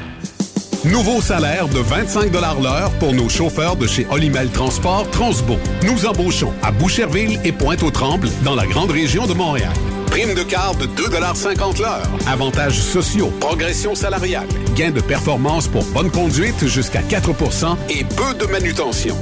[0.86, 5.58] Nouveau salaire de 25 l'heure pour nos chauffeurs de chez Olimel Transport Transbo.
[5.84, 9.74] Nous embauchons à Boucherville et Pointe-aux-Trembles dans la grande région de Montréal.
[10.08, 12.08] Prime de quart de 2,50 l'heure.
[12.26, 18.50] Avantages sociaux, progression salariale, gains de performance pour bonne conduite jusqu'à 4% et peu de
[18.50, 19.16] manutention.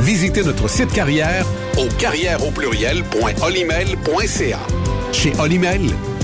[0.00, 1.46] Visitez notre site carrière
[1.78, 4.58] au carrière au pluriel.olimel.ca.
[5.12, 5.82] Chez Olimel,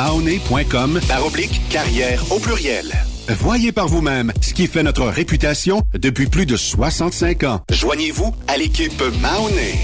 [0.00, 2.90] guimaone.com par oblique carrière au pluriel.
[3.28, 7.60] Voyez par vous-même ce qui fait notre réputation depuis plus de 65 ans.
[7.70, 9.74] Joignez-vous à l'équipe Mahoney.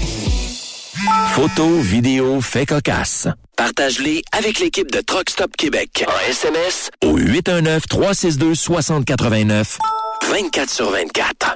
[1.33, 3.27] Photos, vidéos, faits cocasse.
[3.55, 6.03] Partage-les avec l'équipe de Truck Stop Québec.
[6.07, 9.77] En SMS au 819-362-6089.
[10.29, 11.55] 24 sur 24.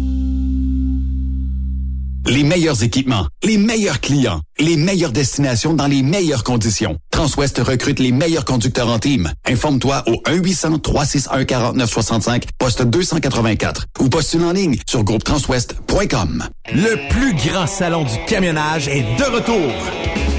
[2.27, 6.97] Les meilleurs équipements, les meilleurs clients, les meilleures destinations dans les meilleures conditions.
[7.09, 9.31] Transwest recrute les meilleurs conducteurs en team.
[9.47, 16.47] Informe-toi au 1-800-361-4965, poste 284 ou postule en ligne sur groupetranswest.com.
[16.73, 19.71] Le plus grand salon du camionnage est de retour.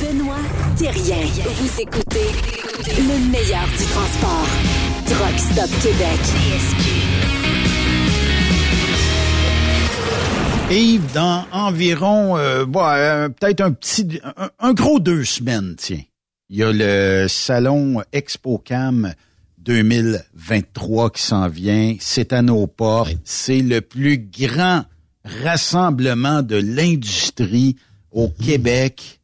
[0.00, 0.36] Benoît
[0.76, 1.24] Thérien.
[1.44, 2.28] Vous écoutez
[2.98, 4.46] le meilleur du transport.
[5.06, 6.20] Truck Stop Québec.
[10.70, 16.02] Yves, dans environ, euh, bon, euh, peut-être un petit, un, un, gros deux semaines, tiens.
[16.50, 19.14] Il y a le salon ExpoCam
[19.58, 21.96] 2023 qui s'en vient.
[22.00, 23.16] C'est à nos portes.
[23.24, 24.84] C'est le plus grand
[25.24, 27.76] rassemblement de l'industrie
[28.10, 29.20] au Québec.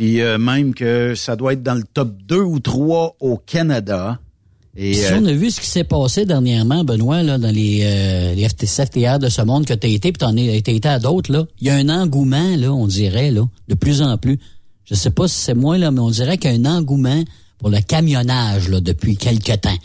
[0.00, 4.18] Puis euh, même que ça doit être dans le top 2 ou 3 au Canada.
[4.74, 8.34] Et si on a vu ce qui s'est passé dernièrement, Benoît, là, dans les, euh,
[8.34, 11.30] les FTCFTR de ce monde que tu as été, puis tu as été à d'autres,
[11.30, 14.38] là, il y a un engouement, là, on dirait, là, de plus en plus.
[14.86, 17.22] Je sais pas si c'est moi, là, mais on dirait qu'il y a un engouement
[17.58, 19.76] pour le camionnage là, depuis quelque temps.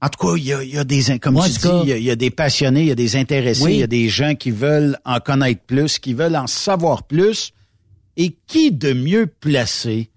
[0.00, 1.92] En tout cas, il y a, il y a des, comme tu dis, il y,
[1.92, 3.72] a, il y, a, des passionnés, il y a des intéressés, oui.
[3.72, 7.52] il y a des gens qui veulent en connaître plus, qui veulent en savoir plus.
[8.16, 10.10] Et qui de mieux placé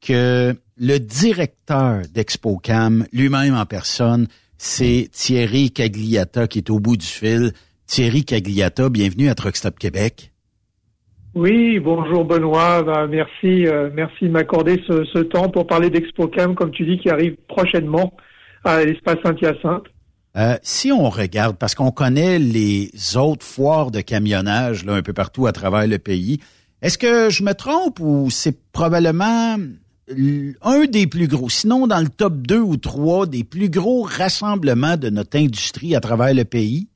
[0.00, 7.06] que le directeur d'ExpoCam, lui-même en personne, c'est Thierry Cagliata qui est au bout du
[7.06, 7.52] fil.
[7.86, 10.32] Thierry Cagliata, bienvenue à Truckstop Québec.
[11.34, 12.82] Oui, bonjour Benoît.
[12.82, 16.98] Ben, merci, euh, merci de m'accorder ce, ce, temps pour parler d'ExpoCam, comme tu dis,
[16.98, 18.12] qui arrive prochainement
[18.64, 19.84] à l'espace Saint-Hyacinthe.
[20.36, 25.12] Euh, si on regarde, parce qu'on connaît les autres foires de camionnage là, un peu
[25.12, 26.40] partout à travers le pays,
[26.82, 29.56] est-ce que je me trompe ou c'est probablement
[30.62, 34.96] un des plus gros, sinon dans le top 2 ou 3 des plus gros rassemblements
[34.96, 36.88] de notre industrie à travers le pays?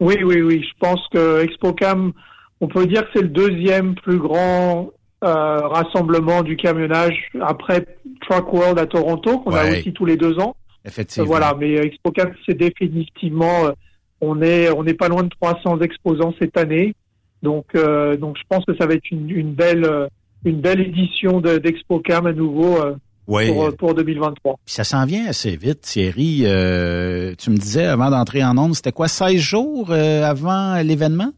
[0.00, 0.62] Oui, oui, oui.
[0.62, 2.12] Je pense que ExpoCam,
[2.60, 4.90] on peut dire que c'est le deuxième plus grand
[5.22, 7.86] euh, rassemblement du camionnage après
[8.22, 9.58] Truck World à Toronto, qu'on ouais.
[9.58, 10.56] a aussi tous les deux ans.
[10.84, 11.24] Effectivement.
[11.24, 13.72] Euh, voilà, mais ExpoCam, c'est définitivement, euh,
[14.22, 16.94] on est, on n'est pas loin de 300 exposants cette année.
[17.42, 20.08] Donc, euh, donc je pense que ça va être une, une belle
[20.44, 22.94] une belle édition d'ExpoCam à nouveau euh,
[23.26, 24.58] pour, pour 2023.
[24.64, 26.42] Puis ça s'en vient assez vite, Thierry.
[26.44, 31.32] Euh, tu me disais avant d'entrer en ondes, c'était quoi, 16 jours euh, avant l'événement?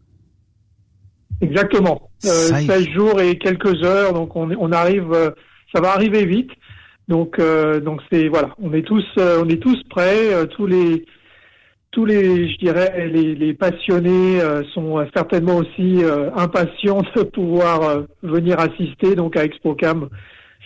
[1.41, 2.11] Exactement.
[2.21, 2.67] 16.
[2.67, 2.89] 16.
[2.91, 5.13] jours et quelques heures, donc on, on arrive,
[5.75, 6.51] ça va arriver vite.
[7.09, 7.41] Donc,
[7.85, 11.05] donc c'est voilà, on est tous, on est tous prêts, tous les
[11.93, 17.83] tous les, je dirais, les, les passionnés euh, sont certainement aussi euh, impatients de pouvoir
[17.83, 20.09] euh, venir assister donc à ExpoCam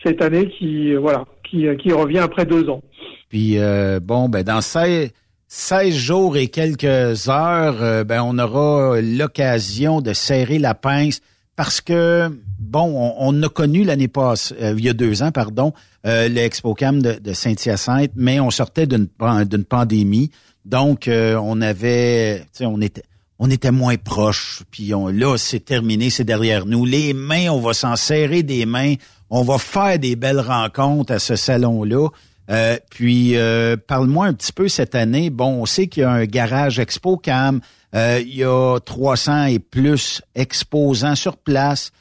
[0.05, 2.81] cette année qui, voilà, qui, qui revient après deux ans.
[3.29, 3.59] Puis
[4.03, 5.11] bon, ben dans 16,
[5.49, 11.23] 16 jours et quelques heures, ben on aura l'occasion de serrer la pince
[11.57, 12.29] parce que
[12.61, 15.73] bon, on, on a connu l'année passée, il y a deux ans, pardon,
[16.05, 19.09] le ExpoCam de, de Saint-Hyacinthe, mais on sortait d'une
[19.47, 20.31] d'une pandémie.
[20.67, 23.05] Donc, euh, on avait, on était,
[23.39, 24.65] on était moins proches.
[24.73, 26.85] Puis on, là, c'est terminé, c'est derrière nous.
[26.85, 28.95] Les mains, on va s'en serrer des mains.
[29.31, 32.09] On va faire des belles rencontres à ce salon-là.
[32.51, 35.31] Euh, puis, euh, parle-moi un petit peu cette année.
[35.31, 37.61] Bon, on sait qu'il y a un garage Expo Cam.
[37.95, 41.93] Euh, il y a 300 et plus exposants sur place.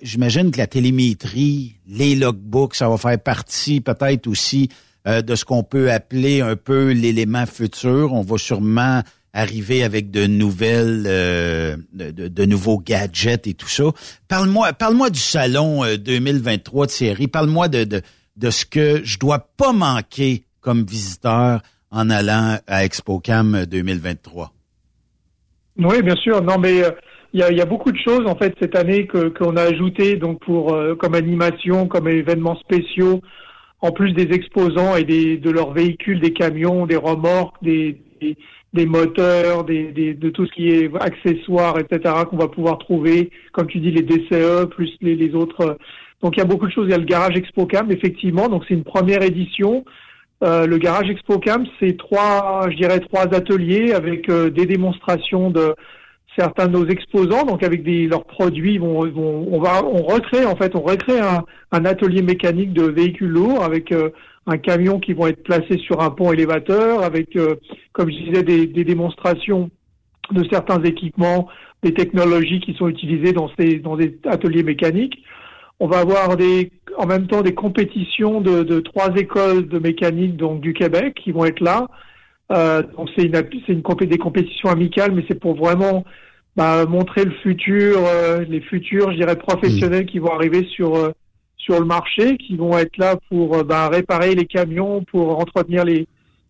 [0.00, 4.68] J'imagine que la télémétrie, les logbooks, ça va faire partie peut-être aussi
[5.06, 8.12] euh, de ce qu'on peut appeler un peu l'élément futur.
[8.12, 9.02] On va sûrement
[9.32, 13.84] arriver avec de nouvelles, euh, de, nouveaux gadgets et tout ça.
[14.26, 17.28] Parle-moi, du salon 2023 euh, de série.
[17.28, 18.00] Parle-moi de,
[18.50, 21.60] ce que je dois pas manquer comme visiteur
[21.92, 24.52] en allant à ExpoCam 2023.
[25.78, 26.42] Oui, bien sûr.
[26.42, 26.82] Non, mais
[27.32, 30.40] il y a, beaucoup de choses en fait cette année que qu'on a ajouté donc
[30.98, 33.20] comme animation, comme événements spéciaux,
[33.80, 38.36] en plus des exposants et des de leurs véhicules, des camions, des remorques, des, des,
[38.72, 42.14] des moteurs, des, de tout ce qui est accessoires, etc.
[42.28, 45.78] qu'on va pouvoir trouver, comme tu dis les DCE plus les, les autres.
[46.22, 46.86] Donc il y a beaucoup de choses.
[46.88, 48.48] Il y a le garage ExpoCam effectivement.
[48.48, 49.84] Donc c'est une première édition.
[50.44, 55.74] Euh, le garage ExpoCam, c'est trois, je dirais trois ateliers avec euh, des démonstrations de
[56.36, 60.56] certains de nos exposants, donc avec des, leurs produits, vont, on va, on recrée en
[60.56, 64.10] fait, on recrée un, atelier mécanique de véhicules lourds avec euh,
[64.46, 67.56] un camion qui vont être placés sur un pont élévateur, avec, euh,
[67.92, 69.70] comme je disais, des, démonstrations
[70.30, 71.48] de certains équipements,
[71.82, 75.22] des technologies qui sont utilisées dans ces dans des ateliers mécaniques.
[75.78, 80.60] On va avoir des, en même temps des compétitions de, trois écoles de mécanique donc
[80.60, 81.86] du Québec qui vont être là.
[82.52, 83.36] Euh, donc c'est une,
[83.68, 86.04] une des compétitions amicales, mais c'est pour vraiment
[86.56, 91.10] bah, montrer le futur, euh, les futurs, je dirais, professionnels qui vont arriver sur euh,
[91.58, 95.84] sur le marché, qui vont être là pour euh, bah, réparer les camions, pour entretenir
[95.84, 96.06] les,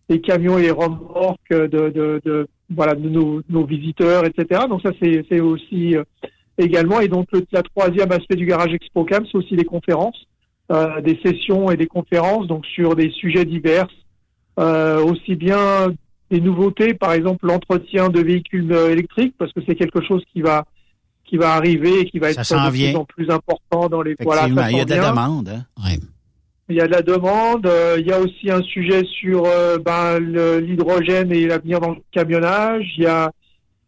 [0.07, 4.61] les camions et les remorques de, de, de voilà de nos, nos, visiteurs, etc.
[4.69, 5.95] Donc ça c'est c'est aussi
[6.57, 7.01] également.
[7.01, 10.25] Et donc le la troisième aspect du garage ExpoCam, c'est aussi les conférences,
[11.03, 13.87] des sessions et des conférences, donc sur des sujets divers,
[14.57, 15.93] aussi bien
[16.31, 20.41] des nouveautés, par exemple l'entretien de véhicules euh, électriques, parce que c'est quelque chose qui
[20.41, 20.65] va
[21.25, 24.47] qui va arriver et qui va être de plus en plus important dans les voilà.
[24.47, 25.49] il y a de la demande.
[25.49, 25.65] Hein?
[26.69, 27.65] Il y a de la demande.
[27.65, 31.97] Euh, il y a aussi un sujet sur euh, ben, l'hydrogène et l'avenir dans le
[32.11, 32.85] camionnage.
[32.97, 33.31] Il y a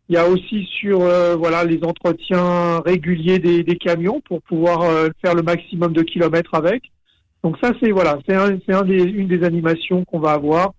[0.10, 1.00] il y a aussi sur
[1.38, 4.82] voilà les entretiens réguliers des, des camions pour pouvoir
[5.22, 6.92] faire le maximum de kilomètres avec.
[7.44, 10.74] Donc ça c'est voilà c'est un, c'est un des, une des animations qu'on va avoir.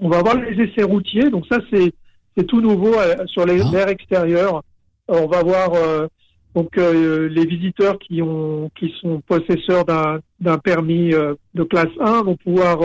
[0.00, 1.92] On va avoir les essais routiers, donc ça c'est
[2.36, 3.46] c'est tout nouveau euh, sur ah.
[3.46, 4.62] l'air extérieur.
[5.10, 6.06] Euh, on va voir euh,
[6.54, 12.36] donc les visiteurs qui ont qui sont possesseurs d'un d'un permis de classe 1 vont
[12.36, 12.80] pouvoir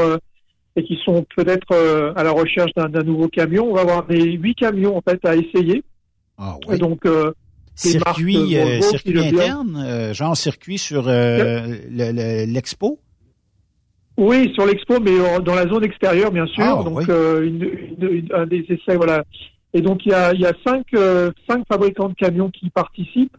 [0.76, 1.73] et qui sont peut-être
[2.15, 3.68] à la recherche d'un nouveau camion.
[3.72, 5.84] On va avoir des huit camions en fait à essayer.
[6.38, 6.77] Ah, oui.
[6.77, 7.07] donc
[7.73, 11.07] circuit, circuit interne, genre circuit sur
[11.90, 12.99] l'expo?
[14.18, 16.64] Oui, sur l'expo, mais dans la zone extérieure, bien sûr.
[16.64, 17.64] Ah, donc, euh, une,
[18.00, 19.24] une, un des essais, voilà.
[19.74, 22.70] Et donc, il y a, il y a cinq, euh, cinq fabricants de camions qui
[22.70, 23.36] participent.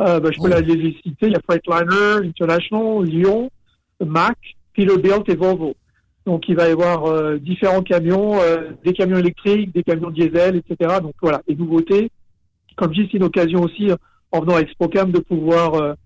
[0.00, 1.26] Euh, bah, je peux les citer.
[1.26, 3.50] Il y a Freightliner, International, Lyon,
[4.04, 4.38] Mac,
[4.74, 5.74] Peterbilt et Volvo.
[6.26, 10.56] Donc, il va y avoir euh, différents camions, euh, des camions électriques, des camions diesel,
[10.56, 10.98] etc.
[11.02, 12.10] Donc, voilà, des nouveautés.
[12.76, 13.90] Comme je dis, c'est une occasion aussi,
[14.30, 15.96] en venant à ExpoCam, de pouvoir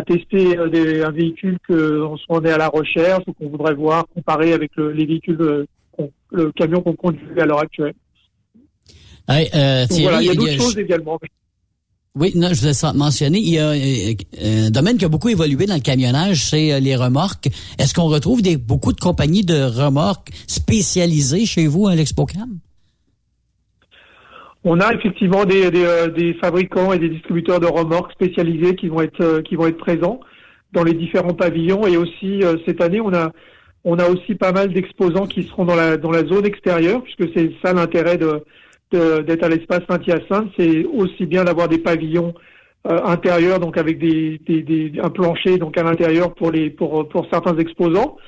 [0.00, 4.70] tester euh, un véhicule qu'on est à la recherche ou qu'on voudrait voir comparé avec
[4.76, 5.66] les véhicules, euh,
[6.30, 7.94] le camion qu'on conduit à l'heure actuelle.
[9.30, 11.18] Euh, il y a d'autres choses également.
[12.14, 15.74] Oui, non, je voulais mentionner, il y a un domaine qui a beaucoup évolué dans
[15.74, 17.48] le camionnage, c'est les remorques.
[17.78, 22.58] Est-ce qu'on retrouve des, beaucoup de compagnies de remorques spécialisées chez vous à l'ExpoCam?
[24.64, 28.88] On a effectivement des, des, euh, des, fabricants et des distributeurs de remorques spécialisés qui
[28.88, 30.20] vont être euh, qui vont être présents
[30.72, 33.32] dans les différents pavillons et aussi euh, cette année on a
[33.84, 37.32] on a aussi pas mal d'exposants qui seront dans la dans la zone extérieure puisque
[37.34, 38.44] c'est ça l'intérêt de
[38.92, 42.34] d'être à l'espace Saint-Hyacinthe, c'est aussi bien d'avoir des pavillons
[42.84, 47.26] intérieurs donc avec des, des, des, un plancher donc à l'intérieur pour les pour pour
[47.32, 48.18] certains exposants.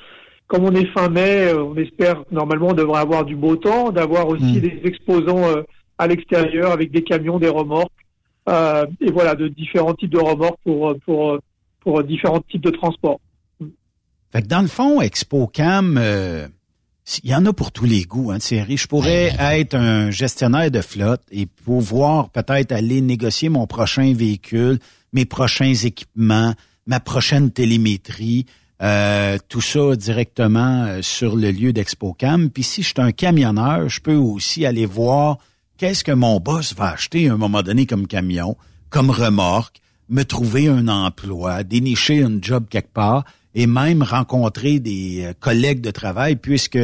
[0.47, 4.27] Comme on est fin mai, on espère normalement on devrait avoir du beau temps, d'avoir
[4.27, 4.61] aussi mmh.
[4.61, 5.65] des exposants
[5.99, 7.93] à l'extérieur avec des camions, des remorques,
[8.49, 11.39] euh, et voilà, de différents types de remorques pour, pour,
[11.81, 13.21] pour différents types de transports.
[14.33, 16.49] Fait que dans le fond, ExpoCam, euh,
[17.23, 18.77] il y en a pour tous les goûts, hein, Thierry.
[18.77, 24.79] Je pourrais être un gestionnaire de flotte et pouvoir peut-être aller négocier mon prochain véhicule,
[25.13, 26.55] mes prochains équipements,
[26.87, 28.47] ma prochaine télémétrie,
[28.83, 32.51] euh, tout ça directement sur le lieu d'ExpoCam.
[32.51, 35.39] Puis si je suis un camionneur, je peux aussi aller voir
[35.77, 38.57] qu'est-ce que mon boss va acheter à un moment donné comme camion,
[38.91, 43.25] comme remorque, me trouver un emploi, dénicher un job quelque part
[43.55, 46.79] et même rencontrer des euh, collègues de travail puisque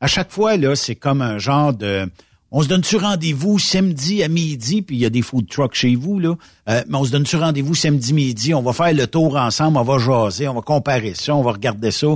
[0.00, 2.08] à chaque fois là, c'est comme un genre de
[2.52, 5.94] on se donne-tu rendez-vous samedi à midi, puis il y a des food trucks chez
[5.94, 6.34] vous, là.
[6.68, 9.84] Euh, mais on se donne-tu rendez-vous samedi midi, on va faire le tour ensemble, on
[9.84, 12.08] va jaser, on va comparer ça, on va regarder ça.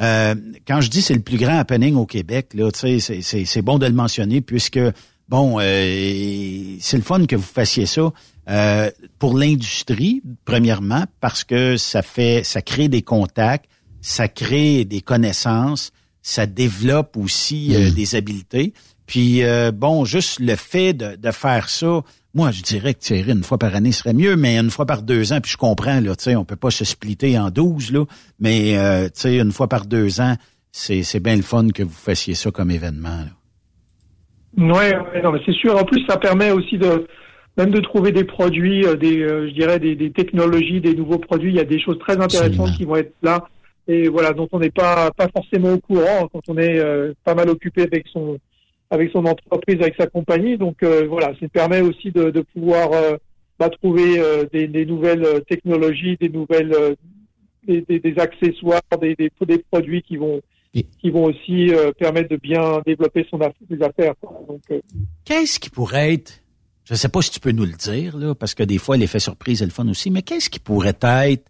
[0.00, 0.34] Euh,
[0.66, 3.78] quand je dis c'est le plus grand happening au Québec, là, tu sais, c'est bon
[3.78, 4.80] de le mentionner, puisque
[5.32, 8.12] Bon, euh, c'est le fun que vous fassiez ça
[8.50, 13.64] euh, pour l'industrie, premièrement, parce que ça fait, ça crée des contacts,
[14.02, 15.90] ça crée des connaissances,
[16.20, 17.94] ça développe aussi euh, mm.
[17.94, 18.74] des habiletés.
[19.06, 19.42] Puis
[19.74, 22.02] bon, juste le fait de, faire ça
[22.34, 25.00] Moi, je dirais que Thierry, une fois par année serait mieux, mais une fois par
[25.00, 27.90] deux ans, puis je comprends, là, tu sais, on peut pas se splitter en douze,
[27.90, 28.04] là,
[28.38, 30.36] mais, euh, tu sais, une fois par deux ans,
[30.72, 33.41] c'est, c'est bien le fun que vous fassiez ça comme événement, là.
[34.56, 35.76] Ouais, ouais, non, mais c'est sûr.
[35.76, 37.06] En plus, ça permet aussi de,
[37.56, 41.18] même de trouver des produits, euh, des, euh, je dirais, des, des, technologies, des nouveaux
[41.18, 41.50] produits.
[41.50, 43.46] Il y a des choses très intéressantes qui vont être là
[43.88, 47.34] et voilà, dont on n'est pas, pas forcément au courant quand on est euh, pas
[47.34, 48.38] mal occupé avec son,
[48.90, 50.56] avec son entreprise, avec sa compagnie.
[50.56, 52.90] Donc voilà, ça permet aussi de, de pouvoir
[53.58, 54.22] bah, trouver
[54.52, 56.96] des, des, nouvelles technologies, des nouvelles,
[57.66, 60.42] des, des, accessoires, des, des, des produits qui vont
[60.72, 64.14] qui vont aussi permettre de bien développer son affaires.
[64.48, 64.62] Donc,
[65.24, 66.42] Qu'est-ce qui pourrait être
[66.84, 68.96] je ne sais pas si tu peux nous le dire, là, parce que des fois,
[68.96, 71.44] l'effet surprise est le fun aussi, mais qu'est-ce qui pourrait être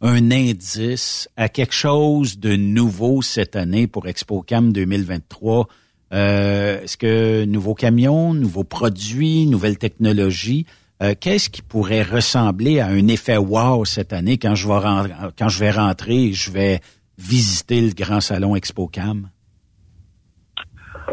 [0.00, 5.68] un indice à quelque chose de nouveau cette année pour ExpoCam 2023?
[6.12, 10.66] Euh, Est-ce que nouveaux camions, nouveaux produits, nouvelles technologies,
[11.02, 14.38] euh, qu'est-ce qui pourrait ressembler à un effet wow cette année?
[14.38, 16.80] Quand je vais, quand je vais rentrer je vais
[17.22, 19.28] visiter le grand salon ExpoCam?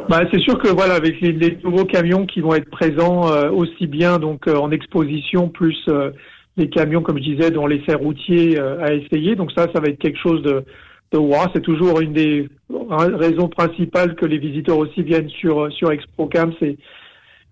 [0.10, 3.86] Bah, c'est sûr que voilà, avec les, nouveaux camions qui vont être présents euh, aussi
[3.86, 6.12] bien donc euh, en exposition, plus euh,
[6.58, 9.36] les camions, comme je disais, dont l'essai routier à essayer.
[9.36, 10.66] Donc ça, ça va être quelque chose de,
[11.12, 11.46] de wow.
[11.54, 16.78] C'est toujours une des raisons principales que les visiteurs aussi viennent sur sur ExpoCam, c'est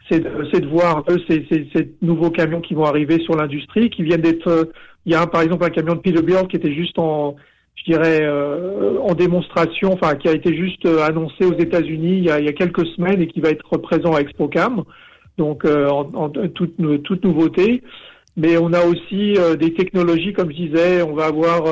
[0.10, 4.22] c'est de, voir peu ces, ces, nouveaux camions qui vont arriver sur l'industrie, qui viennent
[4.22, 4.72] d'être.
[5.06, 7.36] Il y a par exemple un camion de Peterbilt qui était juste en
[7.88, 12.26] je dirais, euh, en démonstration, enfin, qui a été juste euh, annoncé aux États-Unis il,
[12.26, 14.84] y a quelques semaines et qui va être présent à ExpoCam,
[15.38, 17.84] donc euh, en, toute, toute, nouveauté.
[18.36, 21.64] Mais on a aussi des technologies, comme je disais, on va avoir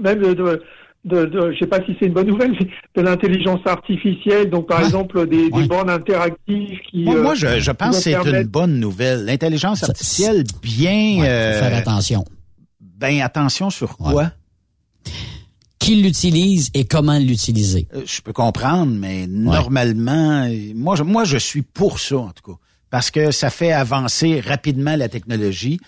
[0.00, 0.60] même de, de,
[1.04, 2.66] de, je sais pas si c'est une bonne nouvelle, mais
[2.96, 4.48] de l'intelligence artificielle.
[4.48, 7.04] Donc, par exemple, des, des, bornes interactives qui.
[7.04, 9.26] Moi, je, je pense que c'est une bonne nouvelle.
[9.26, 11.22] L'intelligence artificielle, bien.
[11.22, 12.24] faire attention.
[12.80, 14.30] Ben, attention sur quoi?
[15.78, 17.86] Qui l'utilise et comment l'utiliser?
[17.94, 22.52] Euh, je peux comprendre, mais normalement, moi, je, moi, je suis pour ça, en tout
[22.52, 22.58] cas.
[22.90, 25.80] Parce que ça fait avancer rapidement la technologie.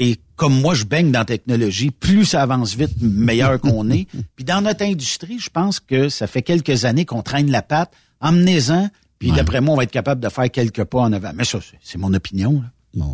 [0.00, 4.08] Et comme moi, je baigne dans la technologie, plus ça avance vite, meilleur qu'on est.
[4.34, 7.92] Puis dans notre industrie, je pense que ça fait quelques années qu'on traîne la patte.
[8.20, 8.90] Emmenez-en,
[9.20, 11.30] puis d'après moi, on va être capable de faire quelques pas en avant.
[11.34, 12.62] Mais ça, c'est mon opinion.
[12.94, 13.04] Là.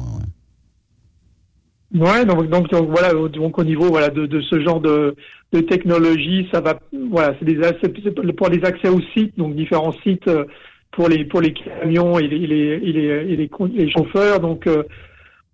[1.95, 5.15] Ouais, donc, donc, voilà, donc au niveau voilà de, de ce genre de,
[5.53, 6.81] de technologie, ça va
[7.11, 10.45] voilà, c'est des pour les accès aux sites, donc différents sites euh,
[10.91, 14.83] pour les pour les camions et les et les, et les, les, chauffeurs, donc euh,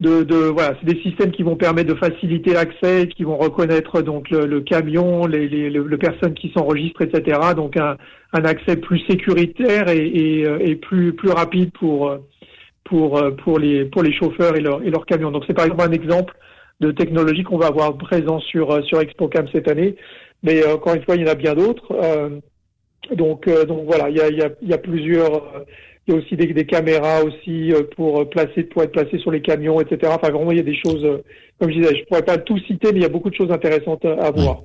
[0.00, 4.00] de, de voilà, c'est des systèmes qui vont permettre de faciliter l'accès, qui vont reconnaître
[4.00, 7.38] donc le, le camion, les, les, les, personnes qui s'enregistrent, etc.
[7.54, 7.98] Donc un,
[8.32, 12.18] un accès plus sécuritaire et, et, euh, et plus plus rapide pour
[12.90, 15.30] pour, euh, pour, les, pour les chauffeurs et, leur, et leurs camions.
[15.30, 16.34] Donc c'est par exemple un exemple
[16.80, 19.96] de technologie qu'on va avoir présent sur, euh, sur ExpoCam cette année.
[20.42, 21.94] Mais euh, encore une fois, il y en a bien d'autres.
[23.14, 25.64] donc, donc voilà, il y a, il y, a, il y a plusieurs.
[26.06, 29.42] il y a aussi des, des caméras aussi pour placer, pour être placées sur les
[29.42, 30.12] camions, etc.
[30.14, 31.06] Enfin, vraiment, il y a des choses.
[31.58, 33.50] comme je disais, je pourrais pas tout citer, mais il y a beaucoup de choses
[33.50, 34.62] intéressantes à voir.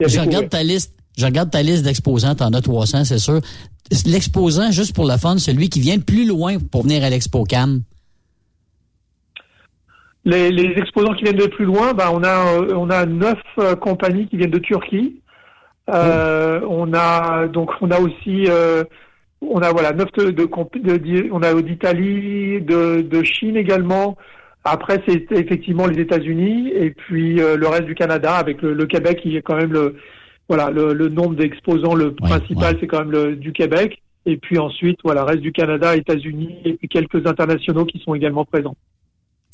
[0.00, 0.99] Je regarde ta liste.
[1.18, 3.40] Je regarde ta liste d'exposants, t'en as 300, c'est sûr
[4.06, 7.82] l'exposant, juste pour la fun, celui qui vient plus loin pour venir à l'ExpoCam?
[10.24, 13.38] Les, les, exposants qui viennent de plus loin, ben on a euh, on a neuf
[13.58, 15.20] euh, compagnies qui viennent de Turquie.
[15.88, 18.84] Euh, On a donc on a aussi euh,
[19.40, 20.48] on a voilà neuf de,
[21.32, 24.18] on a d'Italie, de, de Chine également.
[24.62, 29.20] Après c'est effectivement les États-Unis et puis le reste du Canada avec le, le, Québec
[29.22, 29.96] qui est quand même le
[30.50, 34.02] voilà, le, nombre d'exposants, le principal, c'est quand même le, du Québec.
[34.26, 38.44] Et puis ensuite, voilà, reste du Canada, États-Unis, et puis quelques internationaux qui sont également
[38.44, 38.74] présents.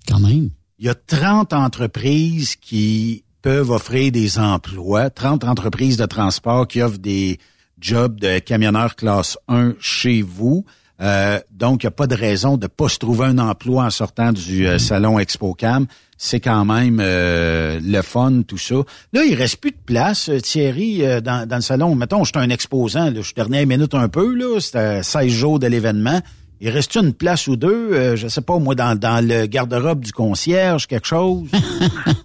[0.08, 0.48] Quand même.
[0.78, 6.80] Il y a 30 entreprises qui peuvent offrir des emplois, 30 entreprises de transport qui
[6.80, 7.36] offrent des
[7.78, 10.64] jobs de camionneur classe 1 chez vous.
[11.02, 13.84] Euh, donc, il n'y a pas de raison de ne pas se trouver un emploi
[13.84, 15.86] en sortant du euh, salon ExpoCam
[16.16, 18.76] c'est quand même euh, le fun, tout ça.
[19.12, 21.94] Là, il reste plus de place, euh, Thierry, euh, dans, dans, le salon.
[21.94, 25.28] Mettons, je suis un exposant, là, je suis dernière minute un peu, là, c'était 16
[25.28, 26.20] jours de l'événement.
[26.60, 30.12] Il reste une place ou deux, je sais pas, moi, dans, dans le garde-robe du
[30.12, 31.50] concierge, quelque chose?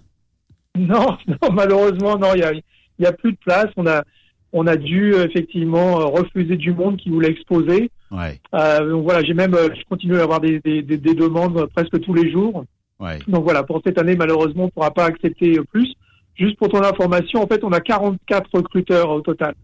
[0.78, 2.52] non, non, malheureusement, non, il y a,
[2.98, 3.66] y a plus de place.
[3.76, 4.02] On a,
[4.54, 7.90] on a dû effectivement refuser du monde qui voulait exposer.
[8.10, 8.40] Ouais.
[8.52, 12.14] donc voilà, j'ai même, je continue à avoir des, des, des, des demandes presque tous
[12.14, 12.64] les jours.
[13.28, 15.94] Donc voilà, pour cette année, malheureusement, on ne pourra pas accepter plus.
[16.34, 19.54] Juste pour ton information, en fait, on a 44 recruteurs au total.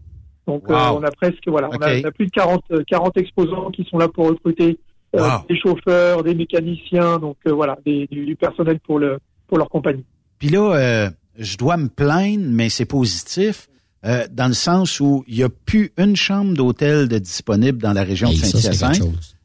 [0.45, 3.99] Donc euh, on a presque voilà, on, a, plus de 40, 40 exposants qui sont
[3.99, 4.79] là pour recruter
[5.13, 10.05] des chauffeurs, des mécaniciens, donc voilà, des, du, personnel pour le pour leur compagnie.
[10.39, 13.67] Puis là, je dois me plaindre, mais c'est positif.
[14.03, 18.03] dans le sens où il n'y a plus une chambre d'hôtel de disponible dans la
[18.03, 19.03] région de Saint-Hyacinthe.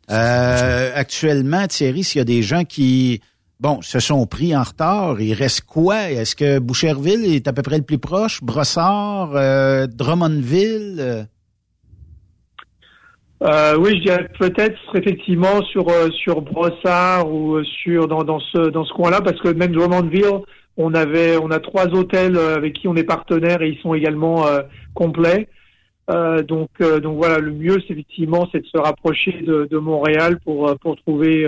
[0.09, 3.21] actuellement, Thierry, s'il y a des gens qui
[3.65, 5.19] bon, se sont pris en retard.
[5.23, 6.11] Il reste quoi?
[6.11, 8.43] Est-ce que Boucherville est à peu près le plus proche?
[8.43, 10.97] Brossard, euh, Drummondville?
[11.01, 11.23] Euh?
[13.43, 18.85] Euh, oui, je dirais peut-être effectivement sur sur Brossard ou sur dans, dans ce dans
[18.85, 20.43] ce coin-là, parce que même Drummondville,
[20.77, 24.45] on avait on a trois hôtels avec qui on est partenaire et ils sont également
[24.95, 25.49] complets.
[26.09, 30.97] donc donc voilà, le mieux c'est effectivement c'est de se rapprocher de, Montréal pour pour
[30.97, 31.47] trouver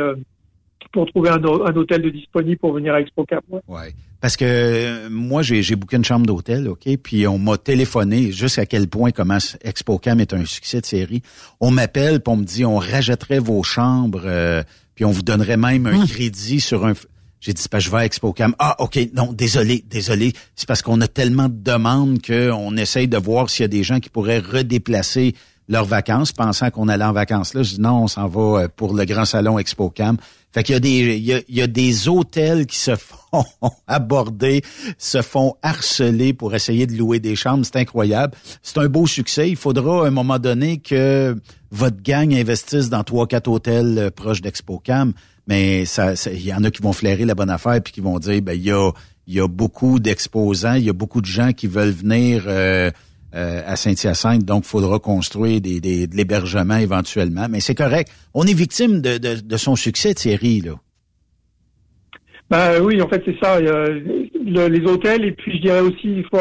[0.96, 1.44] pour trouver un,
[1.76, 3.40] hôtel de disponible pour venir à ExpoCam.
[3.68, 3.92] Ouais.
[4.22, 6.88] Parce que euh, moi, j'ai, j'ai booké une chambre d'hôtel, OK?
[7.02, 11.20] Puis on m'a téléphoné juste à quel point comment ExpoCam est un succès de série.
[11.60, 14.62] On m'appelle puis on me dit on rajouterait vos chambres euh,
[14.94, 16.06] puis on vous donnerait même un hum.
[16.06, 16.94] crédit sur un...
[17.40, 18.54] J'ai dit, pas je vais à ExpoCam.
[18.58, 20.32] Ah, OK, non, désolé, désolé.
[20.54, 23.82] C'est parce qu'on a tellement de demandes qu'on essaye de voir s'il y a des
[23.82, 25.34] gens qui pourraient redéplacer
[25.68, 27.62] leurs vacances, pensant qu'on allait en vacances là.
[27.62, 30.16] Je dis non, on s'en va euh, pour le grand salon ExpoCam.
[30.52, 33.44] Fait qu'il y a des il y a, des hôtels qui se font
[33.86, 34.62] aborder,
[34.96, 37.64] se font harceler pour essayer de louer des chambres.
[37.66, 38.34] C'est incroyable.
[38.62, 39.50] C'est un beau succès.
[39.50, 41.36] Il faudra à un moment donné que
[41.70, 45.12] votre gang investisse dans trois quatre hôtels euh, proches d'ExpoCam.
[45.48, 48.18] Mais ça, il y en a qui vont flairer la bonne affaire puis qui vont
[48.18, 48.90] dire ben il y a
[49.26, 52.90] il y a beaucoup d'exposants, il y a beaucoup de gens qui veulent venir euh,
[53.36, 57.48] euh, à Saint-Hyacinthe, donc il faudra construire des, de l'hébergement éventuellement.
[57.50, 58.10] Mais c'est correct.
[58.32, 60.72] On est victime de, son succès, Thierry, là.
[62.48, 63.60] Ben oui, en fait, c'est ça.
[63.60, 66.38] les hôtels, et puis je dirais aussi, il faut,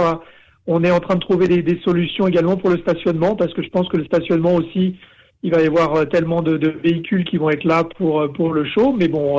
[0.68, 3.70] on est en train de trouver des, solutions également pour le stationnement, parce que je
[3.70, 4.96] pense que le stationnement aussi,
[5.44, 8.54] il va y avoir euh, tellement de, véhicules qui vont être là pour euh, pour
[8.54, 9.38] le show, mais bon,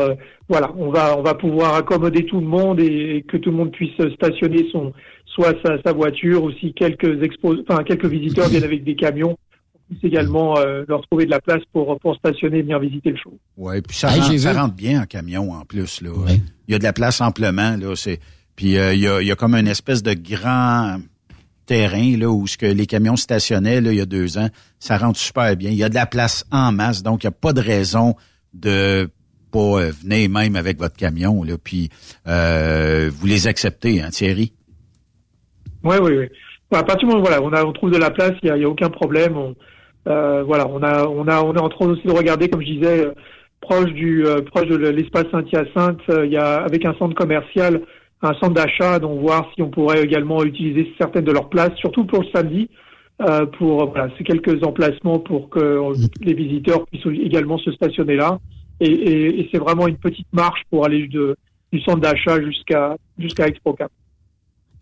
[0.50, 3.70] voilà, on va on va pouvoir accommoder tout le monde et que tout le monde
[3.70, 4.92] puisse stationner son
[5.36, 5.54] soit
[5.84, 9.36] sa, voiture ou si quelques expos, enfin quelques visiteurs viennent avec des camions,
[9.74, 13.10] on puisse également euh, leur trouver de la place pour pour stationner et venir visiter
[13.10, 13.38] le show.
[13.56, 16.10] Ouais, puis ça, rentre, bien en camion en plus là.
[16.66, 18.18] Il y a de la place amplement là, c'est
[18.56, 20.98] puis euh, il, y a, il y a comme une espèce de grand
[21.66, 24.48] terrain là où ce que les camions stationnaient là il y a deux ans,
[24.78, 25.70] ça rentre super bien.
[25.70, 28.14] Il y a de la place en masse, donc il n'y a pas de raison
[28.54, 29.10] de
[29.52, 31.90] pas euh, venir même avec votre camion là, puis
[32.24, 34.54] vous les acceptez, hein, Thierry?
[35.86, 36.26] Oui, oui, oui.
[36.72, 38.64] à partir du moment où voilà, on, a, on trouve de la place, il n'y
[38.64, 39.36] a, a, aucun problème.
[39.36, 39.54] On,
[40.08, 42.72] euh, voilà, on a, on a, on est en train aussi de regarder, comme je
[42.72, 43.12] disais, euh,
[43.60, 47.82] proche du, euh, proche de l'espace Saint-Hyacinthe, il y a avec un centre commercial,
[48.22, 52.04] un centre d'achat, donc voir si on pourrait également utiliser certaines de leurs places, surtout
[52.04, 52.68] pour le samedi,
[53.58, 55.80] pour voilà, c'est quelques emplacements pour que
[56.20, 58.38] les visiteurs puissent également se stationner là.
[58.80, 61.34] Et, et, et c'est vraiment une petite marche pour aller de,
[61.72, 63.90] du centre d'achat jusqu'à jusqu'à ExpoCap.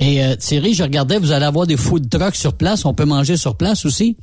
[0.01, 2.85] Et euh, Thierry, je regardais, vous allez avoir des food trucks sur place.
[2.85, 4.17] On peut manger sur place aussi?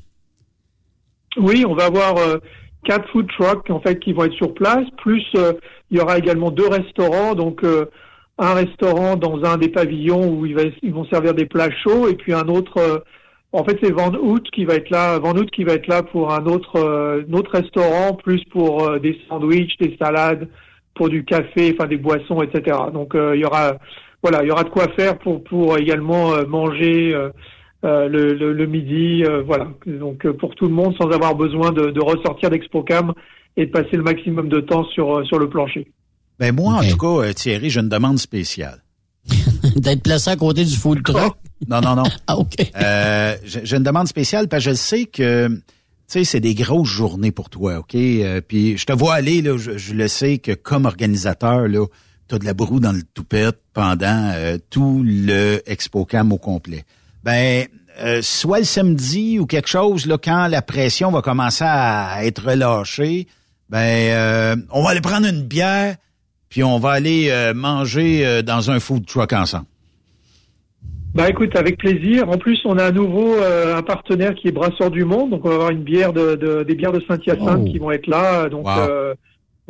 [1.38, 2.38] Oui, on va avoir euh,
[2.84, 4.86] quatre food trucks en fait qui vont être sur place.
[4.98, 5.54] Plus euh,
[5.90, 7.36] il y aura également deux restaurants.
[7.36, 7.64] Donc
[8.38, 12.34] un restaurant dans un des pavillons où ils, vont servir des plats chauds et puis
[12.34, 13.04] un autre.
[13.52, 14.12] en fait, c'est Van
[14.54, 15.20] qui va être là.
[15.20, 19.98] Van qui va être là pour un autre, autre restaurant, plus pour des sandwichs, des
[20.02, 20.48] salades,
[20.96, 22.78] pour du café, enfin des boissons, etc.
[22.94, 23.74] Donc il y aura
[24.22, 27.30] voilà, il y aura de quoi faire pour pour également euh, manger euh,
[27.84, 29.68] euh, le, le, midi, voilà.
[29.88, 33.14] Donc pour tout le monde, sans avoir besoin de, de ressortir d'ExpoCam
[33.58, 35.88] et de passer le maximum de temps sur sur le plancher.
[36.40, 38.84] Ben moi, en tout cas, Thierry, j'ai une demande spéciale.
[39.76, 41.36] D'être placé à côté du food truck?
[41.68, 42.04] Non, non, non.
[42.28, 42.56] ah, OK.
[42.76, 45.62] Euh, j'ai une demande spéciale parce que je sais que, tu
[46.08, 47.96] sais, c'est des grosses journées pour toi, OK?
[48.48, 51.86] puis je te vois aller, là, je, je, le sais que comme organisateur, là,
[52.32, 56.86] t'as de la broue dans le toupette pendant euh, tout le ExpoCam au complet.
[57.26, 57.66] Ben,
[58.02, 62.48] euh, soit le samedi ou quelque chose, là, quand la pression va commencer à être
[62.52, 63.28] relâchée,
[63.70, 65.96] ben, euh, on va aller prendre une bière,
[66.48, 69.66] puis on va aller manger dans un food truck ensemble.
[71.14, 72.30] Ben écoute, avec plaisir.
[72.30, 75.50] En plus, on a à nouveau un partenaire qui est Brasseur du Monde, donc on
[75.50, 77.70] va avoir une bière de, des bières de Saint-Hyacinthe oh.
[77.70, 78.48] qui vont être là.
[78.50, 78.66] Donc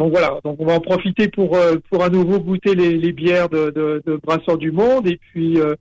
[0.01, 3.11] donc voilà, donc on va en profiter pour euh, pour à nouveau goûter les, les
[3.11, 5.75] bières de, de, de Brasseurs du Monde et puis euh,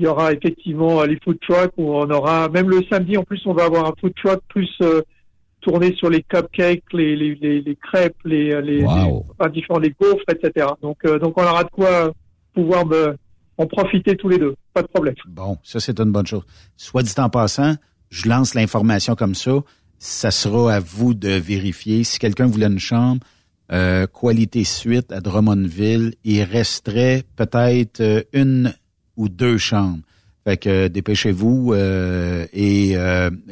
[0.00, 3.22] il y aura effectivement euh, les food trucks où on aura même le samedi en
[3.22, 4.68] plus on va avoir un food truck plus
[5.60, 8.84] tourné sur les cupcakes, les les, les, crêpes, les les,
[9.52, 10.66] différents les gaufres, etc.
[10.82, 12.12] Donc donc on aura de quoi
[12.52, 12.84] pouvoir
[13.56, 15.14] en profiter tous les deux, pas de problème.
[15.28, 16.42] Bon, ça c'est une bonne chose.
[16.76, 17.74] Soit dit en passant,
[18.08, 19.62] je lance l'information comme ça
[20.00, 22.02] ça sera à vous de vérifier.
[22.04, 23.20] Si quelqu'un voulait une chambre,
[23.72, 28.74] euh, qualité suite à Drummondville, il resterait peut-être euh, une
[29.16, 30.00] ou deux chambres.
[30.44, 32.96] Fait que euh, dépêchez-vous et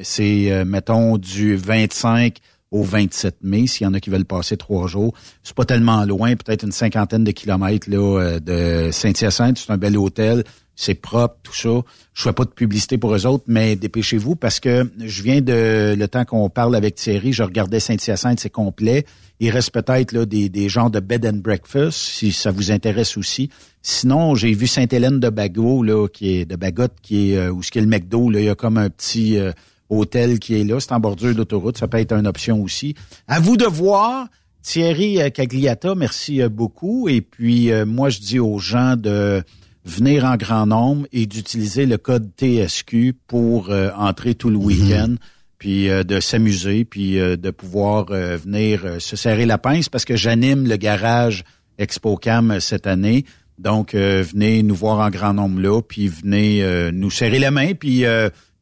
[0.02, 2.38] c'est mettons du 25
[2.70, 5.14] au 27 mai, s'il y en a qui veulent passer trois jours.
[5.42, 9.58] C'est pas tellement loin, peut-être une cinquantaine de kilomètres là, de Saint-Hyacinthe.
[9.58, 10.44] C'est un bel hôtel
[10.78, 11.82] c'est propre, tout ça.
[12.14, 15.96] Je fais pas de publicité pour eux autres, mais dépêchez-vous parce que je viens de
[15.98, 19.04] le temps qu'on parle avec Thierry, je regardais Saint-Hyacinthe, c'est complet.
[19.40, 23.16] Il reste peut-être là des, des genres de bed and breakfast, si ça vous intéresse
[23.16, 23.50] aussi.
[23.82, 27.62] Sinon, j'ai vu Sainte-Hélène de Bagot, là, qui est de Bagotte, qui est euh, où
[27.62, 29.52] ce qui est le McDo, là, il y a comme un petit euh,
[29.88, 32.94] hôtel qui est là, c'est en bordure d'autoroute, ça peut être une option aussi.
[33.26, 34.26] À vous de voir.
[34.60, 37.08] Thierry euh, Cagliata, merci beaucoup.
[37.08, 39.42] Et puis moi, je dis aux gens de
[39.88, 44.64] venir en grand nombre et d'utiliser le code TSQ pour euh, entrer tout le mhm.
[44.64, 45.14] week-end,
[45.58, 50.16] puis euh, de s'amuser, puis euh, de pouvoir venir se serrer la pince parce que
[50.16, 51.44] j'anime le garage
[51.78, 53.24] ExpoCam cette année.
[53.58, 56.62] Donc, venez nous voir en grand nombre là, puis venez
[56.92, 58.04] nous serrer la main, puis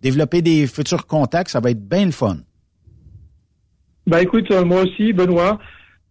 [0.01, 1.51] développer des futurs contacts.
[1.51, 2.39] Ça va être bien le fun.
[4.07, 5.59] Ben écoute, moi aussi, Benoît,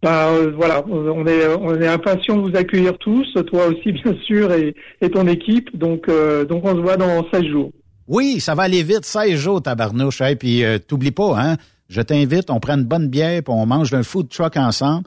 [0.02, 4.14] ben, euh, voilà, on est, on est impatient de vous accueillir tous, toi aussi bien
[4.24, 5.76] sûr et, et ton équipe.
[5.76, 7.72] Donc, euh, donc on se voit dans 16 jours.
[8.08, 10.20] Oui, ça va aller vite, 16 jours, tabarnouche.
[10.20, 11.56] Et puis, euh, t'oublies pas, hein,
[11.88, 15.04] je t'invite, on prend une bonne bière, puis on mange d'un food truck ensemble.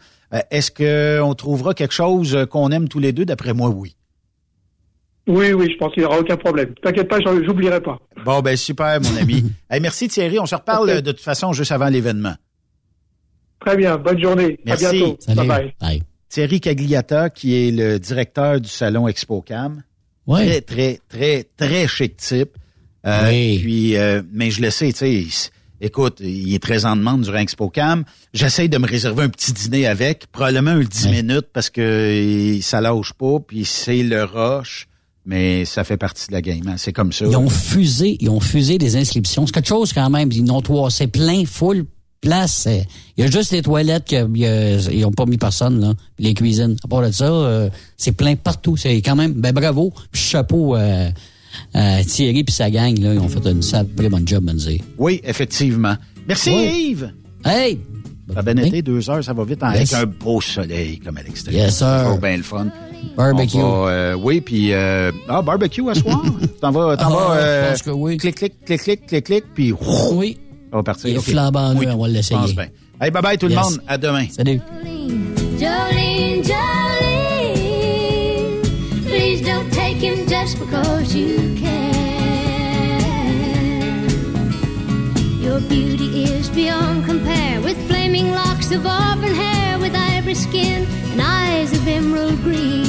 [0.52, 3.26] Est-ce qu'on trouvera quelque chose qu'on aime tous les deux?
[3.26, 3.96] D'après moi, oui.
[5.28, 6.74] Oui, oui, je pense qu'il n'y aura aucun problème.
[6.82, 8.00] T'inquiète pas, j'oublierai pas.
[8.26, 9.44] Bon, ben super, mon ami.
[9.82, 12.34] merci Thierry, on se reparle de toute façon juste avant l'événement.
[13.60, 13.98] Très bien.
[13.98, 14.60] Bonne journée.
[14.66, 14.86] Merci.
[14.86, 15.18] À bientôt.
[15.36, 16.04] Bye bye.
[16.30, 19.84] Thierry Cagliata, qui est le directeur du salon ExpoCam.
[20.28, 20.62] Ouais.
[20.62, 22.58] Très, très, très, très chic type.
[23.06, 25.50] Euh, Puis, euh, mais je le sais, tu sais,
[25.82, 28.04] écoute, il est très en demande durant ExpoCam.
[28.34, 32.82] J'essaye de me réserver un petit dîner avec, probablement un 10 minutes parce que ça
[32.82, 34.88] lâche pas, puis c'est le rush.
[35.26, 36.76] Mais ça fait partie de la game, hein.
[36.78, 37.26] c'est comme ça.
[37.26, 39.46] Ils ont fusé, ils ont fusé des inscriptions.
[39.46, 40.32] C'est quelque chose quand même.
[40.32, 41.86] Ils n'ont trois, c'est plein, full,
[42.22, 42.68] place.
[43.18, 45.94] Il y a juste les toilettes qu'ils n'ont pas mis personne, là.
[46.18, 46.76] Les cuisines.
[46.84, 48.78] À part de ça, euh, c'est plein partout.
[48.78, 49.94] C'est quand même, ben bravo.
[50.14, 51.10] chapeau euh,
[51.74, 53.14] à Thierry puis sa gang, là.
[53.14, 54.82] Ils ont fait une très bonne job, dire.
[54.98, 55.96] Oui, effectivement.
[56.28, 57.14] Merci, Yves.
[57.44, 57.80] Hey!
[58.34, 61.24] Ça a bien été deux heures, ça va vite, avec un beau soleil comme à
[61.24, 61.66] l'extérieur.
[61.66, 62.12] Yes, sir.
[62.14, 62.68] C'est bien le fun.
[63.18, 63.58] Barbecue.
[63.60, 66.24] Euh, oui, puis ah, barbecue à soir.
[66.62, 68.18] t'en vas, t'en ah, vas, je pense que oui.
[68.18, 69.74] clic, clic, clic, clic, clic, clic, puis
[70.12, 70.38] oui.
[70.72, 71.10] On va partir.
[71.10, 71.88] Il est flambant oui.
[71.90, 72.40] on va l'essayer.
[72.40, 72.68] Pense bien.
[73.02, 73.82] Hey, bye bye tout le monde.
[73.88, 74.28] À demain.
[74.30, 74.62] Salut.
[86.56, 92.42] Beyond compare with flaming locks of auburn hair, with ivory skin and eyes of emerald
[92.44, 92.89] green.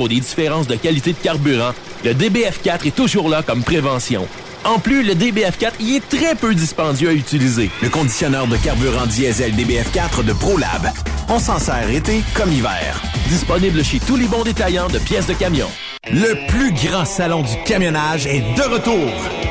[0.01, 1.73] ou des différences de qualité de carburant,
[2.03, 4.27] le DBF4 est toujours là comme prévention.
[4.63, 7.71] En plus, le DBF4 y est très peu dispendieux à utiliser.
[7.81, 10.91] Le conditionneur de carburant diesel DBF4 de ProLab.
[11.29, 13.01] On s'en sert été comme hiver.
[13.27, 15.67] Disponible chez tous les bons détaillants de pièces de camion.
[16.11, 19.50] Le plus grand salon du camionnage est de retour.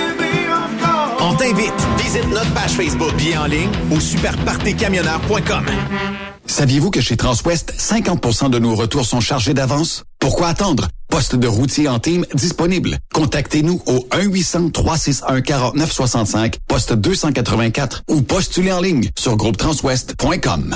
[1.31, 1.73] On t'invite.
[1.97, 5.65] Visite notre page Facebook, bien en ligne au superpartycamionneur.com.
[6.45, 10.03] Saviez-vous que chez Transwest, 50% de nos retours sont chargés d'avance?
[10.19, 10.89] Pourquoi attendre?
[11.09, 12.97] Poste de routier en team disponible.
[13.13, 20.75] Contactez-nous au 1-800-361-4965, poste 284 ou postulez en ligne sur groupetranswest.com.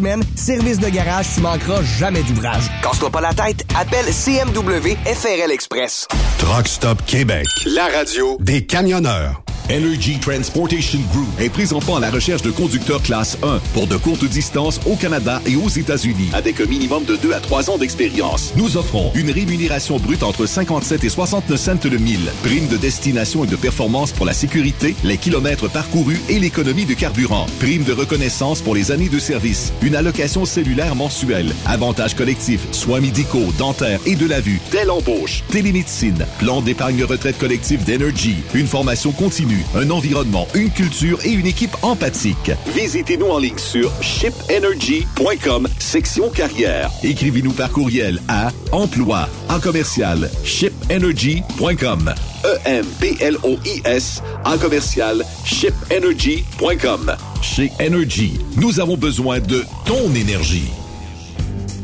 [0.00, 0.22] semaines.
[0.34, 2.64] Service de garage, tu manqueras jamais d'ouvrage.
[2.82, 3.64] Casse-toi pas la tête.
[3.78, 6.08] Appelle CMW FRL Express.
[6.38, 7.46] Truck Stop Québec.
[7.66, 9.42] La radio Des camionneurs.
[9.70, 14.24] Energy Transportation Group est présentement à la recherche de conducteurs classe 1 pour de courtes
[14.24, 18.52] distances au Canada et aux États-Unis avec un minimum de 2 à 3 ans d'expérience.
[18.56, 23.44] Nous offrons une rémunération brute entre 57 et 69 cents le mille, prime de destination
[23.44, 27.92] et de performance pour la sécurité, les kilomètres parcourus et l'économie de carburant, prime de
[27.92, 34.00] reconnaissance pour les années de service, une allocation cellulaire mensuelle, avantages collectifs, soins médicaux, dentaires
[34.06, 39.64] et de la vue, dès l'embauche, télémédecine, plan d'épargne retraite collective d'Energy, une formation continue,
[39.74, 42.50] un environnement, une culture et une équipe empathique.
[42.74, 46.90] Visitez-nous en ligne sur shipenergy.com, section carrière.
[47.02, 52.14] Écrivez-nous par courriel à emploi en commercial shipenergy.com.
[52.44, 57.14] E-M-P-L-O-I-S en commercial shipenergy.com.
[57.42, 60.79] Chez Energy, nous avons besoin de ton énergie.